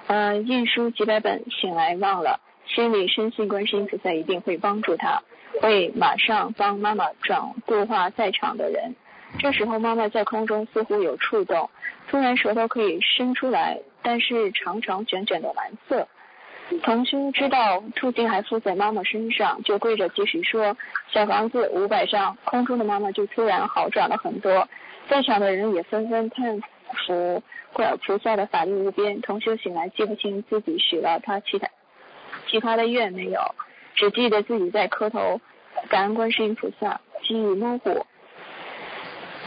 [0.08, 5.22] 呃，印书几百本，醒来忘了，心里深信观世音菩萨一定会帮助他，
[5.62, 8.95] 会马上帮妈妈转度化在场的人。
[9.39, 11.70] 这时候妈妈在空中似乎有触动。
[12.08, 16.08] 突然舌头可以伸出来，但是长长卷卷的蓝色。
[16.84, 20.76] 同修知道处境还附在妈妈身上，就跪着继续说
[21.11, 24.68] ：“小房子五百张。”空中的妈妈就突然好转了很多，
[25.07, 26.59] 在场的人也纷纷叹
[27.05, 27.43] 服
[28.05, 29.22] 菩萨的法力无边。
[29.22, 31.70] 同修醒来记不清自己许了他其他
[32.47, 33.39] 其他的愿没有，
[33.95, 35.39] 只记得自己在磕头
[35.89, 38.05] 感恩观世音菩萨，记忆模糊。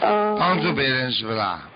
[0.01, 0.37] 嗯。
[0.39, 1.70] 帮助别人是不是？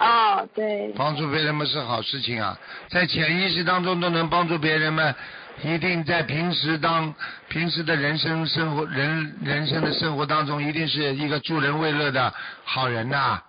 [0.00, 5.14] 啊，对，帮助别人们是好事情啊，在潜意识当中都能帮助别人们，
[5.62, 7.14] 一定在平时当
[7.48, 12.32] 平时的人生生活人人生的生活当中，一定是一个助人为乐的
[12.64, 13.42] 好人呐。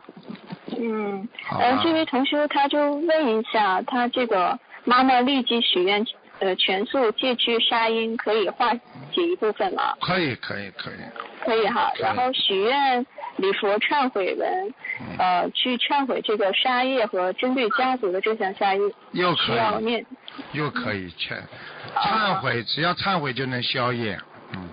[0.78, 1.26] 嗯，
[1.58, 6.06] 呃，这位同学他就问一下，他这个妈妈立即许愿，
[6.42, 9.96] 呃，全素戒去杀因可以化解一部分吗？
[10.02, 10.96] 可以，可以，可以。
[11.46, 13.06] 可以哈，然后许愿。
[13.38, 14.74] 礼佛忏悔文，
[15.18, 18.82] 呃，去忏悔这个杀业和针对家族的这项杀业，
[19.14, 20.06] 又可以，念
[20.52, 21.40] 又可以忏
[21.96, 24.20] 忏悔，只要忏悔就能消业。
[24.54, 24.70] 嗯，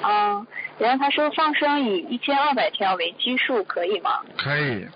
[0.00, 0.46] 啊。
[0.78, 4.20] 然后他说放生以一千二百条为基数，可以吗？
[4.38, 4.86] 可以。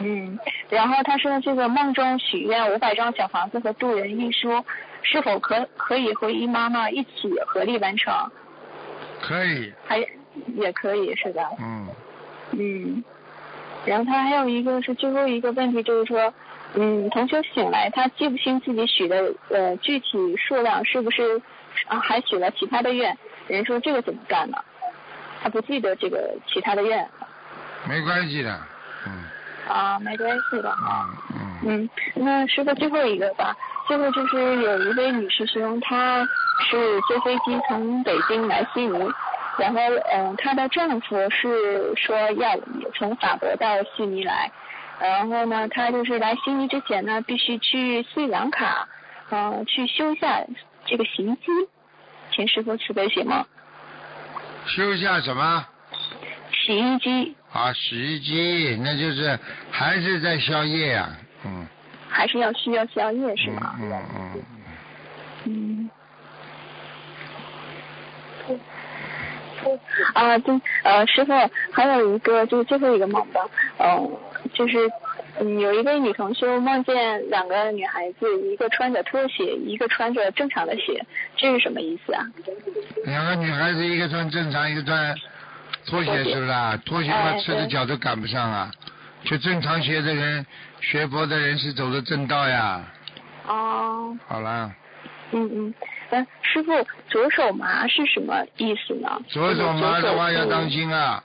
[0.00, 0.38] 嗯，嗯，
[0.68, 4.64] 然后他说这个梦中许愿五百张小房子和渡人一书，
[5.02, 8.12] 是否可可以和姨妈妈一起合力完成？
[9.20, 9.72] 可以。
[9.86, 9.98] 还
[10.56, 11.42] 也可以是吧？
[11.60, 11.88] 嗯，
[12.52, 13.04] 嗯，
[13.84, 16.32] 然后他还有一个是最后一个问题，就是说，
[16.74, 21.40] 嗯，同学醒来，他记不清自己许的呃具体数量是不是
[21.86, 23.16] 啊还许了其他的愿？
[23.48, 24.56] 人说这个怎么干呢？
[25.42, 27.06] 他不记得这个其他的愿
[27.88, 28.58] 没关系的。
[29.06, 29.24] 嗯
[29.68, 31.06] 啊，没关系的啊。
[31.34, 31.84] 嗯嗯。
[31.84, 33.54] 嗯，那说到最后一个吧，
[33.86, 36.24] 最后就是有一位女师兄，她
[36.68, 38.98] 是坐飞机从北京来悉尼，
[39.58, 39.80] 然后
[40.12, 42.58] 嗯、呃她的丈夫是说要
[42.94, 44.50] 从法国到悉尼来，
[45.00, 48.88] 然后呢，她就是来悉尼之前呢，必须去斯里兰卡，
[49.30, 50.42] 嗯，去修一下
[50.84, 51.52] 这个洗衣机，
[52.32, 53.46] 请师傅慈悲行吗。
[54.66, 55.64] 修一下什么？
[56.50, 59.38] 洗衣机啊，洗衣机，那就是
[59.70, 61.16] 还是在宵夜啊。
[61.44, 61.66] 嗯。
[62.08, 63.74] 还是要需要宵夜是吗？
[63.80, 64.40] 嗯嗯嗯。
[65.44, 65.90] 嗯。
[70.14, 71.32] 啊，对，呃，师傅，
[71.72, 73.40] 还有一个就是最后一个梦吧，
[73.78, 74.18] 嗯、
[74.52, 74.90] 就是
[75.38, 82.26] 嗯，有一位女同修梦见两个女孩子，一个穿着拖鞋，一个穿着正常的鞋，这是什么意思啊？
[83.06, 85.14] 两个女孩子，一个穿正常，一个穿
[85.86, 86.78] 拖鞋，是不是啊？
[86.84, 88.70] 拖鞋嘛，哎赤着脚都赶不上啊。
[89.24, 90.44] 就正常学的人，
[90.80, 92.82] 学佛的人是走的正道呀。
[93.46, 94.72] 哦，好了，
[95.32, 95.74] 嗯嗯，
[96.10, 96.72] 哎师傅，
[97.08, 99.08] 左手麻是什么意思呢？
[99.28, 100.92] 左手麻的话要当心。
[100.92, 101.22] 啊，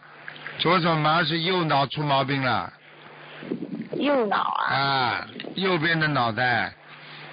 [0.60, 2.72] 左手麻是右脑出毛病了
[3.94, 4.76] 右脑啊。
[4.76, 6.74] 啊，右边的脑袋，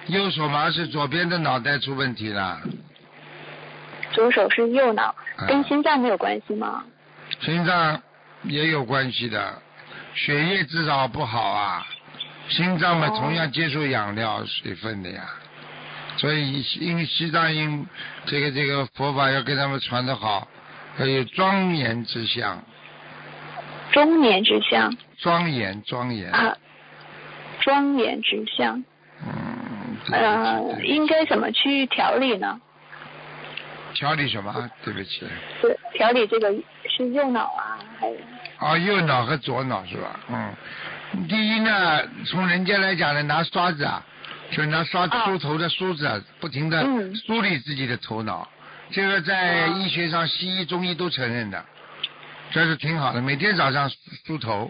[0.07, 2.59] 右手麻是左边的脑袋出问题了。
[4.11, 6.83] 左手是右脑，啊跟心脏没有关系吗？
[7.41, 8.01] 心脏
[8.43, 9.61] 也有关系的，
[10.13, 11.85] 血液至少不好啊，
[12.49, 15.23] 心脏嘛哦同样接受养料、水分的呀，
[16.17, 17.85] 所以因西藏因
[18.25, 20.47] 这个这个佛法要跟他们传得好，
[20.99, 22.63] 要有庄严之相，
[23.91, 24.95] 庄严之相。
[25.17, 26.57] 庄严庄严，啊，
[27.61, 28.83] 庄严之相，
[29.25, 32.59] 嗯，呃应该怎么去调理呢？
[33.95, 34.69] 调理什么？
[34.83, 35.25] 对不起，
[35.61, 36.53] 是调理这个
[36.87, 38.19] 是右脑啊，还是
[38.59, 40.19] 啊，右脑和左脑是吧？
[40.29, 40.53] 嗯，
[41.27, 44.03] 第一呢，从人家来讲呢，拿刷子啊，
[44.51, 48.47] 就拿刷啊梳头的梳子啊，不停的嗯梳理自己的头脑，
[48.91, 51.63] 这个在啊医学上，西医、中医都承认的，
[52.51, 53.21] 这是挺好的。
[53.21, 54.69] 每天早上梳梳头，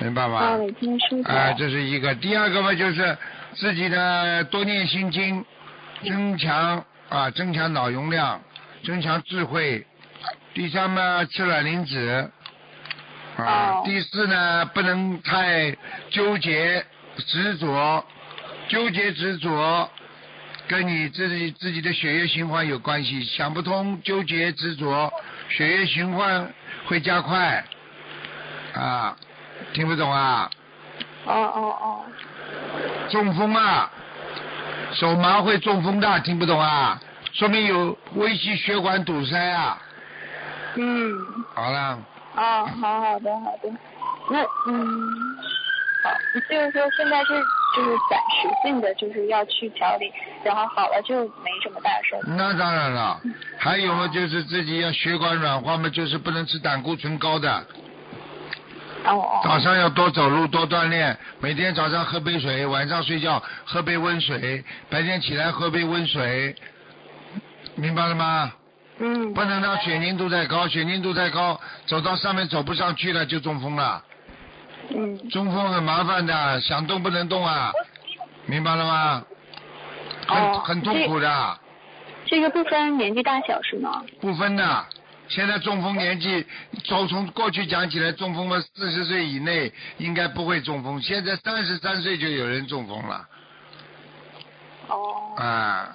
[0.00, 0.36] 明白吧？
[0.38, 1.32] 啊，每天梳头。
[1.32, 2.14] 啊，这是一个。
[2.14, 3.16] 第二个嘛，就是
[3.54, 5.44] 自己的多念心经，
[6.04, 8.40] 增强啊，增强脑容量，
[8.84, 9.86] 增强智慧。
[10.54, 12.30] 第三嘛，吃卵磷脂。
[13.36, 15.76] 啊，哦第四呢，不能太
[16.10, 16.84] 纠结
[17.16, 18.04] 执着，
[18.68, 19.88] 纠结执着
[20.66, 25.12] 跟你自己自己的血液循环有关系，想不通纠结执着，
[25.48, 26.52] 血液循环
[26.86, 27.64] 会加快。
[28.74, 29.16] 啊，
[29.72, 30.50] 听不懂啊？
[31.24, 32.04] 哦哦哦，
[33.10, 33.90] 中风啊，
[34.94, 37.00] 手麻会中风的，听不懂啊？
[37.32, 39.78] 说明有微细血管堵塞啊。
[40.76, 41.12] 嗯，
[41.54, 41.98] 好了，
[42.34, 43.70] 啊，好好的好的，
[44.30, 44.78] 那嗯，
[46.02, 46.10] 好，
[46.50, 47.34] 就是说现在是
[47.74, 50.10] 就是暂时性的，就是要去调理，
[50.44, 52.16] 然后好了就没什么大事。
[52.26, 53.20] 那当然了，
[53.58, 57.66] 还有嘛，就是自己要血管软化嘛，就是不能吃胆固醇高的，
[59.06, 59.40] 哦哦。
[59.44, 66.54] 早上要多走路，多锻炼，每天早上喝杯水，晚上睡觉喝杯温水，白天起来喝杯温水，
[67.74, 68.52] 明白了吗？
[68.98, 69.32] 嗯。
[69.32, 74.02] 不能让血凝度太高，血凝度太高，走到上面走不上去了就中风了。
[74.90, 75.28] 嗯。
[75.30, 77.72] 中风很麻烦的，想动不能动啊，
[78.46, 79.24] 明白了吗？
[80.28, 81.58] 很、哦很痛苦的，
[82.24, 84.02] 这个不分年纪大小是吗？
[84.20, 84.84] 不分的。
[85.28, 86.44] 现在中风年纪，
[86.84, 93.28] 从从过去讲起来，中风嘛，四十岁以内应该不会中风，现在三十三岁就有人中风了，
[94.88, 95.34] 哦。
[95.36, 95.94] 啊，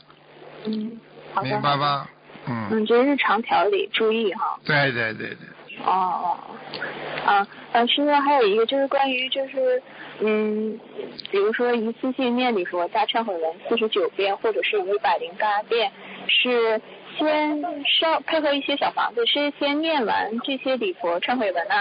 [0.65, 0.99] 嗯。
[1.33, 1.47] 好的。
[1.47, 1.77] 明白？
[1.77, 2.09] 吗？
[2.45, 4.59] 嗯，嗯，就是日常调理注意哈。
[4.65, 6.37] 对对对对，哦哦，
[7.25, 9.81] 啊，呃，师傅还有一个就是关于就是
[10.19, 10.77] 嗯，
[11.29, 15.89] 比如说一次性念礼佛大忏悔文四十九遍或者是五百零八遍，
[16.27, 16.81] 是
[17.21, 21.75] 先烧配合一些小房子，是先念完这些礼佛忏悔文呢，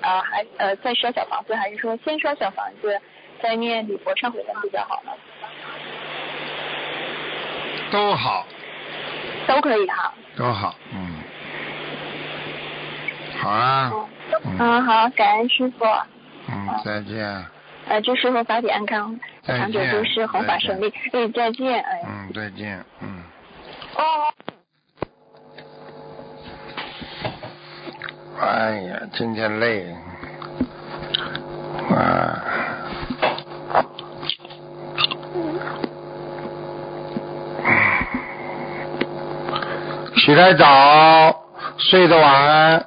[0.00, 2.98] 啊还呃再烧小房子，还是说先烧小房子
[3.42, 5.12] 再念礼佛忏悔文比较好呢？
[7.92, 8.46] 都好，
[9.46, 10.14] 都可以哈。
[10.36, 11.16] 都好，嗯，
[13.36, 13.92] 好啊，
[14.46, 15.84] 嗯嗯，好，感恩师傅。
[16.48, 17.44] 嗯，再见，
[17.86, 20.90] 呃，祝师傅法体安康，长久住世，弘法顺利。
[21.12, 22.00] 哎，再见，哎。
[22.06, 23.22] 嗯，再见，嗯。
[23.96, 24.32] 哦。
[28.40, 29.94] 哎呀，今天累，
[31.90, 32.42] 啊。
[40.16, 41.44] 起来早，
[41.76, 42.86] 睡得晚，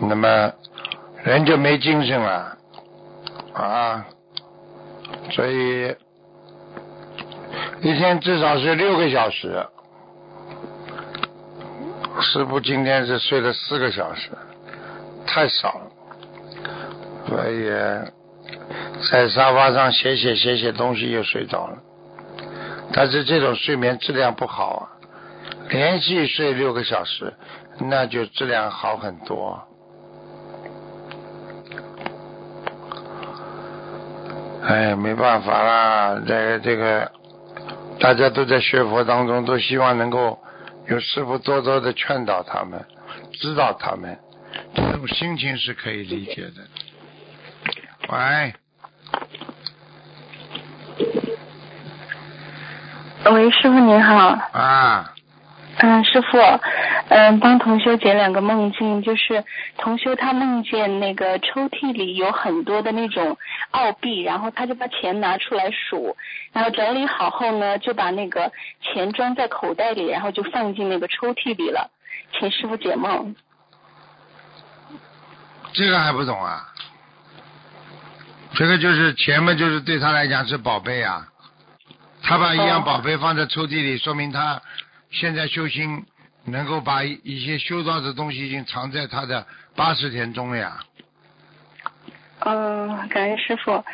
[0.00, 0.52] 那么
[1.22, 2.56] 人就没精神了
[3.52, 4.04] 啊。
[5.30, 5.94] 所以
[7.82, 9.64] 一天至少是六个小时。
[12.20, 14.30] 师傅今天是睡了四个小时，
[15.28, 15.90] 太少了，
[17.28, 17.70] 所以
[19.10, 21.76] 在沙发上写写写写东西又睡着了。
[22.94, 24.88] 但是这种睡眠质量不好啊，
[25.68, 27.34] 连续睡六个小时，
[27.78, 29.62] 那就质量好很多。
[34.64, 37.12] 哎，没办法啦，这个这个，
[38.00, 40.38] 大家都在学佛当中，都希望能够
[40.86, 42.84] 有师傅多多的劝导他们，
[43.34, 44.18] 指导他们，
[44.78, 46.68] 这种心情是可以理解的。
[48.10, 48.54] 喂，
[53.32, 54.28] 喂，师傅您好。
[54.52, 55.12] 啊，
[55.78, 56.38] 嗯，师傅，
[57.08, 59.44] 嗯，帮同修解两个梦境，就是
[59.78, 63.36] 同修他梦见那个抽屉里有很多的那种
[63.72, 66.16] 澳币，然后他就把钱拿出来数，
[66.52, 71.90] 然后整理好后呢，就把那个钱装在口袋里，然后就放进那个抽屉里了，
[72.38, 73.34] 请师傅解梦。
[75.78, 76.66] 这个还不懂啊？
[78.54, 81.28] 这个就是钱嘛，就是对他来讲是宝贝啊。
[82.20, 84.60] 他把一样宝贝放在抽屉里，说明他
[85.08, 86.04] 现在修心
[86.46, 89.46] 能够把一些修到的东西已经藏在他的
[89.76, 90.80] 八十田中了呀。
[92.40, 93.84] 嗯，感恩师傅。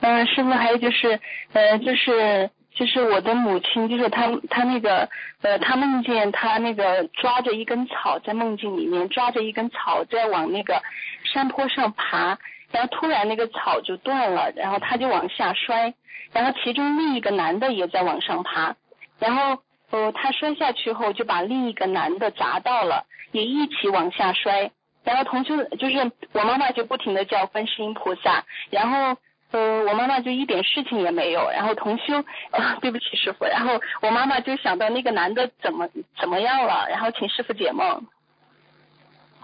[0.00, 1.18] 嗯，师傅还有就是，
[1.54, 5.08] 呃，就是就是我的母亲，就是她她那个
[5.42, 10.82] 呃，她梦见她那个抓着一根草在梦境里面抓着一根草在往那个
[11.24, 12.38] 山坡上爬，
[12.70, 15.94] 然后突然那个草就断了，然后她就往下摔，
[16.32, 18.76] 然后其中另一个男的也在往上爬，
[19.18, 24.70] 然后呃，她摔下去后就把另一个男的砸到了，也一起往下摔。
[25.02, 29.16] 然后同修就是我妈妈就不停的叫观世音菩萨，然后
[29.52, 38.06] 呃我妈妈就一点事情也没有，然后同修啊对不起师傅，然后我妈妈就想到那个男的怎么怎么样了，然后请师傅解梦。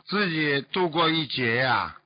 [0.07, 1.97] 自己度过一劫呀、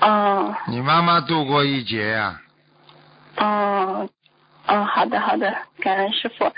[0.00, 2.40] 哦你妈妈度过一劫呀、
[3.36, 4.08] 哦
[4.68, 6.48] 哦好的好的，感恩师傅。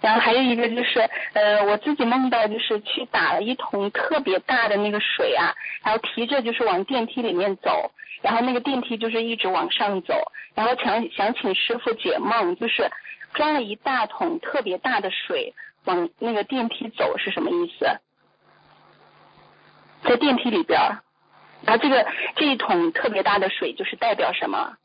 [0.00, 0.98] 然后还有一个就是
[1.32, 7.92] 呃我自己梦到就是去打了一桶特别大的那个水啊，然后提着就是往电梯里面走，
[8.22, 10.14] 然后那个电梯就是一直往上走，
[10.54, 12.90] 然后想想请师傅解梦，就是
[13.34, 15.54] 装了一大桶特别大的水
[15.84, 17.86] 往那个电梯走是什么意思？
[20.04, 21.02] 在电梯里边儿，
[21.64, 24.76] 然后这个这一桶特别大的水就是代表什么？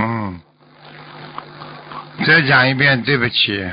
[0.00, 0.40] 嗯，
[2.24, 3.68] 再讲一遍，对不起。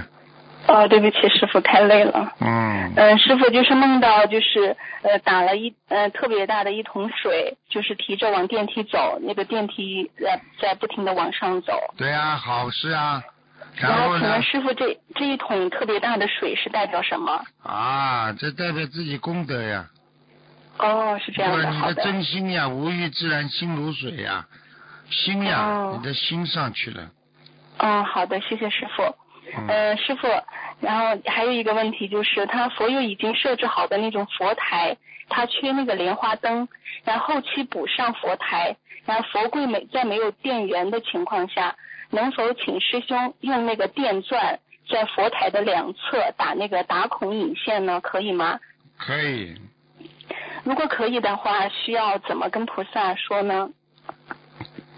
[0.68, 2.34] 哦，对不起，师傅太累了。
[2.40, 11.80] 嗯，嗯，师傅就是梦到就是呃打了一呃特别大的一桶水，就是提着往电梯走，那个电梯在在不停的往上走。
[11.98, 13.22] 对啊，好事啊。
[13.78, 14.42] 然然后请问？
[14.42, 17.46] 师傅这这一桶特别大的水是代表什么？
[17.62, 19.86] 啊，这代表自己功德呀。
[20.78, 22.04] 哦，是这样的，不你的。
[22.04, 24.46] 真心呀，无欲自然心如水呀，
[25.10, 27.10] 心呀，哦你的心上去了。
[27.80, 29.16] 哦，好的，谢谢师傅。
[29.58, 30.28] 嗯呃，师傅，
[30.82, 34.98] 然后还有一个问题就是，他佛友已经设置好的那种佛台，
[35.30, 36.68] 他缺那个莲花灯，
[37.04, 38.76] 然后后期补上佛台，
[39.06, 41.76] 然后佛柜没在没有电源的情况下，
[42.10, 44.60] 能否请师兄用那个电钻
[44.90, 48.02] 在佛台的两侧打那个打孔引线呢？
[48.02, 48.60] 可以吗？
[48.98, 49.56] 可以，
[50.64, 53.70] 如果可以的话，需要怎么跟菩萨说呢？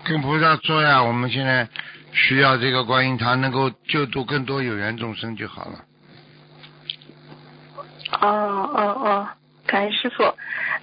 [0.04, 1.68] 跟菩萨说呀，我们现在
[2.12, 5.86] 需要这个观音堂能够救度更多有缘众生就好了。
[8.22, 8.28] 哦
[8.74, 9.28] 哦哦，
[9.66, 10.24] 感恩师傅。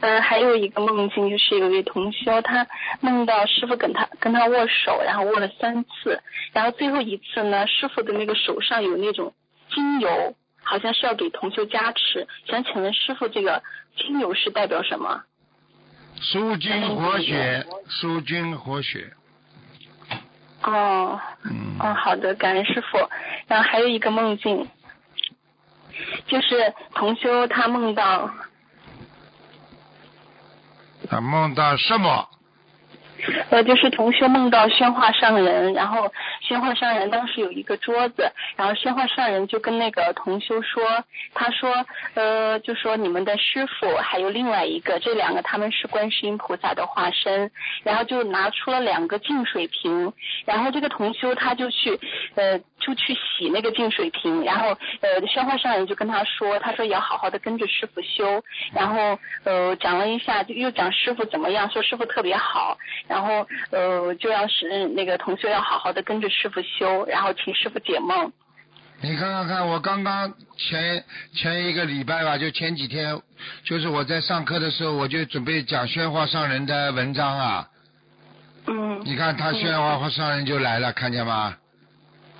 [0.01, 2.67] 嗯、还有一个梦境就是有一位同修，他
[3.01, 6.21] 梦到师傅跟他跟他握手，然后握了三次，
[6.53, 9.33] 然后最后一次呢，师傅的那个手上有那种
[9.71, 13.63] 精油，好像是要给同修加持，想请问师傅，这个
[13.97, 15.23] 精油是代表什么？
[16.21, 19.11] 舒筋活血，舒筋活血。
[20.65, 22.99] 哦，嗯，哦，好的，感恩师傅。
[23.47, 24.69] 然后还有一个梦境，
[26.27, 28.31] 就是同修他梦到
[31.11, 32.28] 他，梦到什么？
[33.51, 40.83] 呃，就是同修梦到宣化上人，然后宣化上人当时有一个桌子，然后宣化上人就跟那个同修说，
[41.35, 41.85] 他说，
[42.15, 47.51] 呃，就说你们的师傅还有另外一个，这两个他们是观世音菩萨的化身，
[47.83, 50.13] 然后就拿出了两个净水瓶，
[50.45, 51.99] 然后这个同修他就去，
[52.35, 54.69] 呃，就去洗那个净水瓶，然后
[55.01, 58.43] 呃，宣化上人就跟他说，他说要好好的跟着师傅修，
[58.75, 62.77] 然后呃讲了一下，就又讲师傅怎么样，说师傅特别好。
[63.23, 68.32] 后呃，就要是那个同学要好好的跟着师傅修，然后请师傅解梦。
[69.01, 71.05] 你看看看，我刚刚前
[71.35, 73.20] 前一个礼拜吧，就前几天，
[73.65, 77.69] 就是我在上课的时候，我就准备讲宣化上人的文章啊。
[78.66, 79.03] 嗯。
[79.05, 81.57] 你看他宣化上人就来了，看见吗？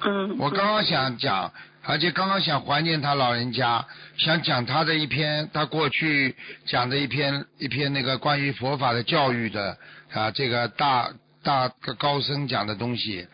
[0.05, 0.37] 嗯。
[0.39, 1.53] 我刚刚想讲，
[1.83, 3.85] 而且刚刚想怀念他老人家，
[4.17, 6.35] 想讲他的一篇，他过去
[6.65, 9.77] 讲的一篇一篇那个关于佛法的教育的
[10.15, 11.11] 啊，这个大
[11.43, 13.27] 大个高僧讲的东西，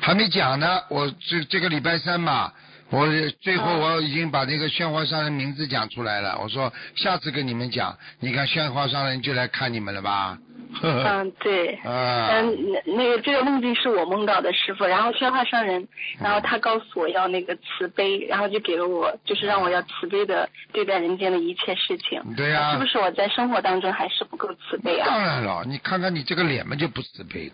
[0.00, 0.80] 还没讲呢。
[0.88, 2.52] 我这这个礼拜三嘛，
[2.90, 3.06] 我
[3.40, 6.38] 最后我已经把那个宣化商人名字讲出来了。
[6.40, 10.38] 我说下次跟你们讲，你看宣化商人就来看你们了吧。
[10.82, 11.74] 嗯，对。
[11.84, 12.28] 啊。
[12.32, 15.86] 嗯，那那个这个梦境是我梦到的师傅，然后宣化上人，
[16.20, 22.22] 然后他告诉我要那个慈悲，然后就给了我，就是让我要慈悲的对待人间的一切事情。
[22.36, 25.08] 对呀、是不是我在生活当中还是不够慈悲啊？
[25.08, 27.52] 当然了，你看看你这个脸嘛就不慈悲。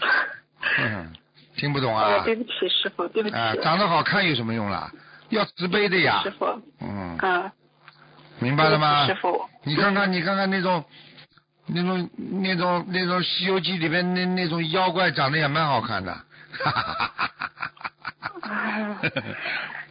[0.78, 1.12] 嗯，
[1.56, 2.22] 听不懂啊哦，？
[2.24, 3.36] 对不起，师傅，对不起。
[3.36, 4.90] 啊，长得好看有什么用啦？
[5.28, 6.30] 要慈悲的呀师。
[6.30, 6.46] 傅，
[6.80, 7.52] 嗯，啊，
[8.38, 9.14] 明白了吗师？
[9.16, 10.84] 傅，你看看，你看看那种。
[11.66, 16.16] 那种那种那种《西游记》里边那那种妖怪长得也蛮好看的，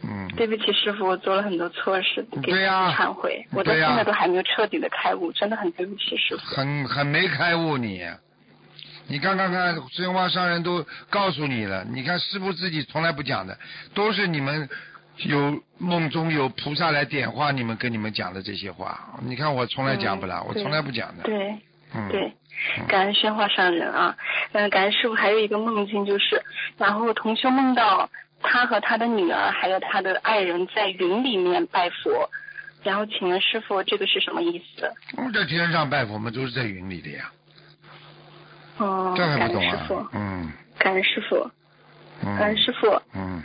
[0.02, 3.46] 嗯，对不起，师傅，我做了很多错事，给呀傅忏悔。
[3.52, 6.42] 我到现在都还没有彻底的开悟，真的很对不起师傅。
[6.54, 8.02] 很很没开悟你。
[9.08, 13.56] 你看看看，真话商人都告诉你了，你看师傅自己从来不讲的，
[13.94, 14.68] 都是你们
[15.18, 18.98] 有梦中有菩萨来点化你们，跟你们讲的这些话。
[19.22, 21.22] 你看我从来讲不了，我对从来不讲的。
[21.22, 21.56] 对
[21.94, 22.32] 嗯，对，
[22.88, 24.16] 感恩宣化上人啊，
[24.52, 26.42] 嗯，感恩师傅还有一个梦境就是，
[26.76, 28.08] 然后同修梦到
[28.42, 32.28] 他和他的女儿还有他的爱人在云里面拜佛，
[32.82, 34.92] 然后请问师傅这个是什么意思？
[35.16, 37.30] 我们在天上拜佛，我们都是在云里的呀，
[38.78, 41.50] 哦，这还感不懂啊恩师傅？，嗯感恩师傅，
[42.22, 43.02] 感恩嗯师傅。
[43.14, 43.42] 嗯。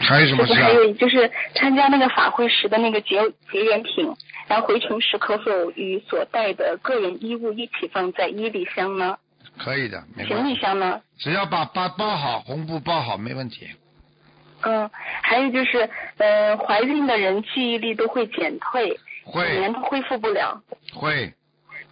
[0.00, 0.72] 还有什么事啊还？
[0.72, 3.20] 有就是参加那个法会时的那个结
[3.50, 4.06] 结缘品，
[4.48, 9.18] 然后回程时可否与所带的个人衣物一起放在衣里箱呢？
[9.58, 11.00] 可以的，没行，李箱呢？
[11.18, 13.68] 只要把包包好，红布包好，没问题。
[14.62, 14.90] 嗯，
[15.22, 20.60] 还有就是，呃，怀孕的人记忆力都会减退，几会年都恢复不了。
[20.94, 21.32] 会，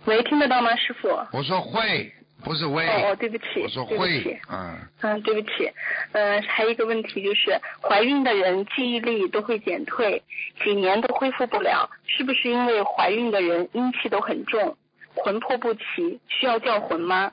[0.04, 1.08] 喂，听得到吗，师傅？
[1.32, 2.12] 我说会，
[2.46, 2.86] 不是会。
[2.86, 5.68] 哦哦，对不起，我说会，，嗯，嗯，对不起，
[6.12, 10.22] 呃，还有一个问题就是，怀孕的人记忆力都会减退，
[10.62, 14.76] 几年都恢复不了，是不是因为怀孕的人阴气都很重，
[15.16, 17.32] 魂魄不齐，需要叫魂吗？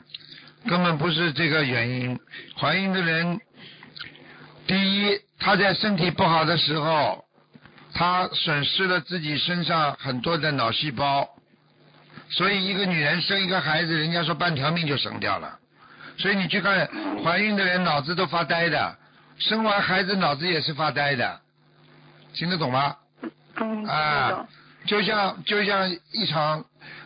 [0.67, 2.19] 根本不是这个原因。
[2.57, 3.39] 怀孕的人，
[4.65, 7.23] 第一，她在身体不好的时候，
[7.93, 11.29] 她损失了自己身上很多的脑细胞，
[12.35, 15.59] 所以一个女人生一个孩子，人家说半条命就省掉了。
[16.17, 16.89] 所以你去看
[17.23, 18.97] 怀孕的人脑子都发呆的，
[19.37, 21.39] 生完孩子脑子也是发呆的，
[22.33, 22.95] 听得懂吗？
[23.55, 24.47] 嗯，啊。
[24.85, 26.65] 就像就像一场，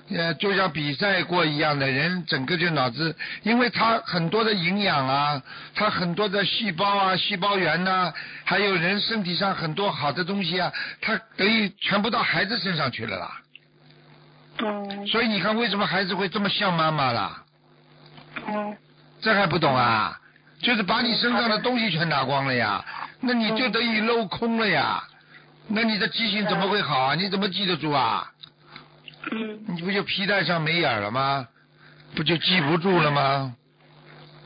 [0.10, 5.44] 呃，就像比赛过一样的人，整个就脑子，因为他很多的营养啊，
[5.76, 8.12] 他很多的细胞啊、细胞源呐、
[8.46, 13.32] 还有人身体上很多好的东西啊，他等于全部到孩子身上去了啦。
[14.60, 17.44] 嗯所以你看，为什么孩子会这么像妈妈啦？
[18.48, 18.78] 嗯
[19.22, 20.20] 这还不懂啊？
[20.62, 22.84] 就是把你身上的东西全拿光了呀，
[23.20, 25.04] 那你就等于镂空了呀。
[25.68, 27.16] 那你的记性怎么会好啊？
[27.16, 28.32] 你怎么记得住啊？
[29.32, 31.48] 嗯你不就皮带上没眼了吗？
[32.16, 33.54] 不就记不住了吗？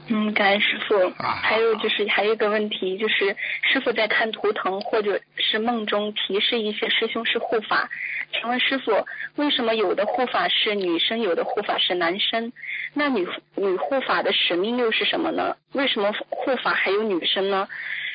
[0.07, 1.13] 嗯，感恩师傅。
[1.19, 3.37] 还有就是还有一个问题，就是
[3.71, 7.87] 师傅在看图腾或者是梦中提示一些师兄是护法，
[8.31, 9.05] 请问师傅，
[9.35, 12.51] 为什么有的护法是女生，有的护法是男生？
[12.93, 15.55] 那女女护法的使命又是什么呢？
[15.73, 17.67] 为什么护法还有女生呢？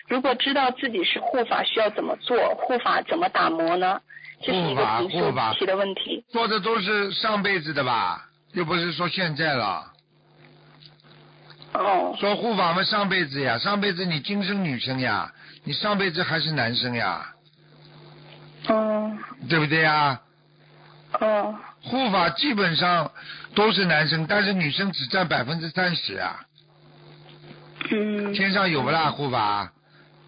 [0.08, 2.36] 如果知道自己是护法，需要怎么做？
[2.54, 4.00] 护法怎么打磨呢？
[4.42, 6.24] 这是一个同修提的问题。
[6.28, 8.28] 做的都是上辈子的吧？
[8.52, 9.92] 又不是说现在了。
[11.74, 12.16] 哦。
[12.18, 15.32] 说护法嘛，上辈子呀，上辈子你今生女生呀，
[15.64, 17.32] 你上辈子还是男生呀。
[18.68, 19.16] 哦。
[19.48, 20.20] 对不对呀？
[21.20, 21.54] 哦。
[21.82, 23.10] 护法基本上
[23.54, 26.40] 都是男生，但是女生只占百分之三十啊。
[27.90, 28.32] 嗯。
[28.32, 29.72] 天上有不啦护法？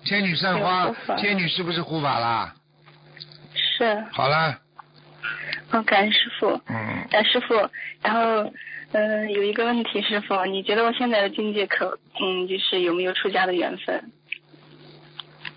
[0.05, 2.55] 天女散花，天女是不是护法啦？
[3.55, 4.05] 是。
[4.13, 4.59] 好了。
[5.71, 6.61] 哦，感恩师傅。
[6.69, 7.07] 嗯。
[7.11, 7.55] 感师傅，
[8.03, 8.53] 然后。
[8.91, 14.11] 嗯，有一个问题，师傅，你觉得我现在的境界可，嗯，就是有没有出家的缘分？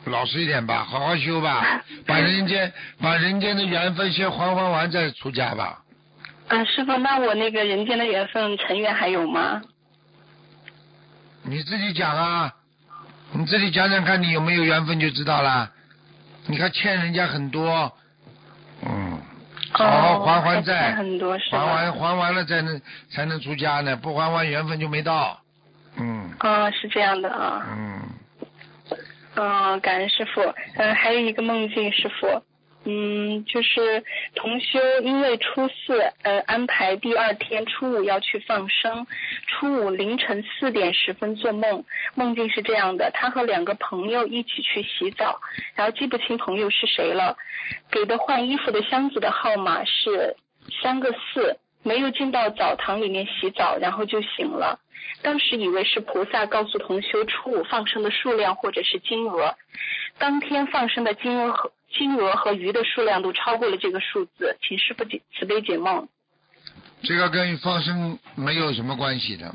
[0.06, 5.80] 老实一点吧， 好好修吧， 把人间把人间的缘分先还还完再出家吧。
[6.48, 9.62] 嗯，师傅，那我那个人间的缘分成缘还有吗？
[11.44, 12.54] 你自己讲啊，
[13.32, 15.72] 你自己讲讲看，你有没有缘分就知道了。
[16.48, 17.92] 你看欠人家很多，
[18.86, 19.20] 嗯。
[19.74, 20.94] 好好还还债，
[21.50, 25.40] 还完还完了才能才能出家呢，不还完缘分就没到。
[25.96, 26.30] 嗯。
[26.40, 27.66] 啊，是这样的啊。
[27.72, 28.02] 嗯。
[29.42, 30.42] 嗯，感恩师傅。
[30.76, 32.44] 嗯，还有一个梦境，师傅。
[32.84, 34.04] 嗯，就是
[34.36, 39.08] 同修因为初四，呃，安排第二天初五要去放生，
[39.48, 41.84] 初五凌晨四点十分做梦，
[42.16, 45.40] 梦境是这样的：他和两个朋友一起去洗澡，
[45.76, 47.36] 然后记不清朋友是谁了，
[47.92, 50.36] 给的换衣服的箱子的号码是
[50.82, 54.80] 三个四，没有进到澡堂里面洗澡，然后就醒了。
[55.22, 59.56] 当时以为是菩萨告诉同修初五放生的数量或者是金额，
[60.18, 61.72] 当天放生的金额和。
[61.94, 66.08] 金额和鱼的数量都超过了这个数字，请师傅解慈悲解梦。
[67.04, 69.54] 这个跟放生没有什么关系的。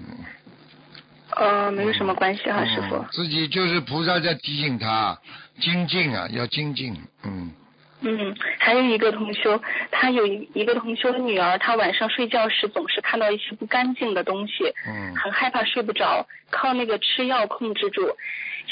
[1.31, 3.03] 呃，没有什么关系哈，师傅。
[3.11, 5.19] 自己就是菩萨在提醒他
[5.61, 6.95] 精进啊，要精进，
[7.25, 7.51] 嗯。
[8.01, 9.61] 嗯，还有一个同修，
[9.91, 18.15] 他有一一个同修的女儿，她晚上睡觉时总是看到一些不干净的东西，嗯，很害怕睡不着，靠那个吃药控制住。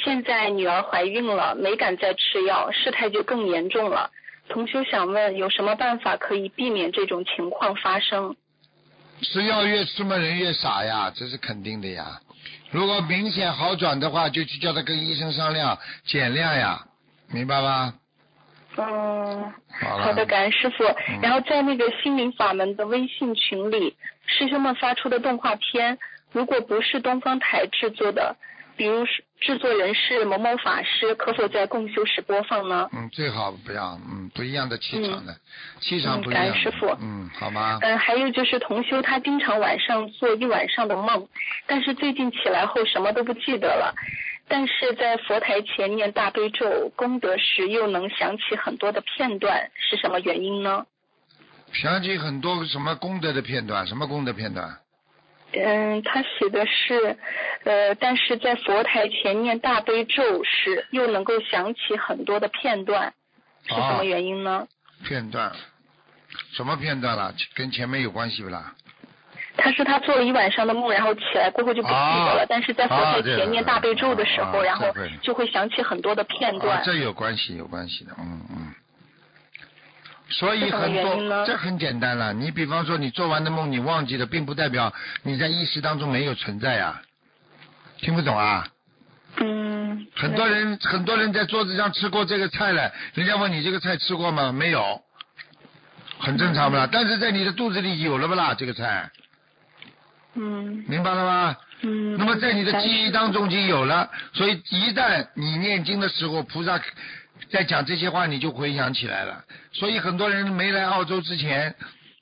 [0.05, 4.11] 现在女儿怀孕了，没敢再吃药，事态就更严重了。
[4.51, 8.37] 同修想问，有什么办法可以避免这种情况发生？
[9.23, 12.21] 吃药越吃嘛人越傻呀，这是肯定的呀。
[12.71, 16.85] 如果明显好转的话，就去叫他跟医生商量减量呀，
[17.33, 17.95] 明白吗？
[18.77, 20.85] 嗯，好的，感恩师傅。
[21.23, 23.97] 然后在那个心灵法门的微信群里，
[24.27, 25.99] 师兄们发出的动画片，
[26.33, 28.37] 如果不是东方台制作的，
[28.77, 32.89] 比如是制作人是某某法师，可否在共修时播放呢？
[32.93, 35.37] 嗯，最好不要，嗯，不一样的气场的，
[35.81, 36.43] 气场不一样。
[36.43, 36.97] 感恩师傅。
[37.01, 37.79] 嗯，好吗？
[37.83, 41.29] 嗯，还有就是同修他经常晚上做一晚上的梦，
[41.67, 43.95] 但是最近起来后什么都不记得了。
[44.47, 50.87] 但是在佛台前念大悲咒功德时，又能想起很多的片段，是什么原因呢？
[51.73, 53.87] 想起很多什么功德的片段？
[53.87, 54.79] 什么功德片段？
[55.53, 57.17] 嗯，他写的是，
[57.65, 63.15] 呃，但是在佛台前念大悲咒时，又能够想起很多的片段，
[63.67, 64.67] 是什么原因呢？
[65.05, 65.53] 片段，
[66.53, 67.35] 什么片段了？
[67.55, 68.75] 跟前面有关系不啦？
[69.57, 72.47] 他说他做了一晚上的梦，然后起来过后就不记得了。
[72.49, 74.87] 但是在佛台前念大悲咒的时候，然后
[75.23, 76.83] 就会想起很多的片段。
[76.85, 78.75] 这有关系，有关系的，嗯嗯。
[80.29, 82.33] 所以很多，这很简单了。
[82.33, 87.01] 你比方说，你做完的梦你忘记了，并不代表你在意识当中没有存在呀。
[87.99, 88.67] 听不懂啊？
[89.37, 90.07] 嗯。
[90.17, 94.51] 很多人，很多人在桌子上吃过这个菜了，人家问你这个菜吃过吗？
[94.51, 95.01] 没有。
[96.19, 96.89] 很正常不啦？
[96.91, 98.55] 但是在你的肚子里有了不啦？
[98.55, 99.11] 这个菜。
[100.35, 101.57] 嗯，明白了吗？
[101.83, 102.17] 嗯。
[102.17, 106.81] 那么在你的记忆当中已经有了，所以一旦你念经的时候，菩萨
[107.51, 109.45] 在讲这些话，你就回想起来了。
[109.73, 111.75] 所以很多人没来澳洲之前，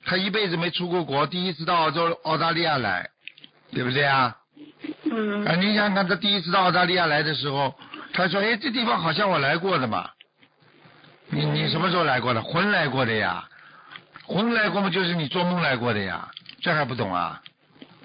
[0.05, 3.09] 他一辈子没出过国，第一次到澳洲澳大利亚来，
[3.71, 4.35] 对不对啊？
[5.11, 5.45] 嗯。
[5.45, 7.73] 啊，你想看他第一次到澳大利亚来的时候，
[8.13, 10.09] 他说：“哎，这地方好像我来过的嘛。”
[11.29, 12.39] 你你什么时候来过的？
[12.43, 13.43] 魂来过的呀，
[14.27, 16.29] 魂来过嘛，就是你做梦来过的呀，
[16.61, 17.41] 这还不懂啊？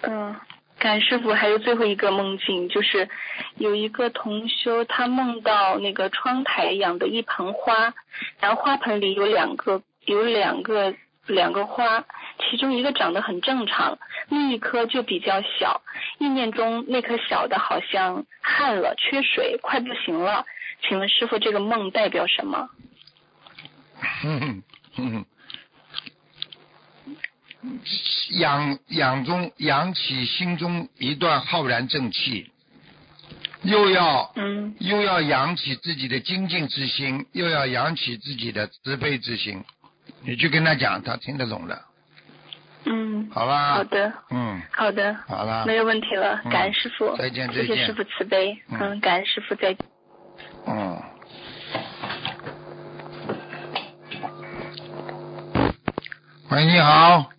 [0.03, 0.37] 嗯，
[0.79, 3.09] 感师傅还有最后一个梦境，就是
[3.57, 7.95] 有一个同修，他梦到那个窗台养的一盆花，
[8.41, 10.95] 然后花盆里有两个有两个
[11.27, 12.05] 两个花，
[12.39, 13.99] 其中一个长得很正常，
[14.29, 15.83] 另一颗就比较小。
[16.19, 20.45] 意念中那颗小的好像旱了，缺水，快不行了。
[20.81, 22.69] 请问师傅，这个梦代表什么？
[24.23, 24.62] 哼哼
[24.95, 25.27] 哼哼，
[28.31, 32.51] 养养中养起心中一段浩然正气，
[33.62, 39.65] 又要嗯又要养起自己的精进之心，又要养起自己的慈悲之心。
[40.23, 41.82] 你去跟他讲，他听得懂的，
[42.85, 43.74] 嗯，好吧？
[43.74, 49.86] 好的，嗯，好的，好了，没有问题了，嗯感恩师傅，再见再见谢谢师傅慈悲，嗯嗯，感恩师傅再见。
[50.66, 51.03] 嗯。
[56.51, 57.31] 喂，你好。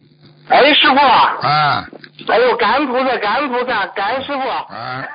[0.50, 0.96] 哎，师傅。
[0.96, 1.88] 啊。
[2.28, 4.48] 哎呦，感恩菩萨，感恩菩萨，感恩师傅。
[4.48, 5.06] 啊。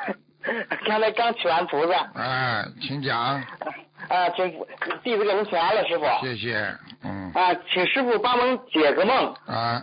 [0.87, 1.99] 刚才刚请完菩萨。
[2.21, 3.19] 啊，请讲。
[3.19, 4.49] 啊，请
[5.03, 6.05] 弟子给您请安了，师傅。
[6.21, 6.55] 谢谢。
[7.03, 7.33] 嗯。
[7.35, 9.35] 啊，请师傅帮忙解个梦。
[9.47, 9.83] 啊。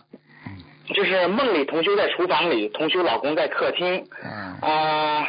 [0.94, 4.06] 就是梦里同修在厨房里，同修老公在客厅。
[4.24, 4.58] 嗯。
[4.62, 5.26] 啊，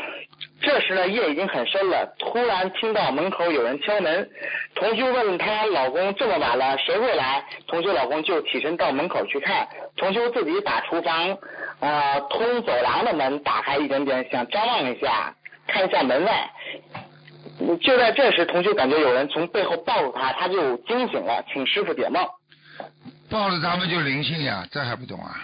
[0.62, 4.30] 这时呢夜已经很深了，突然听到门口有人敲门，
[4.74, 7.44] 同修问她老公这么晚了谁会来？
[7.66, 9.66] 同修老公就起身到门口去看，
[9.96, 11.36] 同修自己把厨房
[11.80, 15.34] 啊、通走廊的门打开一点点，想张望一下，
[15.66, 16.50] 看一下门外。
[17.80, 22.24] 就在这时，同修感觉有人从背后抱住他，他就惊醒了，请师傅解梦。
[23.28, 25.34] 抱着他们就灵性呀，这还不懂啊？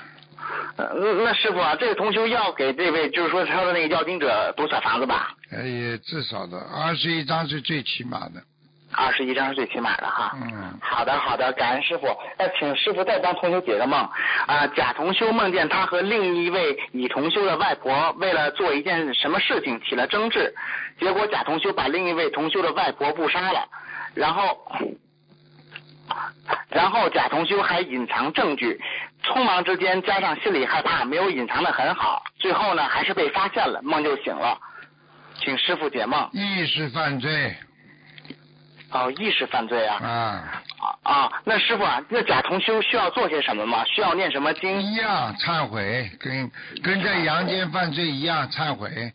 [0.77, 0.95] 呃，
[1.25, 5.35] 那师傅啊，这个同修要给这位，就是说他的那个要经者多少房子吧？
[5.51, 8.43] 哎，至少的二十一张是最起码的。
[8.93, 10.33] 二十一张是最起码的哈。
[10.41, 10.79] 嗯。
[10.81, 12.07] 好的，好的，感恩师傅。
[12.39, 14.09] 那请师傅再帮同修解个梦
[14.47, 14.67] 啊。
[14.69, 20.55] 甲同修梦见他和另一位乙同修的外婆为了做一件什么事情起了争执，
[20.99, 23.69] 结果甲同修把另一位同修的外婆误杀了，
[24.15, 24.57] 然后。
[26.71, 28.81] 然后贾同修还隐藏证据，
[29.25, 34.59] 匆忙之间加上心里害怕，没有隐藏的很好，最后呢还是被发现了，梦就醒了，
[35.41, 36.29] 请师傅解梦。
[36.33, 37.57] 意识犯罪。
[38.91, 39.97] 哦，意识犯罪啊。
[40.03, 40.63] 啊。
[41.03, 43.85] 啊，那师傅啊，那贾同修需要做些什么吗？
[43.87, 44.81] 需要念什么经？
[44.81, 46.51] 一样忏悔，跟
[46.83, 49.13] 跟在阳间犯罪一样忏悔，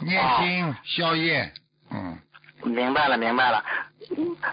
[0.00, 1.52] 念经宵夜，
[1.90, 2.18] 嗯。
[2.64, 3.64] 明白了，明白了。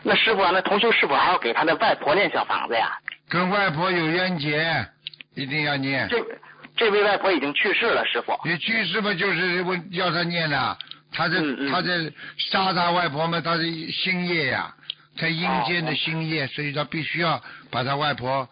[0.04, 2.98] 那师傅啊，那同修是否还要给他的外婆念小房子呀？
[3.28, 4.86] 跟外婆有冤结，
[5.36, 6.08] 一定要念。
[6.10, 6.18] 这
[6.76, 8.34] 这位外婆已经去世了，师傅。
[8.46, 10.78] 你去世嘛，就是问要他念的，
[11.12, 14.74] 他在、嗯他在杀他外婆嘛，他是心业呀，
[15.18, 18.48] 在阴间的心业，所以他必须要把他外婆，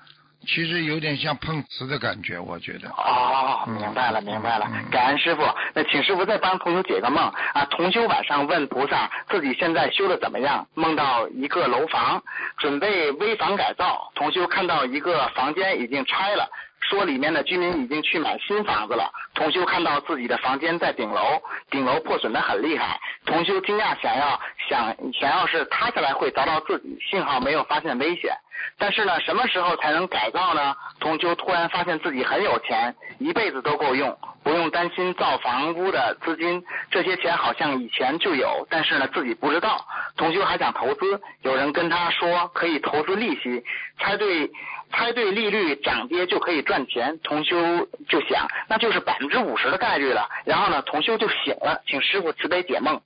[0.47, 2.89] 其实有点像碰瓷的感觉，我觉得。
[2.89, 5.43] 哦，明白了，明白了，感恩师傅。
[5.73, 7.21] 那请师傅再帮同修解个梦
[7.53, 7.65] 啊。
[7.69, 12.23] 同修晚上问菩萨自己现在修的怎么样，梦到一个楼房
[12.57, 16.49] 准备危房改造，同修看到一个房间已经拆了。
[16.81, 19.11] 说里面的居民已经去买新房子了。
[19.33, 22.99] 同修看到自己的房间在顶楼，顶楼破损的很厉害。
[23.25, 24.39] 同修惊讶，想要
[24.69, 28.33] 想想要是塌下来会砸到自己，幸好没有发现危险。
[28.79, 30.75] 但是呢，什么时候才能改造呢？
[30.99, 36.63] 同修突然发现自己很有钱，一辈子都够用，不用担心造房屋的资金。
[36.89, 39.85] 这些钱好像以前就有，但是呢自己不知道。
[40.15, 43.63] 同修还想投资，有人跟他说可以投资利息，
[43.99, 44.49] 猜对
[44.91, 47.19] 猜对利率涨跌就可以赚钱。
[47.19, 50.29] 同修就想，那就是百分之五十的概率了。
[50.45, 53.01] 然后呢，同修就醒了，请师傅慈悲解梦。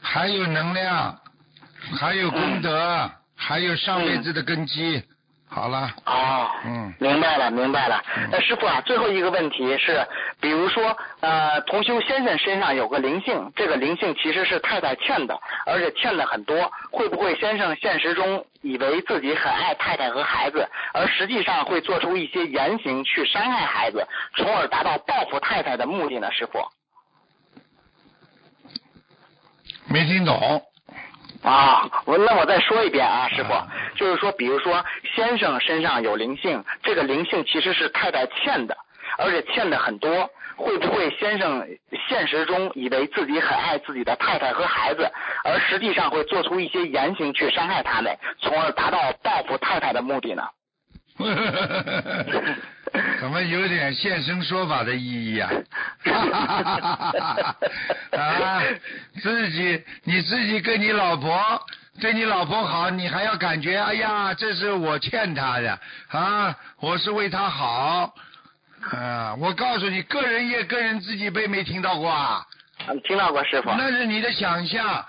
[0.00, 1.20] 还有能量，
[1.98, 5.02] 还有功德，还有上辈子的根基。
[5.52, 5.90] 好了。
[6.06, 8.00] 哦，嗯，明白了，明白了。
[8.30, 10.06] 那师傅啊，最后一个问题是，
[10.40, 15.36] 比如说，呃，同修先生身上有个灵性，这个灵性其实是太太欠的，
[15.66, 24.06] 而且欠的很多，会不会先生现实中以为自己很爱太太和孩子，而实际上会做出一些言行去伤害孩子，
[24.36, 26.30] 从而达到报复太太的目的呢？
[26.30, 26.60] 师傅？
[29.88, 30.62] 没听懂。
[31.42, 33.52] 啊，我那我再说一遍啊，师傅，
[33.96, 34.84] 就是说，比如说
[35.14, 38.76] 先生身上有灵性，这个灵性其实是太太欠的，
[39.16, 41.66] 而且欠的很多，会不会先生
[42.08, 45.10] 现实中以为自己很爱自己的太太和孩子，
[45.42, 50.42] 而实际上会做出一些言行去伤害他们，从而达到报复太太的目的呢？
[53.20, 55.50] 怎么有点现身说法的意义啊？
[58.12, 58.62] 啊，
[59.22, 61.38] 自己你自己跟你老婆
[62.00, 65.78] 对你老婆好，你还要感觉哎呀，这是我欠她的
[66.08, 68.12] 啊，我是为她好
[68.90, 69.34] 啊。
[69.38, 72.44] 我告诉你，个人业个人自己背没听到过啊？
[73.04, 73.70] 听到过师傅。
[73.76, 75.04] 那是你的想象。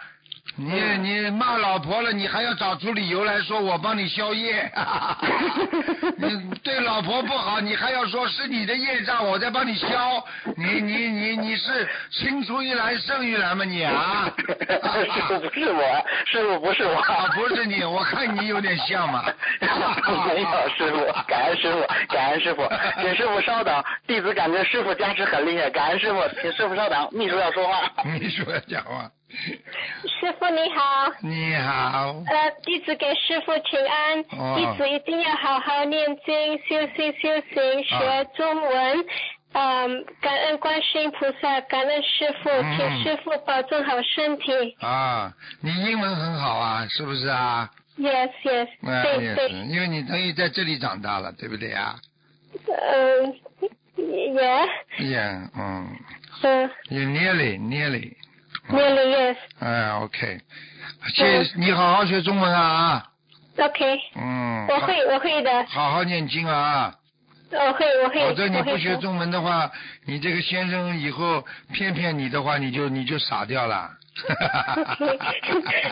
[0.56, 4.72] 你你骂老婆了，你还要找出理由来说我帮你消业，
[6.18, 10.23] 你对老婆不好，你还要说是你的业障，我在帮你消，
[10.57, 14.32] 你你你你是青出于蓝胜于蓝吗你啊？
[14.38, 19.23] 师傅不是我，师傅不是我，啊不是你，我看你有点像嘛。
[20.28, 21.82] 没有师傅，感恩师傅，
[22.14, 22.69] 感恩师傅，
[23.02, 27.82] 请师傅稍等，弟子感觉师傅加持很厉害，感恩师傅，请师傅稍等，秘书要说话。
[28.03, 29.10] 秘书要讲话。
[30.19, 34.55] 师傅你好，你好，呃，弟子给师傅请安，哦。
[34.57, 39.05] 弟子一定要好好念经，修心修行，学中文。
[39.53, 42.77] 嗯，感恩观世音菩萨，感恩师傅，嗯。
[42.77, 44.75] 请师傅保重好身体。
[44.79, 51.95] 啊，你英文很好啊，是不是啊？Yes, yes，啊，对对，因为你等于在这里长大了，对不对啊？
[52.67, 53.35] 嗯，
[53.97, 55.19] 也，也，
[55.57, 55.87] 嗯，
[56.43, 56.69] 嗯。
[56.89, 58.13] 也 nearly nearly，
[58.69, 60.39] Nearly yes，哎，OK，
[61.15, 63.03] 谢你好好学中文啊
[63.57, 66.93] ，OK，嗯，我会我会的，好好念经啊，
[67.51, 69.69] 我会我会，否则你不学中文的话，
[70.05, 71.43] 你这个先生以后
[71.73, 73.89] 骗骗你的话，你就你就傻掉了。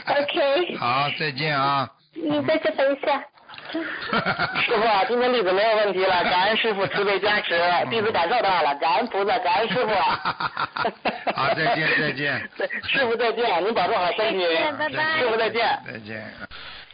[0.07, 1.89] OK， 好，再见啊。
[2.13, 3.23] 你在这等一下。
[4.65, 7.59] 师傅啊，今天弟子没有问题了， 感恩师傅慈悲加持，
[7.89, 9.91] 弟子感受到了，感恩菩萨，感恩师傅。
[11.35, 12.49] 好，再见再见。
[12.87, 14.45] 师傅再见，您保重好身体。
[14.77, 15.61] 拜拜师傅再见。
[15.85, 16.23] 再见。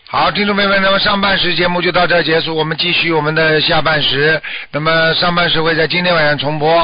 [0.07, 4.39] 好，听众朋友们，那么上半时节目就到这儿结束，我们继续我们的下半时。
[4.72, 6.76] 那么上半时会在今天晚上重播。